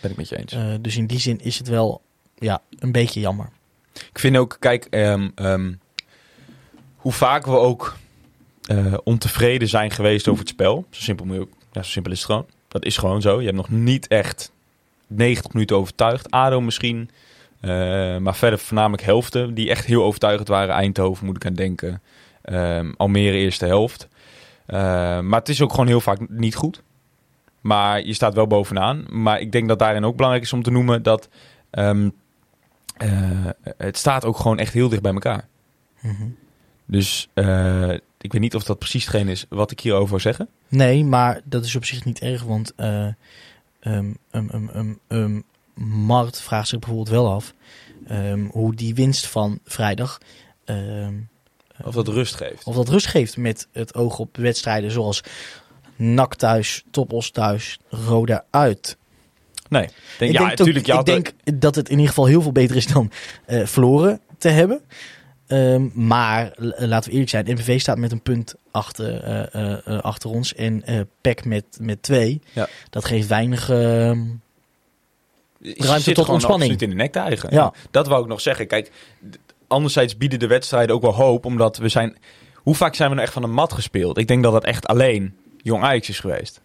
Ben 0.00 0.10
ik 0.10 0.16
met 0.16 0.28
je 0.28 0.38
eens. 0.38 0.52
Eh, 0.52 0.74
dus 0.80 0.96
in 0.96 1.06
die 1.06 1.18
zin 1.18 1.40
is 1.40 1.58
het 1.58 1.68
wel 1.68 2.02
ja, 2.38 2.62
een 2.78 2.92
beetje 2.92 3.20
jammer. 3.20 3.48
Ik 3.92 4.18
vind 4.18 4.36
ook, 4.36 4.56
kijk, 4.60 4.84
ehm, 4.84 5.28
ehm, 5.34 5.72
hoe 6.96 7.12
vaak 7.12 7.46
we 7.46 7.56
ook 7.56 7.96
eh, 8.62 8.94
ontevreden 9.04 9.68
zijn 9.68 9.90
geweest 9.90 10.28
over 10.28 10.40
het 10.40 10.52
spel. 10.52 10.86
Zo 10.90 11.00
simpel, 11.00 11.26
moet 11.26 11.34
je 11.34 11.40
ook, 11.40 11.52
ja, 11.72 11.82
zo 11.82 11.90
simpel 11.90 12.12
is 12.12 12.18
het 12.18 12.26
gewoon. 12.26 12.46
Dat 12.68 12.84
is 12.84 12.96
gewoon 12.96 13.20
zo. 13.20 13.38
Je 13.38 13.44
hebt 13.44 13.56
nog 13.56 13.70
niet 13.70 14.06
echt 14.06 14.52
90 15.06 15.52
minuten 15.52 15.76
overtuigd. 15.76 16.30
ADO 16.30 16.60
misschien. 16.60 17.10
Eh, 17.62 18.16
maar 18.16 18.34
verder 18.34 18.58
voornamelijk 18.58 19.02
helften 19.02 19.54
die 19.54 19.70
echt 19.70 19.84
heel 19.84 20.04
overtuigend 20.04 20.48
waren. 20.48 20.74
Eindhoven 20.74 21.26
moet 21.26 21.36
ik 21.36 21.46
aan 21.46 21.54
denken. 21.54 22.02
Ehm, 22.42 22.92
Almere 22.96 23.36
eerste 23.36 23.66
helft. 23.66 24.08
Eh, 24.66 24.76
maar 25.20 25.38
het 25.38 25.48
is 25.48 25.62
ook 25.62 25.70
gewoon 25.70 25.86
heel 25.86 26.00
vaak 26.00 26.28
niet 26.28 26.54
goed. 26.54 26.82
Maar 27.60 28.06
je 28.06 28.12
staat 28.12 28.34
wel 28.34 28.46
bovenaan. 28.46 29.04
Maar 29.10 29.40
ik 29.40 29.52
denk 29.52 29.68
dat 29.68 29.78
daarin 29.78 30.04
ook 30.04 30.16
belangrijk 30.16 30.44
is 30.44 30.52
om 30.52 30.62
te 30.62 30.70
noemen 30.70 31.02
dat... 31.02 31.28
ehm, 31.70 32.08
eh, 32.96 33.46
het 33.76 33.96
staat 33.96 34.24
ook 34.24 34.36
gewoon 34.36 34.58
echt 34.58 34.72
heel 34.72 34.88
dicht 34.88 35.02
bij 35.02 35.12
elkaar. 35.12 35.48
Mhm. 36.00 36.28
Dus 36.86 37.28
ik 38.18 38.32
weet 38.32 38.40
niet 38.40 38.54
of 38.54 38.64
dat 38.64 38.78
precies 38.78 39.04
hetgeen 39.04 39.28
is 39.28 39.46
wat 39.48 39.70
ik 39.70 39.80
hierover 39.80 40.10
wil 40.10 40.20
zeggen. 40.20 40.48
Nee, 40.68 41.04
maar 41.04 41.40
dat 41.44 41.64
is 41.64 41.76
op 41.76 41.84
zich 41.84 42.04
niet 42.04 42.20
erg, 42.20 42.42
want 42.42 42.72
um, 42.76 44.16
um, 44.32 44.98
um, 45.08 45.44
Mart 45.74 46.40
vraagt 46.40 46.68
zich 46.68 46.78
bijvoorbeeld 46.78 47.08
wel 47.08 47.30
af 47.30 47.54
ehm, 48.06 48.44
hoe 48.44 48.74
die 48.74 48.94
winst 48.94 49.26
van 49.26 49.58
vrijdag, 49.64 50.18
ehm, 50.64 51.14
Of 51.84 51.94
dat 51.94 52.08
rust 52.08 52.34
geeft. 52.34 52.64
of 52.64 52.74
dat 52.74 52.88
rust 52.88 53.06
geeft 53.06 53.36
met 53.36 53.68
het 53.72 53.94
oog 53.94 54.18
op 54.18 54.36
wedstrijden 54.36 54.90
zoals 54.90 55.22
NAC 55.96 56.34
thuis, 56.34 56.84
Topos 56.90 57.30
thuis, 57.30 57.78
Roda 57.88 58.44
uit. 58.50 58.96
Nee. 59.68 59.88
Denk, 60.18 60.30
ik 60.30 60.38
ja, 60.38 60.46
denk, 60.46 60.58
natuurlijk. 60.58 60.90
ook, 60.90 60.98
ik 60.98 61.04
denk 61.04 61.32
dat 61.60 61.74
het 61.74 61.86
in 61.86 61.94
ieder 61.94 62.08
geval 62.08 62.26
heel 62.26 62.42
veel 62.42 62.52
beter 62.52 62.76
is 62.76 62.86
dan 62.86 63.10
eh, 63.46 63.66
verloren 63.66 64.20
te 64.38 64.48
hebben. 64.48 64.82
Ehm, 65.46 65.88
maar 65.92 66.52
laten 66.56 67.04
we 67.04 67.10
eerlijk 67.10 67.30
zijn, 67.30 67.52
MVV 67.52 67.80
staat 67.80 67.98
met 67.98 68.12
een 68.12 68.22
punt 68.22 68.54
achter, 68.70 69.22
eh, 69.22 69.86
eh, 69.86 70.00
achter 70.00 70.30
ons 70.30 70.54
en 70.54 70.84
PEC 71.20 71.44
met, 71.44 71.64
met 71.80 72.02
twee. 72.02 72.42
Ja. 72.52 72.68
Dat 72.90 73.04
geeft 73.04 73.28
weinig... 73.28 73.70
ruimte 75.62 76.12
tot 76.12 76.28
ontspanning. 76.28 76.70
absoluut 76.70 76.82
in 76.82 76.90
de 76.90 76.94
nek 76.94 77.12
te 77.12 77.18
eigen. 77.18 77.48
Ja. 77.52 77.72
Dat 77.90 78.06
wou 78.06 78.22
ik 78.22 78.28
nog 78.28 78.40
zeggen. 78.40 78.66
Kijk, 78.66 78.90
anderzijds 79.66 80.16
bieden 80.16 80.38
de 80.38 80.46
wedstrijden 80.46 80.94
ook 80.94 81.02
wel 81.02 81.14
hoop, 81.14 81.44
omdat 81.44 81.76
we 81.76 81.88
zijn... 81.88 82.16
Hoe 82.54 82.74
vaak 82.74 82.94
zijn 82.94 83.08
we 83.08 83.14
nou 83.14 83.26
echt 83.26 83.36
van 83.36 83.42
een 83.42 83.54
mat 83.54 83.72
gespeeld? 83.72 84.18
Ik 84.18 84.28
denk 84.28 84.42
dat 84.42 84.52
dat 84.52 84.64
echt 84.64 84.86
alleen 84.86 85.36
Jong 85.56 85.82
Ajax 85.82 86.08
is 86.08 86.20
geweest. 86.20 86.60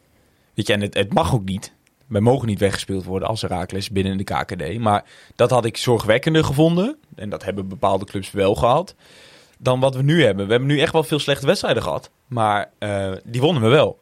Weet 0.54 0.68
je, 0.68 0.74
en 0.74 0.82
het, 0.82 0.94
het 0.94 1.14
mag 1.14 1.34
ook 1.34 1.44
niet. 1.44 1.74
Wij 2.08 2.22
mogen 2.22 2.48
niet 2.48 2.60
weggespeeld 2.60 3.04
worden 3.04 3.28
als 3.28 3.42
Herakles 3.42 3.90
binnen 3.90 4.18
de 4.18 4.24
KKD. 4.24 4.80
Maar 4.80 5.06
dat 5.36 5.50
had 5.50 5.66
ik 5.66 5.78
zorgwekkender 5.78 6.44
gevonden. 6.44 6.98
En 7.16 7.30
dat 7.30 7.44
hebben 7.44 7.68
bepaalde 7.68 8.06
clubs 8.06 8.32
wel 8.32 8.56
gehad. 8.56 8.96
Dan 9.58 9.80
wat 9.80 9.96
we 9.96 10.04
nu 10.04 10.24
hebben. 10.24 10.46
We 10.46 10.52
hebben 10.52 10.70
nu 10.70 10.80
echt 10.80 10.94
wel 10.94 11.04
veel 11.04 11.20
slechte 11.20 11.46
wedstrijden 11.46 11.84
gehad. 11.84 12.10
Maar 12.28 12.72
eh, 12.80 13.12
die 13.24 13.42
wonnen 13.42 13.64
we 13.64 13.70
wel. 13.70 14.00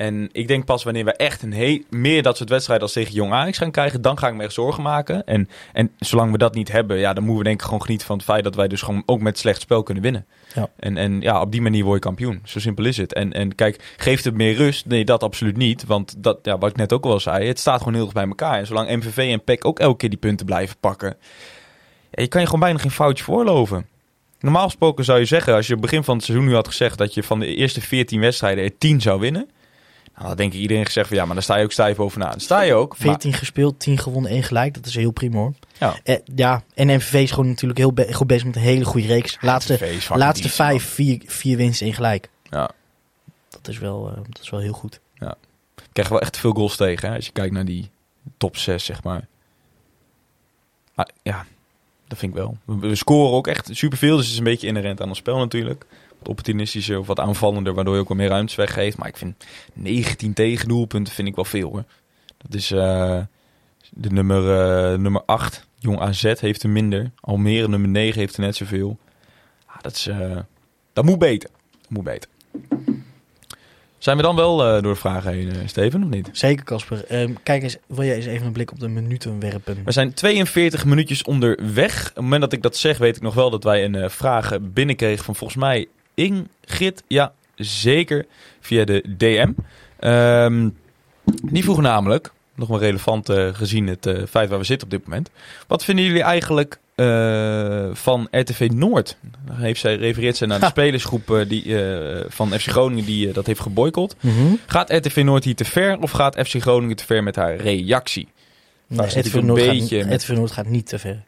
En 0.00 0.28
ik 0.32 0.48
denk 0.48 0.64
pas 0.64 0.84
wanneer 0.84 1.04
we 1.04 1.12
echt 1.12 1.42
een 1.42 1.52
heel, 1.52 1.82
meer 1.90 2.22
dat 2.22 2.36
soort 2.36 2.48
wedstrijden 2.48 2.84
als 2.86 2.94
tegen 2.94 3.12
Jong 3.12 3.32
Ajax 3.32 3.58
gaan 3.58 3.70
krijgen, 3.70 4.02
dan 4.02 4.18
ga 4.18 4.28
ik 4.28 4.34
me 4.34 4.42
echt 4.42 4.52
zorgen 4.52 4.82
maken. 4.82 5.26
En, 5.26 5.48
en 5.72 5.90
zolang 5.98 6.32
we 6.32 6.38
dat 6.38 6.54
niet 6.54 6.72
hebben, 6.72 6.98
ja, 6.98 7.12
dan 7.12 7.22
moeten 7.22 7.42
we 7.42 7.48
denk 7.48 7.60
ik 7.60 7.64
gewoon 7.64 7.82
genieten 7.82 8.06
van 8.06 8.16
het 8.16 8.24
feit 8.24 8.44
dat 8.44 8.54
wij 8.54 8.68
dus 8.68 8.82
gewoon 8.82 9.02
ook 9.06 9.20
met 9.20 9.38
slecht 9.38 9.60
spel 9.60 9.82
kunnen 9.82 10.02
winnen. 10.02 10.26
Ja. 10.54 10.68
En, 10.76 10.96
en 10.96 11.20
ja, 11.20 11.40
op 11.40 11.52
die 11.52 11.62
manier 11.62 11.84
word 11.84 11.94
je 11.94 12.00
kampioen. 12.00 12.40
Zo 12.44 12.58
simpel 12.58 12.84
is 12.84 12.96
het. 12.96 13.12
En, 13.12 13.32
en 13.32 13.54
kijk, 13.54 13.94
geeft 13.96 14.24
het 14.24 14.34
meer 14.34 14.54
rust? 14.54 14.86
Nee, 14.86 15.04
dat 15.04 15.22
absoluut 15.22 15.56
niet. 15.56 15.84
Want 15.86 16.14
dat, 16.18 16.38
ja, 16.42 16.58
wat 16.58 16.70
ik 16.70 16.76
net 16.76 16.92
ook 16.92 17.04
al 17.04 17.20
zei, 17.20 17.46
het 17.46 17.58
staat 17.58 17.78
gewoon 17.78 17.94
heel 17.94 18.04
erg 18.04 18.12
bij 18.12 18.26
elkaar. 18.26 18.58
En 18.58 18.66
zolang 18.66 18.96
MVV 18.96 19.16
en 19.32 19.44
PEC 19.44 19.64
ook 19.64 19.78
elke 19.78 19.96
keer 19.96 20.10
die 20.10 20.18
punten 20.18 20.46
blijven 20.46 20.76
pakken, 20.80 21.16
ja, 22.10 22.22
je 22.22 22.28
kan 22.28 22.40
je 22.40 22.46
gewoon 22.46 22.62
bijna 22.62 22.78
geen 22.78 22.90
foutje 22.90 23.24
voorloven. 23.24 23.86
Normaal 24.40 24.64
gesproken 24.64 25.04
zou 25.04 25.18
je 25.18 25.24
zeggen, 25.24 25.54
als 25.54 25.66
je 25.66 25.74
op 25.74 25.80
het 25.80 25.90
begin 25.90 26.04
van 26.04 26.16
het 26.16 26.24
seizoen 26.24 26.46
nu 26.46 26.54
had 26.54 26.68
gezegd 26.68 26.98
dat 26.98 27.14
je 27.14 27.22
van 27.22 27.40
de 27.40 27.54
eerste 27.54 27.80
14 27.80 28.20
wedstrijden 28.20 28.64
er 28.64 28.78
10 28.78 29.00
zou 29.00 29.20
winnen. 29.20 29.48
Nou, 30.20 30.32
dan 30.32 30.36
denk 30.42 30.52
ik 30.52 30.60
iedereen 30.60 30.84
gezegd 30.86 31.08
van 31.08 31.16
ja, 31.16 31.24
maar 31.24 31.34
dan 31.34 31.42
sta 31.42 31.56
je 31.56 31.64
ook 31.64 31.72
stijf 31.72 31.96
bovenaan. 31.96 32.30
Dan 32.30 32.40
sta 32.40 32.60
je 32.60 32.74
ook. 32.74 32.88
maar- 32.98 32.98
14 33.08 33.32
gespeeld, 33.32 33.78
10 33.80 33.98
gewonnen, 33.98 34.30
1 34.32 34.42
gelijk. 34.42 34.74
Dat 34.74 34.86
is 34.86 34.94
heel 34.94 35.10
prima 35.10 35.36
hoor. 35.36 35.52
Ja. 35.78 35.94
Eh, 36.04 36.16
ja, 36.34 36.62
en 36.74 36.86
MVV 36.86 37.12
is 37.14 37.30
gewoon 37.30 37.48
natuurlijk 37.48 37.78
heel 37.78 37.92
be- 37.92 38.12
goed 38.12 38.26
bezig 38.26 38.44
met 38.46 38.56
een 38.56 38.62
hele 38.62 38.84
goede 38.84 39.06
reeks. 39.06 39.36
Laatste, 39.40 39.78
laatste 40.14 40.42
decent, 40.42 40.52
vijf, 40.52 40.84
vier, 40.84 41.22
vier 41.26 41.56
winsten, 41.56 41.86
1 41.86 41.94
gelijk. 41.94 42.28
Ja. 42.50 42.70
Dat 43.48 43.68
is 43.68 43.78
wel, 43.78 44.08
eh, 44.08 44.16
dat 44.28 44.42
is 44.42 44.50
wel 44.50 44.60
heel 44.60 44.72
goed. 44.72 45.00
man. 45.18 45.34
Krijgen 45.92 46.14
wel 46.14 46.22
echt 46.22 46.36
veel 46.38 46.52
goals 46.52 46.76
tegen 46.76 47.08
hè, 47.08 47.14
als 47.16 47.26
je 47.26 47.32
kijkt 47.32 47.54
naar 47.54 47.64
die 47.64 47.90
top 48.36 48.56
6, 48.56 48.84
zeg 48.84 49.02
maar. 49.02 49.26
Ah, 50.94 51.04
ja, 51.22 51.46
dat 52.08 52.18
vind 52.18 52.32
ik 52.32 52.38
wel. 52.38 52.56
We, 52.64 52.76
we 52.88 52.94
scoren 52.94 53.32
ook 53.32 53.46
echt 53.46 53.68
superveel, 53.72 54.14
dus 54.16 54.24
het 54.24 54.32
is 54.32 54.38
een 54.38 54.44
beetje 54.44 54.66
inherent 54.66 55.00
aan 55.00 55.08
ons 55.08 55.18
spel 55.18 55.38
natuurlijk. 55.38 55.84
Wat 56.20 56.28
opportunistischer 56.28 56.98
of 56.98 57.06
wat 57.06 57.20
aanvallender, 57.20 57.74
waardoor 57.74 57.94
je 57.94 58.00
ook 58.00 58.08
wel 58.08 58.16
meer 58.16 58.28
ruimtes 58.28 58.54
weggeeft. 58.54 58.96
Maar 58.96 59.08
ik 59.08 59.16
vind 59.16 59.44
19 59.72 60.32
tegendoelpunten 60.32 61.14
vind 61.14 61.28
ik 61.28 61.34
wel 61.34 61.44
veel 61.44 61.70
hoor. 61.70 61.84
Dat 62.36 62.54
is 62.54 62.70
eh, 62.70 63.20
de 63.90 64.10
nummer, 64.10 64.60
eh, 64.60 64.98
nummer 64.98 65.22
8, 65.26 65.66
Jong 65.78 66.00
AZ 66.00 66.40
heeft 66.40 66.62
er 66.62 66.68
minder. 66.68 67.10
Almere 67.20 67.68
nummer 67.68 67.88
9 67.88 68.20
heeft 68.20 68.34
er 68.36 68.40
net 68.40 68.56
zoveel. 68.56 68.98
Ah, 69.66 69.76
dat, 69.80 69.94
is, 69.94 70.06
eh, 70.06 70.38
dat 70.92 71.04
moet 71.04 71.18
beter. 71.18 71.50
Dat 71.80 71.90
moet 71.90 72.04
beter. 72.04 72.30
Zijn 73.98 74.16
we 74.16 74.22
dan 74.22 74.36
wel 74.36 74.56
door 74.56 74.92
de 74.92 74.94
vragen 74.94 75.32
heen, 75.32 75.68
Steven, 75.68 76.02
of 76.02 76.08
niet? 76.08 76.28
Zeker 76.32 76.64
Casper. 76.64 77.04
Ehm, 77.04 77.32
kijk 77.42 77.62
eens, 77.62 77.76
wil 77.86 78.04
jij 78.04 78.16
eens 78.16 78.26
even 78.26 78.46
een 78.46 78.52
blik 78.52 78.72
op 78.72 78.80
de 78.80 78.88
minuten 78.88 79.40
werpen? 79.40 79.82
We 79.84 79.92
zijn 79.92 80.14
42 80.14 80.84
minuutjes 80.84 81.22
onderweg. 81.22 82.00
Op 82.00 82.14
het 82.14 82.22
moment 82.22 82.40
dat 82.40 82.52
ik 82.52 82.62
dat 82.62 82.76
zeg, 82.76 82.98
weet 82.98 83.16
ik 83.16 83.22
nog 83.22 83.34
wel 83.34 83.50
dat 83.50 83.64
wij 83.64 83.84
een 83.84 83.94
eh, 83.94 84.08
vraag 84.08 84.58
binnenkregen 84.60 85.24
van 85.24 85.34
volgens 85.34 85.58
mij 85.58 85.88
Ingrid. 86.24 87.02
Ja, 87.06 87.32
zeker. 87.56 88.26
Via 88.60 88.84
de 88.84 89.04
DM. 89.16 89.52
Ehm, 89.98 90.68
die 91.42 91.62
vroeg 91.62 91.80
namelijk, 91.80 92.32
nog 92.54 92.68
wel 92.68 92.78
relevant 92.78 93.28
eh, 93.28 93.48
gezien 93.54 93.86
het 93.86 94.06
eh, 94.06 94.22
feit 94.30 94.48
waar 94.48 94.58
we 94.58 94.64
zitten 94.64 94.86
op 94.86 94.92
dit 94.92 95.04
moment. 95.04 95.30
Wat 95.66 95.84
vinden 95.84 96.04
jullie 96.04 96.22
eigenlijk 96.22 96.78
eh, 96.94 97.88
van 97.92 98.28
RTV 98.30 98.68
Noord? 98.72 99.16
Dan 99.46 99.56
heeft 99.56 99.80
zij, 99.80 99.96
refereert 99.96 100.36
zij 100.36 100.46
naar 100.46 100.58
de 100.58 100.64
Ha. 100.64 100.70
spelersgroep 100.70 101.44
die, 101.48 101.76
van 102.28 102.48
FC 102.50 102.66
Groningen 102.70 103.04
die 103.04 103.32
dat 103.32 103.46
heeft 103.46 103.60
geboycott. 103.60 104.16
Mhm. 104.20 104.54
Gaat 104.66 104.90
RTV 104.92 105.22
Noord 105.24 105.44
hier 105.44 105.54
te 105.54 105.64
ver 105.64 105.98
of 106.00 106.10
gaat 106.10 106.34
FC 106.46 106.60
Groningen 106.60 106.96
te 106.96 107.04
ver 107.04 107.22
met 107.22 107.36
haar 107.36 107.56
reactie? 107.56 108.28
Nee, 108.86 109.06
RTV 109.06 109.34
Noord, 109.34 109.60
een 109.62 109.80
gaat, 109.88 110.06
met- 110.06 110.22
RTV 110.22 110.30
Noord 110.30 110.50
gaat 110.50 110.66
niet 110.66 110.86
te 110.86 110.98
ver. 110.98 111.22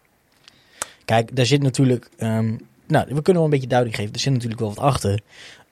Kijk, 1.04 1.36
daar 1.36 1.46
zit 1.46 1.62
natuurlijk... 1.62 2.08
ehm, 2.18 2.54
nou, 2.92 3.06
we 3.08 3.22
kunnen 3.22 3.34
wel 3.34 3.44
een 3.44 3.50
beetje 3.50 3.66
duiding 3.66 3.96
geven. 3.96 4.12
Er 4.12 4.20
zit 4.20 4.32
natuurlijk 4.32 4.60
wel 4.60 4.68
wat 4.74 4.84
achter. 4.84 5.20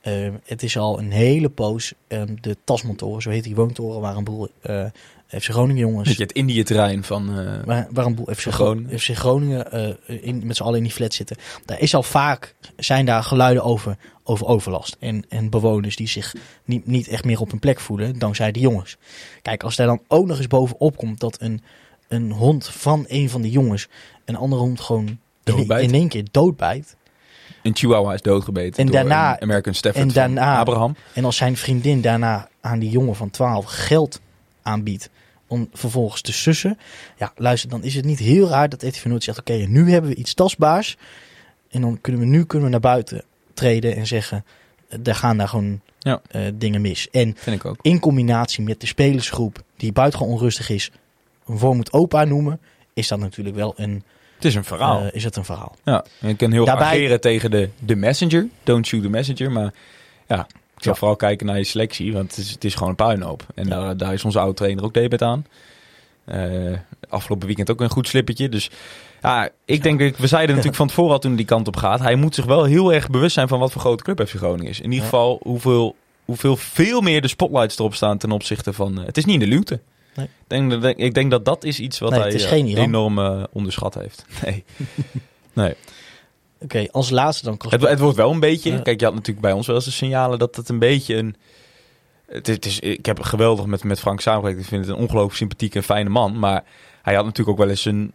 Ehm, 0.00 0.32
het 0.44 0.62
is 0.62 0.76
al 0.78 0.98
een 0.98 1.10
hele 1.10 1.48
poos 1.48 1.92
ehm, 2.08 2.34
de 2.40 2.56
Tasmantoren, 2.64 3.22
zo 3.22 3.30
heet 3.30 3.44
die 3.44 3.54
woontoren, 3.54 4.00
waar 4.00 4.16
een 4.16 4.24
boel 4.24 4.48
eh 4.62 4.84
FC 5.30 5.44
Groningen 5.44 5.76
jongens... 5.80 6.08
Weet 6.08 6.16
je, 6.16 6.22
het 6.22 6.32
Indië-terrein 6.32 7.04
van... 7.04 7.38
eh, 7.38 7.64
Waar, 7.64 7.88
waar 7.90 8.06
een 8.06 8.14
boel 8.14 8.28
FC, 8.34 8.40
Groningen. 8.52 8.98
FC 9.00 9.08
Groningen 9.16 9.72
eh, 9.72 10.26
in, 10.26 10.46
met 10.46 10.56
z'n 10.56 10.62
allen 10.62 10.76
in 10.76 10.82
die 10.82 10.92
flat 10.92 11.14
zitten. 11.14 11.36
Daar 11.64 11.80
is 11.80 11.94
al 11.94 12.02
vaak, 12.02 12.54
zijn 12.76 13.06
daar 13.06 13.22
geluiden 13.22 13.62
over, 13.64 13.96
over 14.24 14.46
overlast. 14.46 14.96
En, 15.00 15.24
en 15.28 15.50
bewoners 15.50 15.96
die 15.96 16.08
zich 16.08 16.34
niet, 16.64 16.86
niet 16.86 17.08
echt 17.08 17.24
meer 17.24 17.40
op 17.40 17.50
hun 17.50 17.58
plek 17.58 17.80
voelen, 17.80 18.18
dankzij 18.18 18.52
die 18.52 18.62
jongens. 18.62 18.96
Kijk, 19.42 19.62
als 19.62 19.76
daar 19.76 19.86
dan 19.86 20.02
ook 20.08 20.26
nog 20.26 20.36
eens 20.38 20.46
bovenop 20.46 20.96
komt 20.96 21.20
dat 21.20 21.40
een, 21.40 21.62
een 22.08 22.30
hond 22.32 22.68
van 22.68 23.04
een 23.08 23.30
van 23.30 23.42
die 23.42 23.50
jongens 23.52 23.88
een 24.24 24.36
andere 24.36 24.62
hond 24.62 24.80
gewoon 24.80 25.18
in 25.84 25.94
één 25.94 26.08
keer 26.08 26.24
doodbijt. 26.30 26.96
Een 27.62 27.76
chihuahua 27.76 28.14
is 28.14 28.22
doodgebeten 28.22 28.78
En 28.78 28.86
door 28.86 28.94
daarna- 28.94 29.32
een 29.34 29.42
American 29.42 29.74
Stafford 29.74 30.04
en 30.04 30.10
van 30.12 30.20
daarna- 30.34 30.58
Abraham. 30.58 30.96
En 31.14 31.24
als 31.24 31.36
zijn 31.36 31.56
vriendin 31.56 32.00
daarna 32.00 32.48
aan 32.60 32.78
die 32.78 32.90
jongen 32.90 33.14
van 33.16 33.30
12 33.30 33.64
geld 33.68 34.20
aanbiedt 34.62 35.10
om 35.46 35.68
vervolgens 35.72 36.20
te 36.20 36.32
sussen. 36.32 36.78
Ja, 37.16 37.32
luister, 37.36 37.70
dan 37.70 37.82
is 37.82 37.94
het 37.94 38.04
niet 38.04 38.18
heel 38.18 38.48
raar 38.48 38.68
dat 38.68 38.82
RTV 38.82 39.04
Noord 39.04 39.24
zegt... 39.24 39.38
oké, 39.38 39.52
nu 39.52 39.90
hebben 39.92 40.10
we 40.10 40.16
iets 40.16 40.34
tastbaars. 40.34 40.96
En 41.70 41.80
dan 41.80 42.00
kunnen 42.00 42.20
we 42.20 42.26
nu 42.26 42.44
kunnen 42.44 42.66
we 42.66 42.72
naar 42.72 42.80
buiten 42.80 43.22
treden 43.54 43.96
en 43.96 44.06
zeggen... 44.06 44.44
eh, 44.88 44.98
daar 45.02 45.14
gaan 45.14 45.36
daar 45.36 45.48
gewoon 45.48 45.80
Ja. 45.98 46.20
eh, 46.30 46.42
dingen 46.54 46.80
mis. 46.80 47.08
En 47.10 47.34
Vind 47.38 47.56
ik 47.56 47.64
ook. 47.64 47.76
in 47.82 47.98
combinatie 48.00 48.64
met 48.64 48.80
de 48.80 48.86
spelersgroep... 48.86 49.62
die 49.76 49.92
buitengewoon 49.92 50.34
onrustig 50.34 50.70
is... 50.70 50.90
voor 51.46 51.76
moet 51.76 51.92
opa 51.92 52.24
noemen... 52.24 52.60
is 52.94 53.08
dat 53.08 53.18
natuurlijk 53.18 53.56
wel 53.56 53.72
een, 53.76 54.02
Het 54.40 54.48
is 54.48 54.54
een 54.54 54.64
verhaal. 54.64 55.00
eh, 55.00 55.06
is 55.12 55.24
het 55.24 55.36
een 55.36 55.44
verhaal. 55.44 55.76
ja. 55.84 56.04
En 56.20 56.28
je 56.28 56.34
kan 56.34 56.50
heel 56.50 56.60
erg 56.60 56.68
Daarbij- 56.68 56.86
ageren 56.98 57.20
tegen 57.20 57.50
de, 57.50 57.68
de 57.78 57.94
messenger. 57.96 58.46
Don't 58.64 58.86
shoot 58.86 59.02
the 59.02 59.08
messenger. 59.08 59.52
Maar 59.52 59.72
ja, 60.28 60.38
ik 60.40 60.82
zou 60.82 60.94
Ja. 60.94 60.94
vooral 60.94 61.16
kijken 61.16 61.46
naar 61.46 61.56
je 61.56 61.64
selectie. 61.64 62.12
Want 62.12 62.28
het 62.36 62.38
is, 62.44 62.50
het 62.50 62.64
is 62.64 62.74
gewoon 62.74 62.88
een 62.88 62.94
puinhoop. 62.94 63.46
En 63.54 63.68
daar, 63.68 63.96
daar 63.96 64.12
is 64.12 64.24
onze 64.24 64.38
oude 64.38 64.54
trainer 64.54 64.84
ook 64.84 64.94
debet 64.94 65.22
aan. 65.22 65.46
Eh, 66.24 66.72
afgelopen 67.08 67.46
weekend 67.46 67.70
ook 67.70 67.80
een 67.80 67.90
goed 67.90 68.08
slippertje. 68.08 68.48
Dus 68.48 68.70
ja, 69.22 69.48
ik 69.64 69.82
denk 69.82 70.00
dat 70.00 70.16
we 70.16 70.26
zeiden 70.26 70.50
natuurlijk 70.50 70.76
van 70.76 70.86
tevoren 70.88 71.12
al 71.12 71.18
toen 71.18 71.36
die 71.36 71.44
kant 71.46 71.66
op 71.68 71.76
gaat. 71.76 72.00
Hij 72.00 72.14
moet 72.14 72.34
zich 72.34 72.44
wel 72.44 72.64
heel 72.64 72.92
erg 72.92 73.08
bewust 73.08 73.34
zijn 73.34 73.48
van 73.48 73.58
wat 73.58 73.72
voor 73.72 73.80
grote 73.80 74.02
club 74.02 74.28
FC 74.28 74.34
Groningen 74.36 74.70
is. 74.70 74.78
In 74.78 74.84
ieder 74.84 74.98
Ja. 74.98 75.04
geval 75.04 75.40
hoeveel, 75.42 75.96
hoeveel 76.24 76.56
veel 76.56 77.00
meer 77.00 77.20
de 77.22 77.28
spotlights 77.28 77.78
erop 77.78 77.94
staan 77.94 78.18
ten 78.18 78.30
opzichte 78.30 78.72
van... 78.72 78.98
eh, 79.00 79.06
het 79.06 79.16
is 79.16 79.24
niet 79.24 79.34
in 79.42 79.48
de 79.48 79.54
luwte. 79.56 79.80
Nee. 80.14 80.26
Ik, 80.26 80.32
denk, 80.46 80.70
dat- 80.82 80.94
ik 80.96 81.14
denk 81.14 81.30
dat 81.30 81.44
dat 81.44 81.64
is 81.64 81.80
iets 81.80 81.98
wat 81.98 82.10
Nee, 82.10 82.20
hij 82.20 82.32
eh, 82.32 82.76
enorm 82.76 83.18
eh, 83.18 83.42
onderschat 83.52 83.94
heeft. 83.94 84.24
Nee. 84.44 84.64
nee. 85.52 85.74
Oké, 86.62 86.86
als 86.90 87.10
laatste 87.10 87.44
dan... 87.44 87.60
Het, 87.68 87.88
het 87.88 87.98
wordt 87.98 88.16
wel 88.16 88.30
een 88.30 88.40
beetje... 88.40 88.72
Ja. 88.72 88.80
Kijk, 88.80 88.98
je 89.00 89.04
had 89.06 89.14
natuurlijk 89.14 89.46
bij 89.46 89.52
ons 89.52 89.66
wel 89.66 89.76
eens 89.76 89.84
de 89.84 89.90
signalen 89.90 90.38
dat 90.38 90.56
het 90.56 90.68
een 90.68 90.78
beetje 90.78 91.16
een... 91.16 91.36
Het 92.26 92.48
is, 92.48 92.54
het 92.54 92.66
is, 92.66 92.80
ik 92.80 93.06
heb 93.06 93.20
geweldig 93.20 93.66
met, 93.66 93.84
met 93.84 94.00
Frank 94.00 94.20
samengewerkt. 94.20 94.60
Ik 94.60 94.66
vind 94.66 94.86
het 94.86 94.94
een 94.94 95.00
ongelooflijk 95.02 95.36
sympathieke 95.36 95.78
en 95.78 95.84
fijne 95.84 96.08
man. 96.08 96.38
Maar 96.38 96.64
hij 97.02 97.14
had 97.14 97.24
natuurlijk 97.24 97.50
ook 97.58 97.64
wel 97.64 97.68
eens 97.74 97.84
een... 97.84 98.12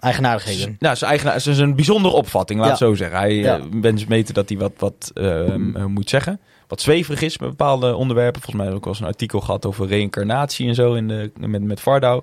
Eigenaardigheden. 0.00 0.76
Nou, 0.78 0.96
zijn 0.96 1.10
eigen, 1.10 1.40
zijn 1.40 1.54
zijn 1.54 1.74
bijzondere 1.74 2.14
opvatting, 2.14 2.58
laat 2.60 2.68
Ja. 2.68 2.74
het 2.74 2.82
zo 2.82 2.94
zeggen. 2.94 3.18
Hij 3.18 3.34
Ja. 3.34 3.60
meten 4.08 4.34
dat 4.34 4.48
hij 4.48 4.58
wat, 4.58 4.72
wat 4.78 5.10
ehm, 5.14 5.76
eh, 5.76 5.84
moet 5.84 6.08
zeggen. 6.08 6.40
Wat 6.68 6.80
zweverig 6.80 7.20
is 7.20 7.38
met 7.38 7.48
bepaalde 7.48 7.94
onderwerpen. 7.94 8.42
Volgens 8.42 8.64
mij 8.64 8.74
ook 8.74 8.84
wel 8.84 8.92
eens 8.92 9.02
een 9.02 9.08
artikel 9.08 9.40
gehad 9.40 9.66
over 9.66 9.86
reïncarnatie 9.86 10.68
en 10.68 10.74
zo 10.74 10.94
in 10.94 11.08
de, 11.08 11.30
met, 11.38 11.62
met 11.62 11.80
Vardau. 11.80 12.22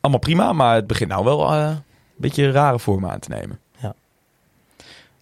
Allemaal 0.00 0.20
prima, 0.20 0.52
maar 0.52 0.74
het 0.74 0.86
begint 0.86 1.10
nou 1.10 1.24
wel... 1.24 1.52
eh, 1.52 1.76
beetje 2.16 2.44
een 2.44 2.52
rare 2.52 2.78
vorm 2.78 3.06
aan 3.06 3.18
te 3.18 3.28
nemen. 3.28 3.60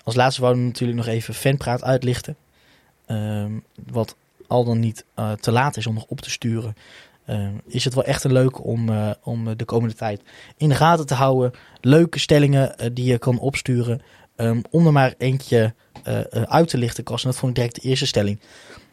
Als 0.05 0.15
laatste 0.15 0.41
wouden 0.41 0.63
we 0.63 0.69
natuurlijk 0.69 0.99
nog 0.99 1.07
even 1.07 1.35
fanpraat 1.35 1.85
uitlichten. 1.85 2.37
Ehm, 3.07 3.53
wat 3.93 4.17
al 4.47 4.65
dan 4.65 4.81
niet 4.81 5.05
eh, 5.15 5.33
te 5.33 5.53
laat 5.53 5.77
is 5.77 5.87
om 5.87 5.95
nog 5.95 6.05
op 6.05 6.21
te 6.21 6.31
sturen. 6.31 6.77
Ehm, 7.27 7.53
is 7.67 7.85
het 7.85 7.95
wel 7.95 8.05
echt 8.05 8.25
een 8.25 8.33
leuk 8.33 8.65
om, 8.65 8.89
eh, 8.89 9.11
om 9.23 9.57
de 9.57 9.65
komende 9.65 9.95
tijd 9.95 10.23
in 10.57 10.69
de 10.69 10.75
gaten 10.75 11.07
te 11.07 11.15
houden. 11.15 11.53
Leuke 11.81 12.19
stellingen 12.19 12.95
die 12.95 13.05
je 13.05 13.19
kan 13.19 13.39
opsturen. 13.39 14.03
Ehm, 14.37 14.61
om 14.71 14.87
er 14.87 14.93
maar 14.93 15.15
eentje 15.19 15.75
eh, 16.03 16.19
eh, 16.21 16.43
uit 16.43 16.69
te 16.69 16.79
lichten, 16.79 17.05
Kas. 17.05 17.25
En 17.25 17.31
dat 17.31 17.39
vond 17.39 17.51
ik 17.51 17.57
direct 17.57 17.83
de 17.83 17.89
eerste 17.89 18.07
stelling. 18.07 18.41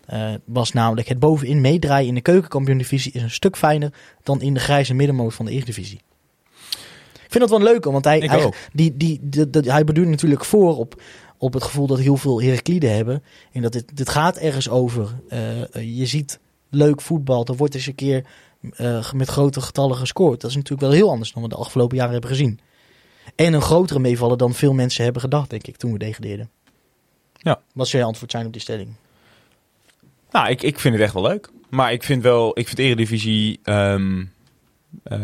Eh, 0.06 0.34
was 0.46 0.72
namelijk 0.72 1.08
het 1.08 1.20
bovenin 1.20 1.62
meedraaien 1.62 2.08
in 2.08 2.16
de 2.16 2.22
keukenkampioen-divisie 2.22 3.12
is 3.12 3.22
een 3.22 3.32
stuk 3.32 3.58
fijner 3.58 3.94
dan 4.24 4.42
in 4.42 4.54
de 4.54 4.60
grijze 4.60 4.94
middenmoot 4.94 5.34
van 5.34 5.46
de 5.46 5.52
Eredivisie. 5.52 6.00
Ik 7.14 7.38
vind 7.38 7.39
dat 7.39 7.50
wel 7.50 7.60
een 7.68 7.74
leuke, 7.74 7.92
want 7.92 8.06
hij, 8.06 8.20
hij, 8.30 8.39
die, 8.74 8.98
die, 8.98 9.20
die, 9.22 9.50
die- 9.50 9.72
hij 9.72 9.84
bedoelt 9.84 10.08
natuurlijk 10.08 10.46
voor 10.46 10.78
op, 10.78 11.02
op 11.38 11.54
het 11.54 11.64
gevoel 11.64 11.88
dat 11.88 12.00
heel 12.00 12.18
veel 12.18 12.42
Herakliden 12.42 12.96
hebben. 12.96 13.24
En 13.52 13.62
dat 13.62 13.72
dit, 13.72 13.98
dit 13.98 14.10
gaat 14.10 14.38
ergens 14.38 14.70
over. 14.70 15.10
Je 15.82 16.06
ziet 16.06 16.39
leuk 16.70 17.02
voetbal, 17.02 17.46
er 17.46 17.56
wordt 17.56 17.76
eens 17.76 17.88
een 17.88 17.96
keer 17.96 18.26
met 19.14 19.28
grote 19.30 19.62
getallen 19.62 19.98
gescoord. 19.98 20.42
Dat 20.42 20.50
is 20.50 20.56
natuurlijk 20.56 20.82
wel 20.82 20.92
heel 20.92 21.10
anders 21.10 21.32
dan 21.34 21.44
we 21.44 21.50
de 21.50 21.56
afgelopen 21.56 21.98
jaren 21.98 22.12
hebben 22.12 22.30
gezien. 22.30 22.60
En 23.46 23.54
een 23.54 23.62
grotere 23.62 24.00
meevallen 24.00 24.38
dan 24.38 24.54
veel 24.54 24.74
mensen 24.74 25.04
hebben 25.04 25.22
gedacht, 25.22 25.50
denk 25.50 25.68
ik, 25.68 25.78
toen 25.78 25.92
we 25.92 25.98
degradeerden. 25.98 26.50
Ja. 27.34 27.62
Wat 27.74 27.88
zou 27.88 28.02
je 28.02 28.08
antwoord 28.08 28.32
zijn 28.32 28.46
op 28.46 28.52
die 28.52 28.62
stelling? 28.62 28.89
Nou, 30.32 30.50
ik, 30.50 30.62
ik 30.62 30.80
vind 30.80 30.94
het 30.94 31.04
echt 31.04 31.14
wel 31.14 31.24
leuk. 31.24 31.50
Maar 31.70 31.92
ik 31.92 32.04
vind 32.04 32.24
wel, 32.24 32.60
ik 32.60 32.68
vind 32.68 32.80
Eredivisie 32.80 33.60
ehm 33.64 34.24
eh, 35.04 35.20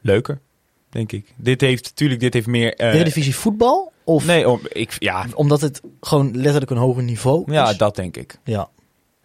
leuker, 0.00 0.40
denk 0.88 1.12
ik. 1.12 1.32
Dit 1.36 1.60
heeft, 1.60 1.84
natuurlijk, 1.84 2.20
dit 2.20 2.34
heeft 2.34 2.46
meer... 2.46 2.74
eh, 2.74 2.94
Eredivisie 2.94 3.34
voetbal? 3.34 3.92
Of 4.04 4.26
Nee, 4.26 4.48
om, 4.48 4.60
ik, 4.68 4.96
ja, 4.98 5.26
omdat 5.34 5.60
het 5.60 5.80
gewoon 6.00 6.36
letterlijk 6.36 6.70
een 6.70 6.76
hoger 6.76 7.02
niveau 7.02 7.52
ja, 7.52 7.70
is? 7.70 7.76
dat 7.76 7.96
denk 7.96 8.16
ik. 8.16 8.38
ja. 8.44 8.68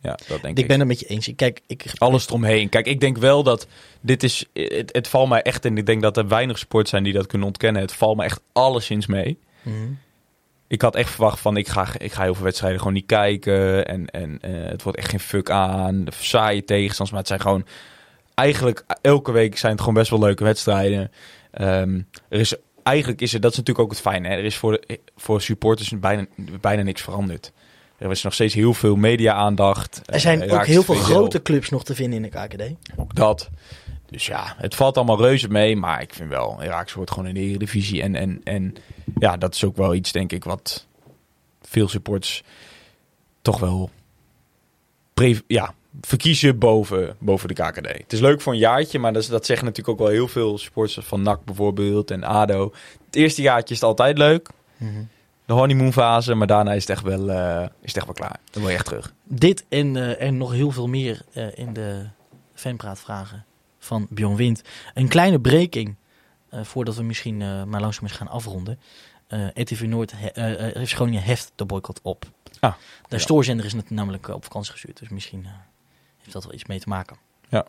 Ja, 0.01 0.17
dat 0.27 0.41
denk 0.41 0.57
Ik 0.57 0.63
ik. 0.63 0.67
ben 0.67 0.79
het 0.79 0.87
met 0.87 0.99
je 0.99 1.05
eens. 1.05 1.31
Kijk, 1.35 1.61
ik, 1.67 1.85
Alles 1.97 2.27
eromheen. 2.27 2.69
Kijk, 2.69 2.85
ik 2.85 2.99
denk 2.99 3.17
wel 3.17 3.43
dat 3.43 3.67
dit 4.01 4.23
is... 4.23 4.45
Het, 4.53 4.89
het 4.93 5.07
valt 5.07 5.29
mij 5.29 5.41
echt... 5.41 5.65
En 5.65 5.77
ik 5.77 5.85
denk 5.85 6.01
dat 6.01 6.17
er 6.17 6.27
weinig 6.27 6.57
sports 6.59 6.89
zijn 6.89 7.03
die 7.03 7.13
dat 7.13 7.27
kunnen 7.27 7.47
ontkennen. 7.47 7.81
Het 7.81 7.93
valt 7.93 8.17
me 8.17 8.23
echt 8.23 8.41
alleszins 8.53 9.05
mee. 9.07 9.39
Mhm. 9.61 9.75
Ik 10.67 10.81
had 10.81 10.95
echt 10.95 11.09
verwacht 11.11 11.39
van... 11.39 11.57
Ik 11.57 11.67
ga, 11.67 11.87
ik 11.97 12.11
ga 12.11 12.23
heel 12.23 12.35
veel 12.35 12.43
wedstrijden 12.43 12.79
gewoon 12.79 12.93
niet 12.93 13.05
kijken. 13.05 13.85
En, 13.85 14.09
en 14.09 14.37
eh, 14.41 14.69
het 14.69 14.83
wordt 14.83 14.97
echt 14.97 15.09
geen 15.09 15.19
fuck 15.19 15.49
aan. 15.49 16.05
De 16.05 16.11
saaie 16.19 16.63
tegenstanders. 16.63 17.09
Maar 17.09 17.19
het 17.19 17.27
zijn 17.27 17.41
gewoon... 17.41 17.65
Eigenlijk 18.33 18.85
elke 19.01 19.31
week 19.31 19.57
zijn 19.57 19.71
het 19.71 19.81
gewoon 19.81 19.95
best 19.95 20.09
wel 20.09 20.19
leuke 20.19 20.43
wedstrijden. 20.43 21.11
Ehm, 21.51 22.01
er 22.29 22.39
is... 22.39 22.55
Eigenlijk 22.83 23.21
is 23.21 23.33
er... 23.33 23.39
Dat 23.39 23.51
is 23.51 23.57
natuurlijk 23.57 23.85
ook 23.85 23.91
het 23.91 24.01
fijne. 24.01 24.27
Hè? 24.27 24.33
Er 24.35 24.43
is 24.43 24.57
voor, 24.57 24.71
de, 24.71 24.99
voor 25.15 25.41
supporters 25.41 25.99
bijna, 25.99 26.25
bijna 26.61 26.81
niks 26.81 27.01
veranderd. 27.01 27.51
Er 27.99 28.11
is 28.11 28.23
nog 28.23 28.33
steeds 28.33 28.53
heel 28.53 28.73
veel 28.73 28.95
media-aandacht. 28.95 30.01
Er 30.05 30.19
zijn 30.19 30.41
Eh, 30.41 30.53
ook 30.53 30.65
heel 30.65 30.83
veel 30.83 30.95
grote 30.95 31.41
clubs 31.41 31.69
nog 31.69 31.83
te 31.83 31.95
vinden 31.95 32.23
in 32.23 32.31
de 32.31 32.37
KKD. 32.47 32.63
Ook 32.95 33.15
dat. 33.15 33.49
Dus 34.09 34.25
ja, 34.25 34.55
het 34.57 34.75
valt 34.75 34.97
allemaal 34.97 35.21
reuze 35.21 35.47
mee. 35.47 35.75
Maar 35.75 36.01
ik 36.01 36.13
vind 36.13 36.29
wel, 36.29 36.59
Ajax 36.59 36.93
wordt 36.93 37.11
gewoon 37.11 37.27
in 37.27 37.33
de 37.33 37.39
Eredivisie. 37.39 38.01
En, 38.01 38.15
en, 38.15 38.41
en 38.43 38.75
ja, 39.19 39.37
dat 39.37 39.55
is 39.55 39.63
ook 39.63 39.77
wel 39.77 39.93
iets, 39.95 40.11
denk 40.11 40.31
ik, 40.31 40.43
wat 40.43 40.85
veel 41.61 41.87
supports 41.87 42.43
toch 43.41 43.59
wel 43.59 43.89
ja, 45.47 45.73
verkiezen 46.01 46.57
boven, 46.59 47.15
boven 47.19 47.47
de 47.47 47.53
KKD. 47.53 47.87
Het 47.87 48.13
is 48.13 48.19
leuk 48.19 48.41
voor 48.41 48.53
een 48.53 48.59
jaartje, 48.59 48.99
maar 48.99 49.13
dat, 49.13 49.25
dat 49.25 49.45
zeggen 49.45 49.65
natuurlijk 49.65 49.99
ook 49.99 50.07
wel 50.07 50.15
heel 50.15 50.27
veel 50.27 50.57
supporters 50.57 51.05
van 51.05 51.21
NAC 51.21 51.45
bijvoorbeeld 51.45 52.11
en 52.11 52.23
ADO. 52.23 52.73
Het 53.05 53.15
eerste 53.15 53.41
jaartje 53.41 53.73
is 53.73 53.79
het 53.79 53.89
altijd 53.89 54.17
leuk. 54.17 54.49
De 55.49 55.55
honeymoonfase, 55.55 56.35
maar 56.35 56.47
daarna 56.47 56.73
is 56.73 56.81
het 56.81 56.89
echt 56.89 57.03
wel, 57.03 57.29
eh, 57.29 57.61
is 57.61 57.93
het 57.93 57.95
echt 57.95 58.05
wel 58.05 58.13
klaar. 58.13 58.39
Dan 58.51 58.61
wil 58.61 58.71
je 58.71 58.77
echt 58.77 58.85
terug. 58.85 59.13
Dit 59.23 59.65
en, 59.69 59.95
eh, 59.95 60.27
en 60.27 60.37
nog 60.37 60.51
heel 60.51 60.71
veel 60.71 60.87
meer 60.87 61.21
eh, 61.33 61.57
in 61.57 61.73
de 61.73 62.05
fanpraatvragen 62.53 63.45
van 63.79 64.07
Bjorn 64.09 64.35
Wind. 64.35 64.61
Een 64.93 65.07
kleine 65.07 65.39
breking, 65.39 65.95
voordat 66.51 66.95
we 66.95 67.03
misschien 67.03 67.37
maar 67.69 67.81
langzaam 67.81 68.03
eens 68.03 68.11
gaan 68.11 68.27
afronden. 68.27 68.79
RTV 69.53 69.81
Noord, 69.87 70.13
he, 70.15 70.85
FC 70.85 70.93
Groningen 70.93 71.23
heft 71.23 71.51
de 71.55 71.65
boycott 71.65 71.99
op. 72.01 72.25
Ah, 72.59 72.73
de 73.07 73.15
ja. 73.15 73.17
stoorzender 73.17 73.65
is 73.65 73.73
net 73.73 73.89
namelijk 73.89 74.27
op 74.27 74.43
vakantie 74.43 74.71
gestuurd, 74.71 74.99
dus 74.99 75.09
misschien 75.09 75.47
heeft 76.17 76.33
dat 76.33 76.43
wel 76.43 76.53
iets 76.53 76.65
mee 76.65 76.79
te 76.79 76.89
maken. 76.89 77.17
Naar 77.49 77.63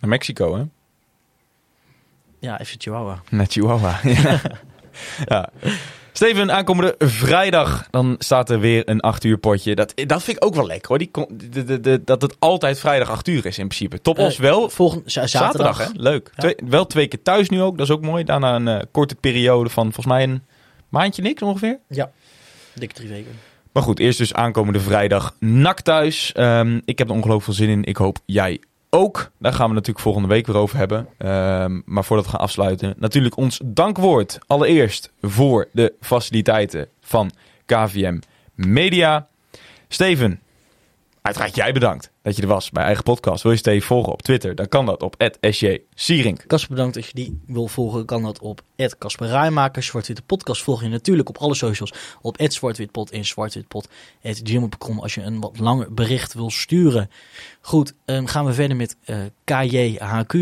Mexico, 0.00 0.56
hè? 0.56 0.64
Ja, 2.38 2.60
FC 2.64 2.74
Chihuahua. 2.78 3.22
Naar 3.28 3.46
Chihuahua. 3.46 4.00
ja. 4.22 4.40
ja. 5.26 5.50
Steven, 6.20 6.52
aankomende 6.52 6.94
vrijdag, 6.98 7.86
dan 7.90 8.14
staat 8.18 8.50
er 8.50 8.60
weer 8.60 8.88
een 8.88 9.00
8 9.00 9.24
uur 9.24 9.38
potje. 9.38 9.74
Dat, 9.74 9.92
dat 10.06 10.22
vind 10.22 10.36
ik 10.36 10.44
ook 10.44 10.54
wel 10.54 10.66
lekker 10.66 10.88
hoor. 10.88 10.98
Die, 10.98 11.10
de, 11.50 11.64
de, 11.64 11.80
de- 11.80 12.02
dat 12.04 12.22
het 12.22 12.36
altijd 12.38 12.78
vrijdag 12.80 13.10
8 13.10 13.28
uur 13.28 13.46
is 13.46 13.58
in 13.58 13.66
principe. 13.68 14.00
Top 14.00 14.18
Eh, 14.18 14.30
wel. 14.30 14.68
Volgende 14.70 15.10
za- 15.10 15.26
zaterdag. 15.26 15.76
Zaterdag, 15.76 16.02
hè? 16.02 16.02
Leuk. 16.10 16.30
Ja. 16.34 16.42
Twee, 16.42 16.54
wel 16.68 16.86
twee 16.86 17.06
keer 17.06 17.22
thuis 17.22 17.48
nu 17.48 17.62
ook, 17.62 17.78
dat 17.78 17.86
is 17.86 17.92
ook 17.92 18.02
mooi. 18.02 18.24
Daarna 18.24 18.54
een 18.54 18.68
eh, 18.68 18.82
korte 18.90 19.14
periode 19.14 19.70
van 19.70 19.84
volgens 19.84 20.06
mij 20.06 20.22
een 20.22 20.42
maandje 20.88 21.22
niks 21.22 21.42
ongeveer. 21.42 21.78
Ja, 21.88 22.10
dikke 22.74 22.94
drie 22.94 23.08
weken. 23.08 23.38
Maar 23.72 23.82
goed, 23.82 23.98
eerst 23.98 24.18
dus 24.18 24.34
aankomende 24.34 24.80
vrijdag 24.80 25.34
nak 25.38 25.80
thuis. 25.80 26.32
Ehm, 26.32 26.80
ik 26.84 26.98
heb 26.98 27.08
er 27.08 27.14
ongelooflijk 27.14 27.44
veel 27.44 27.66
zin 27.66 27.68
in. 27.68 27.84
Ik 27.84 27.96
hoop 27.96 28.18
jij 28.26 28.60
ook. 28.90 29.30
Daar 29.38 29.52
gaan 29.52 29.68
we 29.68 29.74
natuurlijk 29.74 30.04
volgende 30.04 30.28
week 30.28 30.46
weer 30.46 30.56
over 30.56 30.76
hebben. 30.76 31.08
Ehm, 31.18 31.80
maar 31.84 32.04
voordat 32.04 32.24
we 32.26 32.30
gaan 32.32 32.40
afsluiten, 32.40 32.94
natuurlijk 32.98 33.36
ons 33.36 33.60
dankwoord. 33.64 34.38
Allereerst 34.46 35.12
voor 35.20 35.68
de 35.72 35.94
faciliteiten 36.00 36.88
van 37.00 37.30
KVM 37.66 38.18
Media. 38.54 39.28
Steven, 39.88 40.40
uiteraard 41.22 41.54
jij 41.54 41.72
bedankt 41.72 42.09
dat 42.22 42.36
je 42.36 42.42
er 42.42 42.48
was 42.48 42.70
bij 42.70 42.84
eigen 42.84 43.04
podcast. 43.04 43.42
Wil 43.42 43.52
je 43.52 43.58
Steven 43.58 43.86
volgen 43.86 44.12
op 44.12 44.22
Twitter? 44.22 44.54
Dan 44.54 44.68
kan 44.68 44.86
dat 44.86 45.02
op 45.02 45.30
@sjsierink. 45.40 46.44
Kasper, 46.46 46.74
bedankt 46.74 46.96
als 46.96 47.06
je 47.06 47.14
die 47.14 47.40
wil 47.46 47.66
volgen. 47.66 48.04
Kan 48.04 48.22
dat 48.22 48.38
op 48.38 48.62
Kasper 48.98 49.26
Rijmakers. 49.26 49.86
Zwartwitte 49.86 50.22
podcast 50.22 50.62
volg 50.62 50.82
je 50.82 50.88
natuurlijk 50.88 51.28
op 51.28 51.36
alle 51.36 51.54
socials. 51.54 51.92
Op 52.20 52.36
Zwartwitpot 52.38 53.10
en 53.10 53.24
zwartwitpot.gmail.com 53.24 54.98
als 55.00 55.14
je 55.14 55.22
een 55.22 55.40
wat 55.40 55.58
langer 55.58 55.94
bericht 55.94 56.34
wil 56.34 56.50
sturen. 56.50 57.10
Goed, 57.60 57.94
dan 58.04 58.28
gaan 58.28 58.46
we 58.46 58.52
verder 58.52 58.76
met 58.76 58.96
eh, 59.04 59.16
KJHQ. 59.44 60.34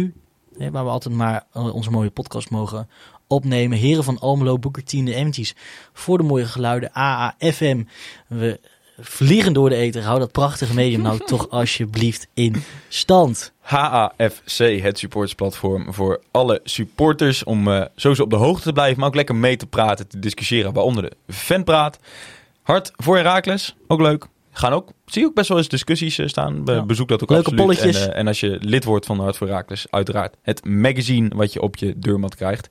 Hè, 0.58 0.70
waar 0.70 0.84
we 0.84 0.90
altijd 0.90 1.14
maar 1.14 1.44
eh, 1.52 1.74
onze 1.74 1.90
mooie 1.90 2.10
podcast 2.10 2.50
mogen 2.50 2.88
opnemen. 3.26 3.78
Heren 3.78 4.04
van 4.04 4.18
Almelo, 4.18 4.58
Boeker 4.58 4.84
10, 4.84 5.04
de 5.04 5.14
Emties. 5.14 5.54
Voor 5.92 6.18
de 6.18 6.24
mooie 6.24 6.46
geluiden 6.46 6.92
AAFM. 6.92 7.84
We 8.26 8.60
vliegen 9.01 9.53
door 9.53 9.68
de 9.68 9.74
ether. 9.74 10.03
Hou 10.03 10.18
dat 10.18 10.32
prachtige 10.32 10.74
medium 10.74 11.03
nou 11.03 11.18
toch 11.26 11.51
alsjeblieft 11.61 12.26
in 12.34 12.62
stand. 12.88 13.53
HAFC, 13.61 14.59
het 14.82 14.99
supportersplatform 14.99 15.94
voor 15.94 16.20
alle 16.30 16.61
supporters. 16.64 17.44
Om 17.44 17.68
eh, 17.68 17.84
sowieso 17.96 18.22
op 18.22 18.30
de 18.30 18.36
hoogte 18.36 18.62
te 18.62 18.72
blijven, 18.72 18.99
maar 18.99 19.09
ook 19.09 19.14
lekker 19.14 19.34
mee 19.36 19.57
te 19.57 19.66
praten, 19.66 20.09
te 20.09 20.18
discussiëren, 20.18 20.72
waaronder 20.72 21.03
de 21.26 21.32
fanpraat. 21.32 21.99
Hart 22.62 22.92
voor 22.96 23.16
Herakles, 23.16 23.76
ook 23.86 24.01
leuk. 24.01 24.26
Gaan 24.53 24.72
ook, 24.72 24.88
zie 25.07 25.22
je 25.22 25.28
ook 25.28 25.34
best 25.34 25.49
wel 25.49 25.59
eens 25.59 25.68
discussies 25.68 26.18
eh, 26.18 26.26
staan. 26.26 26.64
Be- 26.64 26.72
Ja. 26.72 26.82
Bezoek 26.84 27.09
dat 27.09 27.22
ook 27.22 27.30
Leuke 27.30 27.51
absoluut. 27.51 27.64
polletjes. 27.66 28.03
En, 28.07 28.12
eh, 28.12 28.18
en 28.18 28.26
als 28.26 28.40
je 28.40 28.59
lid 28.61 28.84
wordt 28.84 29.07
van 29.07 29.20
Hart 29.20 29.36
voor 29.36 29.46
Herakles, 29.46 29.86
uiteraard 29.90 30.36
het 30.42 30.64
magazine 30.64 31.30
wat 31.34 31.53
je 31.53 31.61
op 31.62 31.76
je 31.76 31.99
deurmat 31.99 32.34
krijgt. 32.34 32.68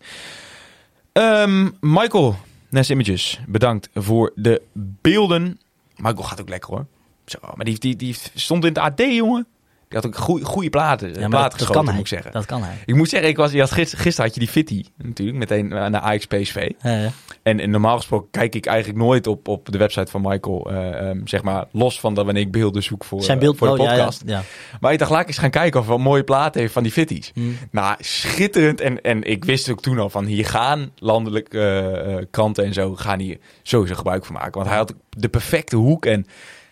Ehm, 1.12 1.68
Michael, 1.80 2.36
Nest 2.70 2.90
Images, 2.90 3.40
bedankt 3.48 3.90
voor 3.94 4.32
de 4.36 4.62
beelden. 4.74 5.60
Michael 5.98 6.24
gaat 6.24 6.42
ook 6.42 6.50
lekker 6.50 6.74
hoor. 6.74 6.86
Zo, 7.26 7.38
maar 7.56 7.66
die, 7.66 7.80
die, 7.80 7.96
die 7.96 8.16
stond 8.34 8.64
in 8.64 8.70
het 8.70 8.78
AD, 8.78 9.00
jongen. 9.00 9.48
Die 9.90 9.98
had 9.98 10.06
ook 10.08 10.16
goede, 10.18 10.46
goede 10.46 10.70
platen, 10.70 11.20
Ja, 11.20 11.28
platen 11.28 11.58
dat, 11.60 11.70
kan 11.70 11.84
hij. 11.86 11.94
moet 11.94 12.02
ik 12.02 12.08
zeggen. 12.08 12.32
Dat 12.32 12.46
kan 12.46 12.64
hij. 12.64 12.76
Ik 12.86 12.96
moet 12.96 13.10
zeggen, 13.10 13.30
ik 13.30 13.38
was, 13.38 13.52
je 13.52 13.60
had 13.60 13.72
gister, 13.72 13.98
gisteren 13.98 14.26
had 14.26 14.34
je 14.34 14.40
die 14.40 14.50
Fitty 14.50 14.84
natuurlijk, 14.98 15.38
meteen 15.38 15.72
eh, 15.74 15.86
naar 15.86 16.02
Ajax 16.02 16.26
PSV. 16.26 16.72
Eh, 16.80 17.04
En, 17.44 17.60
en 17.60 17.70
normaal 17.70 17.98
gesproken 17.98 18.30
kijk 18.32 18.56
ik 18.56 18.66
eigenlijk 18.66 19.00
nooit 19.00 19.28
op, 19.28 19.48
op 19.48 19.72
de 19.72 19.78
website 19.78 20.12
van 20.12 20.22
Michael, 20.22 20.70
eh, 20.72 21.10
ehm, 21.10 21.26
zeg 21.28 21.44
maar, 21.44 21.66
los 21.72 22.00
van 22.00 22.14
dat 22.14 22.26
wanneer 22.26 22.44
ik 22.44 22.52
beelden 22.52 22.84
zoek 22.84 23.04
voor, 23.04 23.24
zijn 23.24 23.42
eh, 23.42 23.50
voor 23.56 23.76
de 23.76 23.84
ja, 23.84 23.92
ja, 23.92 23.96
podcast. 23.98 24.24
ja. 24.26 24.42
Maar 24.80 24.92
ik 24.94 25.00
dacht, 25.00 25.12
laat 25.12 25.22
ik 25.22 25.28
eens 25.28 25.38
gaan 25.38 25.50
kijken 25.50 25.80
of 25.80 25.86
hij 25.86 25.96
een 25.96 26.02
mooie 26.02 26.24
platen 26.24 26.62
heeft 26.62 26.74
van 26.74 26.84
die 26.84 26.92
Fitties. 26.92 27.32
Hm. 27.34 27.42
Nou, 27.72 27.96
schitterend. 28.00 28.82
En, 28.82 29.02
en 29.02 29.24
ik 29.24 29.46
wist 29.46 29.70
ook 29.70 29.82
toen 29.82 30.00
al 30.00 30.10
van 30.10 30.26
hier 30.26 30.46
gaan 30.46 30.92
landelijke 30.96 32.28
kranten 32.32 32.66
en 32.66 32.74
zo 32.74 32.96
gaan 32.96 33.20
hier 33.20 33.38
sowieso 33.64 33.96
gebruik 33.96 34.26
van 34.26 34.36
maken. 34.36 34.52
Want 34.54 34.68
hij 34.68 34.78
had 34.78 34.94
de 35.10 35.30
perfecte 35.30 35.76
hoek. 35.76 36.06
En, 36.06 36.26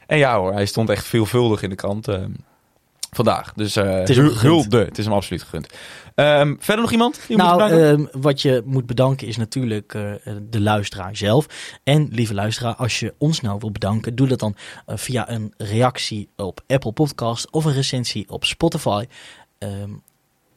en 0.07 0.17
ja 0.17 0.37
hoor, 0.37 0.53
hij 0.53 0.65
stond 0.65 0.89
echt 0.89 1.05
veelvuldig 1.05 1.61
in 1.61 1.69
de 1.69 1.75
krant 1.75 2.07
eh, 2.07 2.17
vandaag. 3.15 3.53
Dus 3.53 3.75
eh, 3.75 3.93
het 3.93 4.09
is 4.09 4.17
hem. 4.17 4.71
Het 4.71 4.97
is 4.97 5.05
hem 5.05 5.13
absoluut 5.13 5.43
gegund. 5.43 5.67
Ehm, 6.15 6.55
verder 6.59 6.81
nog 6.83 6.91
iemand? 6.91 7.19
Nou, 7.27 7.71
ehm, 7.71 8.05
wat 8.11 8.41
je 8.41 8.61
moet 8.65 8.85
bedanken 8.85 9.27
is 9.27 9.37
natuurlijk 9.37 9.93
eh, 9.93 10.11
de 10.49 10.61
luisteraar 10.61 11.15
zelf. 11.15 11.45
En 11.83 12.07
lieve 12.11 12.33
luisteraar, 12.33 12.75
als 12.75 12.99
je 12.99 13.13
ons 13.17 13.41
nou 13.41 13.57
wil 13.59 13.71
bedanken, 13.71 14.15
doe 14.15 14.27
dat 14.27 14.39
dan 14.39 14.55
eh, 14.85 14.97
via 14.97 15.29
een 15.29 15.53
reactie 15.57 16.29
op 16.35 16.61
Apple 16.67 16.91
Podcast 16.91 17.51
of 17.51 17.65
een 17.65 17.73
recensie 17.73 18.29
op 18.29 18.45
Spotify. 18.45 19.05
Ehm, 19.57 19.89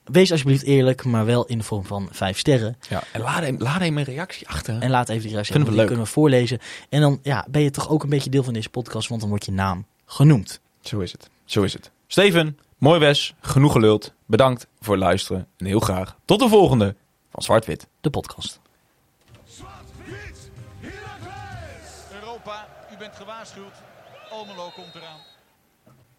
wees 0.04 0.30
alsjeblieft 0.30 0.62
eerlijk, 0.62 1.04
maar 1.04 1.24
wel 1.24 1.46
in 1.46 1.58
de 1.58 1.64
vorm 1.64 1.84
van 1.84 2.08
vijf 2.10 2.38
sterren. 2.38 2.76
Ja, 2.88 3.02
en 3.12 3.20
laat 3.20 3.42
even 3.42 3.62
laat 3.62 3.80
een 3.80 4.04
reactie 4.04 4.48
achter. 4.48 4.78
En 4.78 4.90
laat 4.90 5.08
even 5.08 5.22
die 5.22 5.32
reactie 5.32 5.54
achter. 5.54 5.74
kunnen 5.86 6.04
we 6.04 6.10
voorlezen. 6.10 6.58
En 6.88 7.00
dan 7.00 7.18
ja, 7.22 7.46
ben 7.50 7.62
je 7.62 7.70
toch 7.70 7.88
ook 7.88 8.02
een 8.02 8.08
beetje 8.08 8.30
deel 8.30 8.42
van 8.42 8.52
deze 8.52 8.68
podcast, 8.68 9.08
want 9.08 9.20
dan 9.20 9.30
wordt 9.30 9.44
je 9.44 9.52
naam 9.52 9.86
genoemd. 10.06 10.60
Zo 10.80 10.98
is 11.00 11.12
het. 11.12 11.30
Zo 11.44 11.62
is 11.62 11.72
het. 11.72 11.90
Steven, 12.10 12.58
mooi 12.78 12.98
Wes, 12.98 13.34
genoeg 13.40 13.72
geluld. 13.72 14.12
Bedankt 14.26 14.66
voor 14.80 14.94
het 14.94 15.02
luisteren 15.02 15.48
en 15.56 15.66
heel 15.66 15.80
graag 15.80 16.16
tot 16.24 16.38
de 16.40 16.48
volgende 16.48 16.94
van 17.30 17.42
Zwart-Wit, 17.42 17.88
de 18.00 18.10
podcast. 18.10 18.60
Zwart-Wit, 19.44 20.50
Europa, 22.12 22.68
u 22.92 22.96
bent 22.96 23.16
gewaarschuwd. 23.16 23.72
Almelo 24.30 24.70
komt 24.74 24.94
eraan. 24.94 25.27